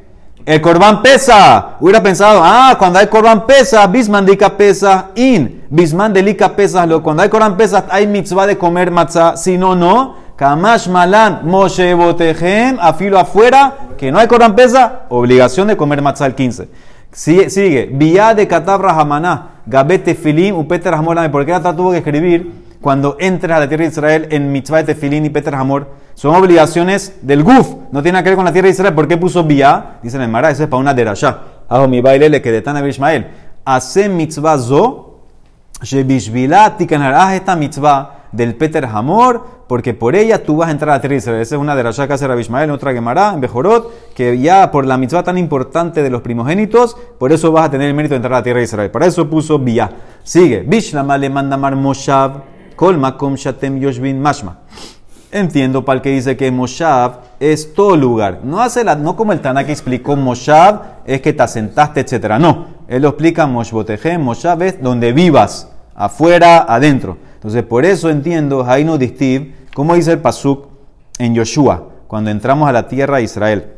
El 0.44 0.60
corbán 0.60 1.02
pesa. 1.02 1.76
Hubiera 1.80 2.02
pensado, 2.02 2.40
ah, 2.42 2.74
cuando 2.78 2.98
hay 2.98 3.06
corbán 3.06 3.46
pesa, 3.46 3.86
bismandika 3.86 4.56
pesa, 4.56 5.10
in. 5.14 5.62
Bismandelika 5.70 6.54
pesa. 6.56 6.86
Cuando 7.00 7.22
hay 7.22 7.28
corbán 7.28 7.56
pesa, 7.56 7.86
hay 7.88 8.06
mitzvah 8.06 8.46
de 8.46 8.58
comer 8.58 8.90
matzah. 8.90 9.36
Si 9.36 9.56
no, 9.56 9.74
no. 9.74 10.22
Kamash 10.36 10.88
malan 10.88 11.42
Moshe 11.44 11.94
botejem, 11.94 12.78
afilo 12.80 13.18
afuera, 13.18 13.74
que 13.96 14.10
no 14.10 14.18
hay 14.18 14.26
corbán 14.26 14.56
pesa, 14.56 15.02
obligación 15.08 15.68
de 15.68 15.76
comer 15.76 16.02
matzah 16.02 16.26
el 16.26 16.34
15. 16.34 16.68
Sigue, 17.12 17.50
sigue. 17.50 17.90
Vía 17.92 18.34
Katabra 18.48 18.90
Hamaná, 18.98 19.60
Gabet 19.66 20.04
Tefilim, 20.04 20.56
Upeter 20.56 20.94
Hamor, 20.94 21.30
¿por 21.30 21.44
qué 21.44 21.52
la 21.52 21.76
tuvo 21.76 21.92
que 21.92 21.98
escribir 21.98 22.50
cuando 22.82 23.16
entres 23.18 23.56
a 23.56 23.60
la 23.60 23.68
tierra 23.68 23.84
de 23.84 23.90
Israel 23.90 24.28
en 24.30 24.52
mitzvah 24.52 24.78
de 24.78 24.84
Tefilín 24.92 25.24
y 25.24 25.30
Peter 25.30 25.54
Hamor? 25.54 25.88
Son 26.14 26.34
obligaciones 26.34 27.20
del 27.22 27.42
Guf, 27.42 27.74
no 27.90 28.02
tiene 28.02 28.22
que 28.22 28.28
ver 28.28 28.36
con 28.36 28.44
la 28.44 28.52
tierra 28.52 28.66
de 28.66 28.72
Israel. 28.72 28.94
¿Por 28.94 29.08
qué 29.08 29.16
puso 29.16 29.44
Vía? 29.44 29.98
Dice 30.02 30.22
en 30.22 30.30
Mara, 30.30 30.50
eso 30.50 30.64
es 30.64 30.68
para 30.68 30.80
una 30.80 30.92
derashá. 30.92 31.38
Hago 31.68 31.88
mi 31.88 32.02
baile 32.02 32.28
le 32.28 32.42
que 32.42 32.52
de 32.52 32.60
Tana 32.60 32.86
Ishmael. 32.86 33.28
Hace 33.64 34.08
mitzvah 34.08 34.58
zo, 34.58 35.20
Shebishvila 35.80 36.76
tikanarás 36.76 37.32
esta 37.34 37.56
mitzvah 37.56 38.26
del 38.32 38.54
Peter 38.56 38.84
Hamor, 38.84 39.62
porque 39.68 39.94
por 39.94 40.14
ella 40.16 40.42
tú 40.42 40.56
vas 40.56 40.68
a 40.68 40.72
entrar 40.72 40.90
a 40.90 40.94
la 40.94 41.00
tierra 41.00 41.12
de 41.12 41.18
Israel. 41.18 41.40
Esa 41.40 41.54
es 41.54 41.60
una 41.60 41.74
de 41.76 41.82
las 41.82 41.96
que 41.96 42.12
hace 42.12 42.26
Rabbi 42.26 42.42
Ishmael, 42.42 42.64
en 42.64 42.70
otra 42.72 42.92
Gemara, 42.92 43.32
en 43.32 43.40
Bejorot, 43.40 44.12
que 44.14 44.38
ya 44.38 44.70
por 44.70 44.84
la 44.84 44.98
mitzvah 44.98 45.22
tan 45.22 45.38
importante 45.38 46.02
de 46.02 46.10
los 46.10 46.22
primogénitos, 46.22 46.96
por 47.18 47.32
eso 47.32 47.52
vas 47.52 47.66
a 47.66 47.70
tener 47.70 47.88
el 47.88 47.94
mérito 47.94 48.12
de 48.12 48.16
entrar 48.16 48.34
a 48.34 48.38
la 48.38 48.42
tierra 48.42 48.58
de 48.58 48.64
Israel. 48.64 48.90
Para 48.90 49.06
eso 49.06 49.30
puso 49.30 49.58
Bia. 49.58 49.90
Sigue. 50.22 50.60
Bishlama 50.60 51.16
le 51.16 51.30
manda 51.30 51.56
mar 51.56 51.76
Moshav, 51.76 52.42
shatem. 52.76 53.80
Entiendo 55.30 55.82
para 55.82 55.96
el 55.96 56.02
que 56.02 56.10
dice 56.10 56.36
que 56.36 56.50
Moshav 56.50 57.20
es 57.40 57.72
todo 57.72 57.96
lugar. 57.96 58.40
No, 58.44 58.60
hace 58.60 58.84
la, 58.84 58.96
no 58.96 59.16
como 59.16 59.32
el 59.32 59.40
Tana 59.40 59.64
que 59.64 59.72
explicó 59.72 60.14
Moshav, 60.14 61.00
es 61.06 61.22
que 61.22 61.32
te 61.32 61.42
asentaste, 61.42 62.00
etc. 62.00 62.34
No, 62.38 62.66
él 62.86 63.00
lo 63.00 63.08
explica 63.08 63.46
Moshbotejem, 63.46 64.20
Moshav 64.20 64.62
es 64.62 64.82
donde 64.82 65.12
vivas, 65.12 65.70
afuera, 65.94 66.66
adentro. 66.68 67.16
Entonces, 67.34 67.62
por 67.62 67.86
eso 67.86 68.10
entiendo, 68.10 68.62
Hainu 68.62 68.98
Distiv, 68.98 69.54
como 69.74 69.94
dice 69.94 70.12
el 70.12 70.18
Pasuk 70.18 70.68
en 71.18 71.34
Yoshua, 71.34 71.88
cuando 72.06 72.30
entramos 72.30 72.68
a 72.68 72.72
la 72.72 72.86
tierra 72.86 73.16
de 73.16 73.22
Israel. 73.22 73.72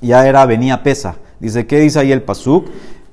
Ya 0.00 0.28
era, 0.28 0.46
venía 0.46 0.84
pesa. 0.84 1.16
Dice, 1.40 1.66
¿qué 1.66 1.80
dice 1.80 1.98
ahí 1.98 2.12
el 2.12 2.22
Pasuk? 2.22 2.66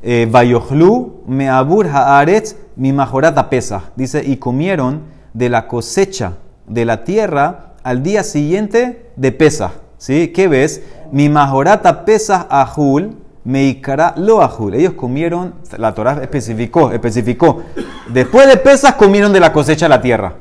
Eh, 0.08 0.28
Vayochlu 0.30 1.24
meabur 1.26 1.88
haaretz 1.88 2.56
mi 2.76 2.94
majorata 2.94 3.50
pesa. 3.50 3.86
Dice, 3.96 4.24
y 4.24 4.38
comieron 4.38 5.02
de 5.34 5.50
la 5.50 5.68
cosecha 5.68 6.34
de 6.68 6.86
la 6.86 7.04
tierra 7.04 7.74
al 7.82 8.04
día 8.04 8.24
siguiente 8.24 9.10
de 9.16 9.32
pesa. 9.32 9.72
¿Sí? 9.98 10.28
¿Qué 10.28 10.48
ves? 10.48 10.84
Mi 11.12 11.28
majorata 11.28 12.06
pesa 12.06 12.46
ajul 12.52 13.18
meikara 13.46 14.14
lo 14.16 14.44
ajul. 14.44 14.76
Ellos 14.76 14.94
comieron, 14.94 15.56
la 15.76 15.96
Torah 15.96 16.20
especificó, 16.22 16.92
especificó. 16.92 17.64
Después 18.10 18.48
de 18.48 18.58
pesas 18.58 18.94
comieron 18.94 19.34
de 19.34 19.40
la 19.40 19.52
cosecha 19.52 19.86
de 19.86 19.90
la 19.90 20.02
tierra. 20.02 20.34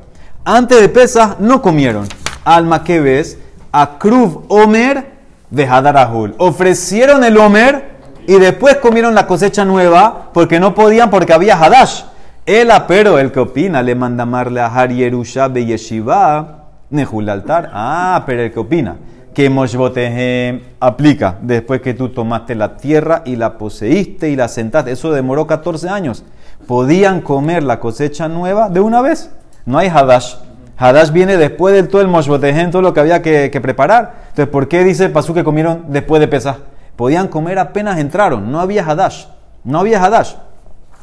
Antes 0.45 0.79
de 0.79 0.91
pesas 0.91 1.41
no 1.41 1.63
comieron. 1.63 2.07
Alma, 2.45 2.85
¿qué 2.85 3.01
ves? 3.01 3.39
Akruv 3.73 4.45
Omer 4.49 5.15
de 5.49 5.67
Hadarahul. 5.67 6.35
Ofrecieron 6.37 7.25
el 7.25 7.39
Omer 7.39 7.94
y 8.27 8.39
después 8.39 8.77
comieron 8.77 9.15
la 9.15 9.27
cosecha 9.27 9.65
nueva 9.65 10.31
porque 10.33 10.61
no 10.61 10.75
podían 10.75 11.11
porque 11.11 11.33
había 11.33 11.59
Hadash. 11.63 12.03
El 12.47 12.69
pero 12.87 13.19
el 13.19 13.33
que 13.33 13.41
opina 13.41 13.83
le 13.83 13.95
manda 13.95 14.25
amarle 14.25 14.61
a 14.61 14.67
Har 14.67 14.91
Yerusha 14.91 15.49
be 15.49 15.65
Yeshiva 15.65 16.65
Nehul 16.91 17.29
altar. 17.29 17.71
Ah, 17.73 18.23
pero 18.27 18.43
el 18.43 18.53
que 18.53 18.61
opina 18.61 18.97
que 19.35 19.51
Moshbotehem 19.51 20.61
aplica 20.79 21.39
después 21.43 21.81
que 21.81 21.93
tú 21.93 22.11
tomaste 22.11 22.55
la 22.55 22.77
tierra 22.77 23.23
y 23.25 23.37
la 23.37 23.59
poseíste 23.59 24.31
y 24.31 24.37
la 24.37 24.49
sentaste. 24.49 24.93
Eso 24.93 25.11
demoró 25.13 25.47
14 25.47 25.89
años. 25.89 26.25
Podían 26.69 27.21
comer 27.21 27.65
la 27.65 27.81
cosecha 27.81 28.29
nueva 28.29 28.69
de 28.69 28.81
una 28.81 29.03
vez. 29.03 29.31
No 29.67 29.79
hay 29.79 29.89
Hadash. 29.89 30.37
Hadash 30.77 31.11
viene 31.11 31.37
después 31.37 31.75
del 31.75 31.89
todo 31.89 32.01
el 32.01 32.09
Moshbotehem, 32.09 32.71
todo 32.71 32.83
lo 32.83 32.95
que 32.95 33.01
había 33.01 33.23
que, 33.23 33.51
que 33.51 33.61
preparar. 33.61 34.15
Entonces, 34.29 34.49
¿por 34.49 34.69
qué 34.69 34.85
dice 34.85 35.07
el 35.07 35.13
Pasú 35.13 35.35
que 35.35 35.45
comieron 35.45 35.87
después 35.89 36.21
de 36.21 36.29
pesar? 36.29 36.74
Podían 36.97 37.29
comer 37.29 37.59
apenas 37.59 37.99
entraron. 37.99 38.51
No 38.51 38.61
había 38.61 38.85
Hadash. 38.85 39.27
No 39.65 39.81
había 39.81 40.03
Hadash. 40.05 40.35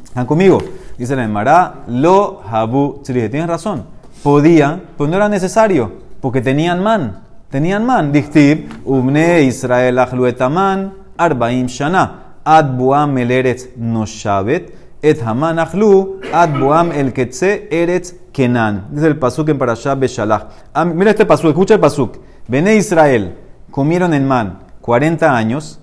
¿Están 0.03 0.25
conmigo? 0.25 0.59
Dice 0.97 1.15
la 1.15 1.23
Emara, 1.23 1.83
lo 1.87 2.41
habu. 2.49 3.01
Tienes 3.03 3.47
razón. 3.47 3.85
Podían, 4.23 4.83
pues 4.97 5.09
no 5.09 5.15
era 5.15 5.29
necesario, 5.29 5.91
porque 6.21 6.41
tenían 6.41 6.83
man. 6.83 7.21
Tenían 7.49 7.85
man. 7.85 8.11
Dichtib, 8.11 8.69
umne 8.85 9.41
Israel 9.43 9.99
achluetaman, 9.99 10.93
arbaim 11.17 11.67
shana. 11.67 12.35
Ad 12.43 12.77
buam 12.77 13.17
el 13.17 13.31
eretz 13.31 13.69
noshavet, 13.77 14.73
et 15.01 15.21
haman 15.21 15.59
achlu, 15.59 16.19
ad 16.33 16.59
buam 16.59 16.91
el 16.91 17.13
ketze 17.13 17.67
eretz 17.71 18.15
kenan. 18.31 18.87
Dice 18.91 19.07
el 19.07 19.17
pasuk 19.17 19.49
en 19.49 19.57
Parashah 19.57 19.95
Beshalach. 19.95 20.47
Ah, 20.73 20.85
mira 20.85 21.11
este 21.11 21.25
pasuk, 21.25 21.49
escucha 21.49 21.75
el 21.75 21.79
pasuk. 21.79 22.17
Bene 22.47 22.75
Israel 22.75 23.37
comieron 23.69 24.13
el 24.13 24.23
man 24.23 24.59
40 24.81 25.35
años 25.35 25.80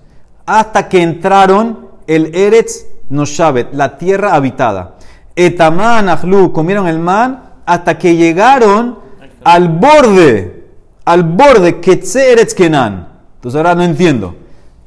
hasta 0.49 0.89
que 0.89 0.99
entraron 1.03 1.89
el 2.07 2.33
eretz 2.35 2.87
noshavet, 3.09 3.67
la 3.71 3.99
tierra 3.99 4.33
habitada. 4.33 4.95
Etaman 5.35 6.09
achlu, 6.09 6.51
comieron 6.51 6.87
el 6.87 6.97
man 6.97 7.43
hasta 7.67 7.99
que 7.99 8.15
llegaron 8.15 8.97
al 9.43 9.69
borde, 9.69 10.65
al 11.05 11.21
borde, 11.23 11.79
Ketze 11.79 12.31
Eretz 12.31 12.55
Kenan. 12.55 13.09
Entonces 13.35 13.57
ahora 13.57 13.75
no 13.75 13.83
entiendo. 13.83 14.35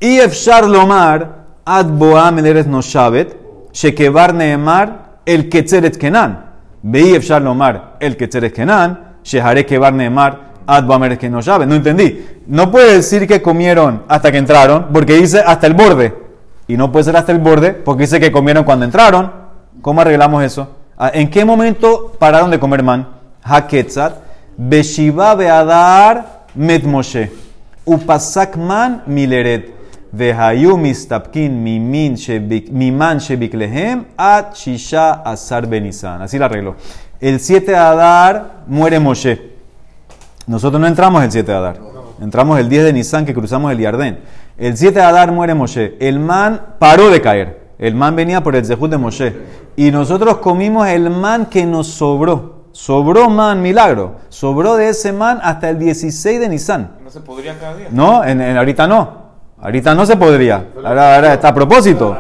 Y 0.01 0.19
Efshar 0.19 0.65
Lomar, 0.65 1.45
Ad 1.65 1.87
Boam 1.87 2.41
el 2.41 2.47
Eretz 2.47 2.67
Noshavet, 2.67 3.37
Shekebar 3.73 4.35
Neemar, 4.35 5.21
el 5.25 5.49
Ketze 5.49 5.79
Eretz 5.79 5.97
Kenan. 5.97 6.45
Veí 6.83 7.15
Efshar 7.15 7.41
Lomar, 7.41 7.99
el 8.01 8.17
Ketze 8.17 8.39
Eretz 8.39 8.55
Kenan, 8.55 9.15
Shehare 9.23 9.65
Kebar 9.65 9.93
Neemar, 9.93 10.52
Ad 10.67 10.85
Boam 10.85 11.05
el 11.05 11.13
Eretz 11.13 11.31
Noshavet. 11.31 11.69
No 11.69 11.75
entendí. 11.75 12.25
No 12.47 12.71
puede 12.71 12.95
decir 12.97 13.27
que 13.27 13.43
comieron 13.43 14.03
hasta 14.09 14.31
que 14.33 14.39
entraron, 14.39 14.87
porque 14.93 15.15
dice 15.15 15.41
hasta 15.41 15.67
el 15.67 15.75
borde. 15.75 16.15
Y 16.69 16.77
no 16.77 16.93
puede 16.93 17.05
ser 17.05 17.17
hasta 17.17 17.33
el 17.33 17.39
borde, 17.39 17.73
porque 17.73 18.03
dice 18.03 18.21
que 18.21 18.31
comieron 18.33 18.65
cuando 18.65 18.85
entraron. 18.85 19.33
¿Cómo 19.81 20.01
arreglamos 20.01 20.43
eso? 20.45 20.69
Ah, 20.97 21.11
¿En 21.13 21.29
qué 21.31 21.45
momento 21.45 22.15
pararon 22.19 22.51
de 22.51 22.59
comer 22.61 22.83
man? 22.83 23.09
Haketzat, 23.43 24.15
Beshiva 24.57 25.35
Beadar 25.35 26.45
Met 26.55 26.85
Moshe, 26.85 27.31
Upasak 27.85 28.57
man 28.57 29.03
mileret, 29.07 29.71
mimin 30.13 32.15
shebik- 32.15 32.71
miman 32.71 33.19
shebiklehem 33.19 34.05
at 34.17 34.55
shisha 34.55 35.23
asar 35.25 35.67
benisan. 35.67 36.23
Así 36.23 36.39
la 36.39 36.47
arregló. 36.47 36.77
El 37.21 37.41
7 37.41 37.73
de 37.73 37.77
Adar 37.77 38.63
muere 38.67 39.01
Moshe. 39.01 39.52
Nosotros 40.47 40.81
no 40.81 40.87
entramos 40.87 41.23
el 41.23 41.31
7 41.31 41.51
de 41.51 41.57
Adar. 41.59 41.77
Entramos 42.21 42.59
el 42.59 42.69
10 42.69 42.85
de 42.85 42.93
Nisan 42.93 43.25
que 43.25 43.35
cruzamos 43.35 43.73
el 43.73 43.79
Yardén. 43.79 44.21
El 44.59 44.77
7 44.77 44.99
de 44.99 45.05
Adar 45.05 45.33
muere 45.33 45.55
Moshe. 45.55 45.97
El 46.01 46.19
man 46.21 46.75
paró 46.79 47.11
de 47.11 47.21
caer. 47.21 47.63
El 47.79 47.95
man 47.95 48.15
venía 48.15 48.43
por 48.43 48.55
el 48.55 48.65
Zehut 48.65 48.91
de 48.91 48.99
Moshe. 48.99 49.35
Y 49.77 49.91
nosotros 49.91 50.39
comimos 50.39 50.87
el 50.89 51.11
man 51.11 51.47
que 51.47 51.65
nos 51.67 51.89
sobró. 51.89 52.67
Sobró 52.73 53.29
man, 53.29 53.61
milagro. 53.61 54.17
Sobró 54.29 54.77
de 54.77 54.89
ese 54.91 55.13
man 55.13 55.41
hasta 55.43 55.69
el 55.71 55.79
16 55.79 56.41
de 56.41 56.49
Nisan. 56.49 56.93
No 57.03 57.11
se 57.11 57.21
podría 57.21 57.59
cada 57.59 57.77
día. 57.77 57.89
No, 57.91 58.25
en, 58.25 58.41
en- 58.41 58.57
ahorita 58.57 58.87
no. 58.87 59.23
Ahorita 59.61 59.95
no 59.95 60.05
se 60.07 60.17
podría. 60.17 60.67
Ahora, 60.85 61.17
ahora 61.17 61.35
está 61.35 61.49
a 61.49 61.55
propósito. 61.55 62.17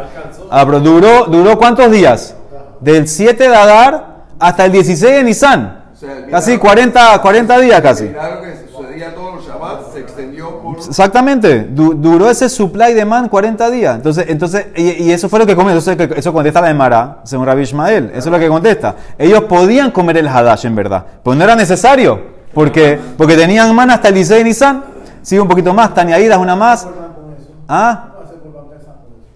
Ah, 0.50 0.62
pero 0.66 0.80
duró, 0.80 1.24
¿Duró 1.26 1.58
cuántos 1.58 1.90
días? 1.90 2.36
Del 2.80 3.08
7 3.08 3.48
de 3.48 3.56
Adar 3.56 4.24
hasta 4.38 4.64
el 4.64 4.72
16 4.72 5.12
de 5.16 5.24
Nisan. 5.24 5.81
Sea, 6.02 6.26
Casi 6.32 6.50
milagro- 6.52 6.60
40, 6.60 7.22
40 7.22 7.58
días 7.60 7.80
casi. 7.80 8.04
Milagro 8.08 8.42
que 8.42 8.56
sucedía 8.76 9.14
todos 9.14 9.34
los 9.36 9.46
Shabbat 9.46 9.92
se 9.92 10.00
extendió 10.00 10.58
por... 10.58 10.76
Exactamente, 10.78 11.60
Du- 11.70 11.94
duró 11.94 12.28
ese 12.28 12.48
supply 12.48 12.92
de 12.92 13.04
man 13.04 13.28
40 13.28 13.70
días. 13.70 13.94
Entonces, 13.96 14.24
entonces 14.28 14.66
y, 14.74 15.04
y 15.04 15.12
eso 15.12 15.28
fue 15.28 15.38
lo 15.38 15.46
que 15.46 15.54
comió. 15.54 15.70
Entonces, 15.70 15.96
que- 15.96 16.18
eso 16.18 16.32
contesta 16.32 16.60
la 16.60 16.66
de 16.68 16.74
Mara, 16.74 17.20
según 17.22 17.46
Rabbi 17.46 17.62
Ishmael. 17.62 18.06
Eso 18.10 18.18
es 18.28 18.32
lo 18.32 18.38
que 18.40 18.48
contesta. 18.48 18.96
Ellos 19.16 19.44
podían 19.44 19.92
comer 19.92 20.16
el 20.16 20.26
Hadash 20.26 20.66
en 20.66 20.74
verdad, 20.74 21.06
pero 21.22 21.36
no 21.36 21.44
era 21.44 21.54
necesario, 21.54 22.20
porque, 22.52 22.98
porque 23.16 23.36
tenían 23.36 23.72
man 23.72 23.90
hasta 23.92 24.08
el 24.08 24.14
16 24.14 24.38
de 24.40 24.44
Nisan. 24.44 24.84
Sigue 25.22 25.40
un 25.40 25.46
poquito 25.46 25.72
más, 25.72 25.94
Tania 25.94 26.18
Idas, 26.18 26.38
una 26.38 26.56
más. 26.56 26.88
¿Ah? 27.68 28.08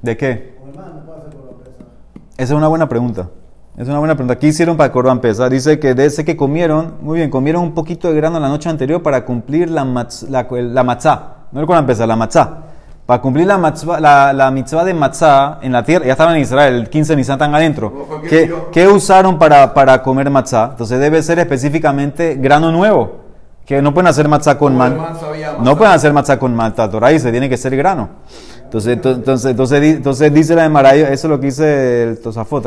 ¿De 0.02 0.16
qué? 0.16 0.56
Esa 2.36 2.52
es 2.52 2.58
una 2.58 2.66
buena 2.66 2.88
pregunta. 2.88 3.28
Es 3.76 3.86
una 3.88 3.98
buena 3.98 4.14
pregunta. 4.14 4.38
¿Qué 4.38 4.46
hicieron 4.48 4.76
para 4.76 4.90
Corban 4.90 5.20
Pesa? 5.20 5.48
Dice 5.50 5.78
que 5.78 5.94
de 5.94 6.06
ese 6.06 6.24
que 6.24 6.34
comieron, 6.36 6.94
muy 7.02 7.18
bien, 7.18 7.28
comieron 7.30 7.62
un 7.62 7.74
poquito 7.74 8.08
de 8.08 8.14
grano 8.16 8.40
la 8.40 8.48
noche 8.48 8.70
anterior 8.70 9.02
para 9.02 9.24
cumplir 9.24 9.70
la, 9.70 9.84
matz- 9.84 10.26
la, 10.28 10.46
la 10.50 10.82
matzá. 10.82 11.22
No 11.52 11.60
el 11.60 11.66
Corban 11.66 11.84
Pesa, 11.84 12.06
la 12.06 12.16
matzá. 12.16 12.58
Para 13.04 13.20
cumplir 13.20 13.46
la, 13.46 13.58
la, 14.00 14.32
la 14.32 14.50
mitzvah 14.50 14.82
de 14.82 14.94
matzah 14.94 15.58
en 15.62 15.72
la 15.72 15.84
tierra, 15.84 16.06
ya 16.06 16.12
estaban 16.12 16.34
en 16.36 16.42
Israel, 16.42 16.74
el 16.74 16.88
15 16.90 17.12
de 17.12 17.16
Nisan 17.16 17.34
están 17.34 17.54
adentro. 17.54 17.92
¿Por 17.92 18.22
qué 18.22 18.52
¿Qué, 18.72 18.88
usaron 18.88 19.38
para, 19.38 19.74
para 19.74 20.02
comer 20.02 20.28
matzah? 20.30 20.70
Entonces 20.72 20.98
debe 20.98 21.22
ser 21.22 21.38
específicamente 21.38 22.34
grano 22.36 22.72
nuevo. 22.72 23.26
Que 23.64 23.82
no 23.82 23.92
pueden 23.92 24.06
hacer 24.08 24.26
matzah 24.28 24.56
con 24.58 24.76
man. 24.76 24.96
No 25.62 25.76
pueden 25.76 25.92
hacer 25.92 26.12
matzah 26.12 26.38
con 26.38 26.54
malta 26.54 26.88
Torah 26.88 27.16
se 27.18 27.30
tiene 27.30 27.48
que 27.48 27.56
ser 27.56 27.76
grano. 27.76 28.08
Entonces, 28.62 29.00
to- 29.00 29.12
entonces, 29.12 29.50
entonces, 29.52 29.82
entonces 29.82 30.32
dice 30.34 30.54
la 30.56 30.64
Emara, 30.64 30.94
eso 30.94 31.12
es 31.12 31.24
lo 31.24 31.38
que 31.38 31.46
dice 31.46 32.02
el 32.04 32.18
Tosafot, 32.20 32.64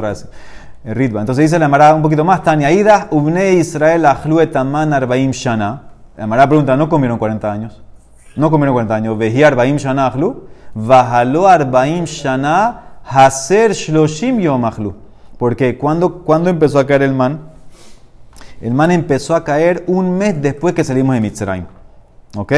Ritva. 0.83 1.19
Entonces 1.21 1.43
dice 1.45 1.59
la 1.59 1.65
Emara 1.65 1.93
un 1.93 2.01
poquito 2.01 2.23
más, 2.23 2.41
Tania, 2.43 2.71
Ida, 2.71 3.07
Ubne 3.11 3.53
Israel, 3.53 4.05
Ahlu 4.05 4.39
etaman 4.39 4.93
arbaim 4.93 5.31
shana. 5.31 5.83
La 6.17 6.23
Emara 6.23 6.47
pregunta, 6.47 6.75
¿no 6.77 6.87
comieron 6.89 7.17
40 7.17 7.51
años? 7.51 7.81
No 8.35 8.49
comieron 8.49 8.73
40 8.73 8.95
años. 8.95 9.17
Veji 9.17 9.43
arbaim 9.43 9.75
shana 9.77 10.05
arbaim 11.47 12.05
shana, 12.05 12.81
shloshim 13.71 14.39
yom. 14.39 14.63
Porque 15.37 15.77
cuando, 15.77 16.23
cuando 16.23 16.49
empezó 16.49 16.79
a 16.79 16.85
caer 16.87 17.03
el 17.03 17.13
man, 17.13 17.41
el 18.61 18.73
man 18.73 18.91
empezó 18.91 19.35
a 19.35 19.43
caer 19.43 19.83
un 19.87 20.17
mes 20.17 20.41
después 20.41 20.73
que 20.73 20.83
salimos 20.83 21.15
de 21.15 21.21
Mitzrayim. 21.21 21.65
¿Ok? 22.35 22.53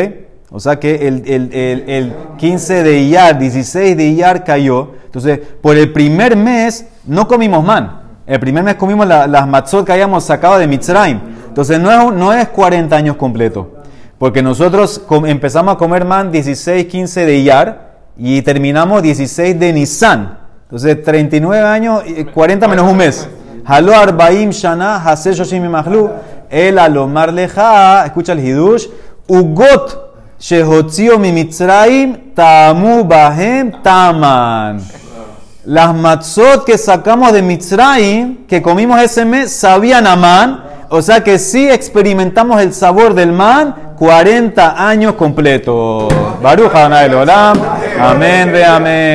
O 0.52 0.60
sea 0.60 0.80
que 0.80 1.08
el, 1.08 1.24
el- 1.28 1.54
el- 1.54 1.90
el 1.90 2.14
15 2.38 2.84
de 2.84 3.00
Iyar, 3.00 3.38
16 3.40 3.96
de 3.96 4.04
Iyar 4.08 4.44
cayó. 4.44 4.92
Entonces, 5.06 5.40
por 5.62 5.78
el 5.78 5.94
primer 5.94 6.36
mes 6.36 6.88
no 7.06 7.28
comimos 7.28 7.64
man. 7.64 8.01
El 8.32 8.40
primer 8.40 8.64
mes 8.64 8.76
comimos 8.76 9.06
la- 9.06 9.28
las 9.28 9.46
matzot 9.46 9.86
que 9.86 9.92
habíamos 9.92 10.24
sacado 10.24 10.58
de 10.58 10.66
Mitzrayim. 10.66 11.20
Entonces, 11.50 11.78
no 11.82 11.92
es, 11.92 11.98
un- 12.02 12.18
no 12.18 12.32
es 12.32 12.48
40 12.48 12.96
años 12.96 13.18
completo. 13.18 13.74
Porque 14.18 14.42
nosotros 14.42 15.02
empezamos 15.26 15.76
a 15.76 15.78
comer 15.78 16.06
man 16.06 16.32
16, 16.32 16.86
15 16.86 17.26
de 17.26 17.36
Iyar 17.40 17.92
y 18.18 18.42
terminamos 18.42 19.02
16 19.02 19.60
de 19.60 19.74
Nisan. 19.74 20.38
Entonces, 20.64 21.04
39 21.04 21.68
años, 21.68 22.04
y 22.08 22.24
40 22.24 22.70
menos 22.70 22.90
un 22.90 22.96
mes. 22.96 23.28
Escucha 28.06 28.32
el 28.32 28.40
hidush, 28.40 28.88
ugot 29.28 30.14
shehotzio 30.40 31.20
mi 31.20 31.34
mitzrayim 31.34 32.34
tamu 32.34 33.04
bahem 33.04 33.74
taman. 33.84 34.80
Las 35.66 35.94
matzot 35.94 36.66
que 36.66 36.76
sacamos 36.78 37.32
de 37.34 37.44
Mitzrayim, 37.44 38.48
que 38.48 38.64
comimos 38.64 39.00
ese 39.00 39.26
mes, 39.26 39.52
sabían 39.52 40.08
a. 40.08 40.88
O 40.90 41.04
sea 41.04 41.24
que 41.24 41.38
sí 41.38 41.70
experimentamos 41.70 42.60
el 42.62 42.74
sabor 42.74 43.14
del 43.14 43.32
man 43.32 43.94
40 43.98 44.90
años 44.90 45.14
completos. 45.14 46.12
Olam. 47.14 47.58
Amén, 48.00 48.52
ve 48.52 48.66
amén. 48.66 49.12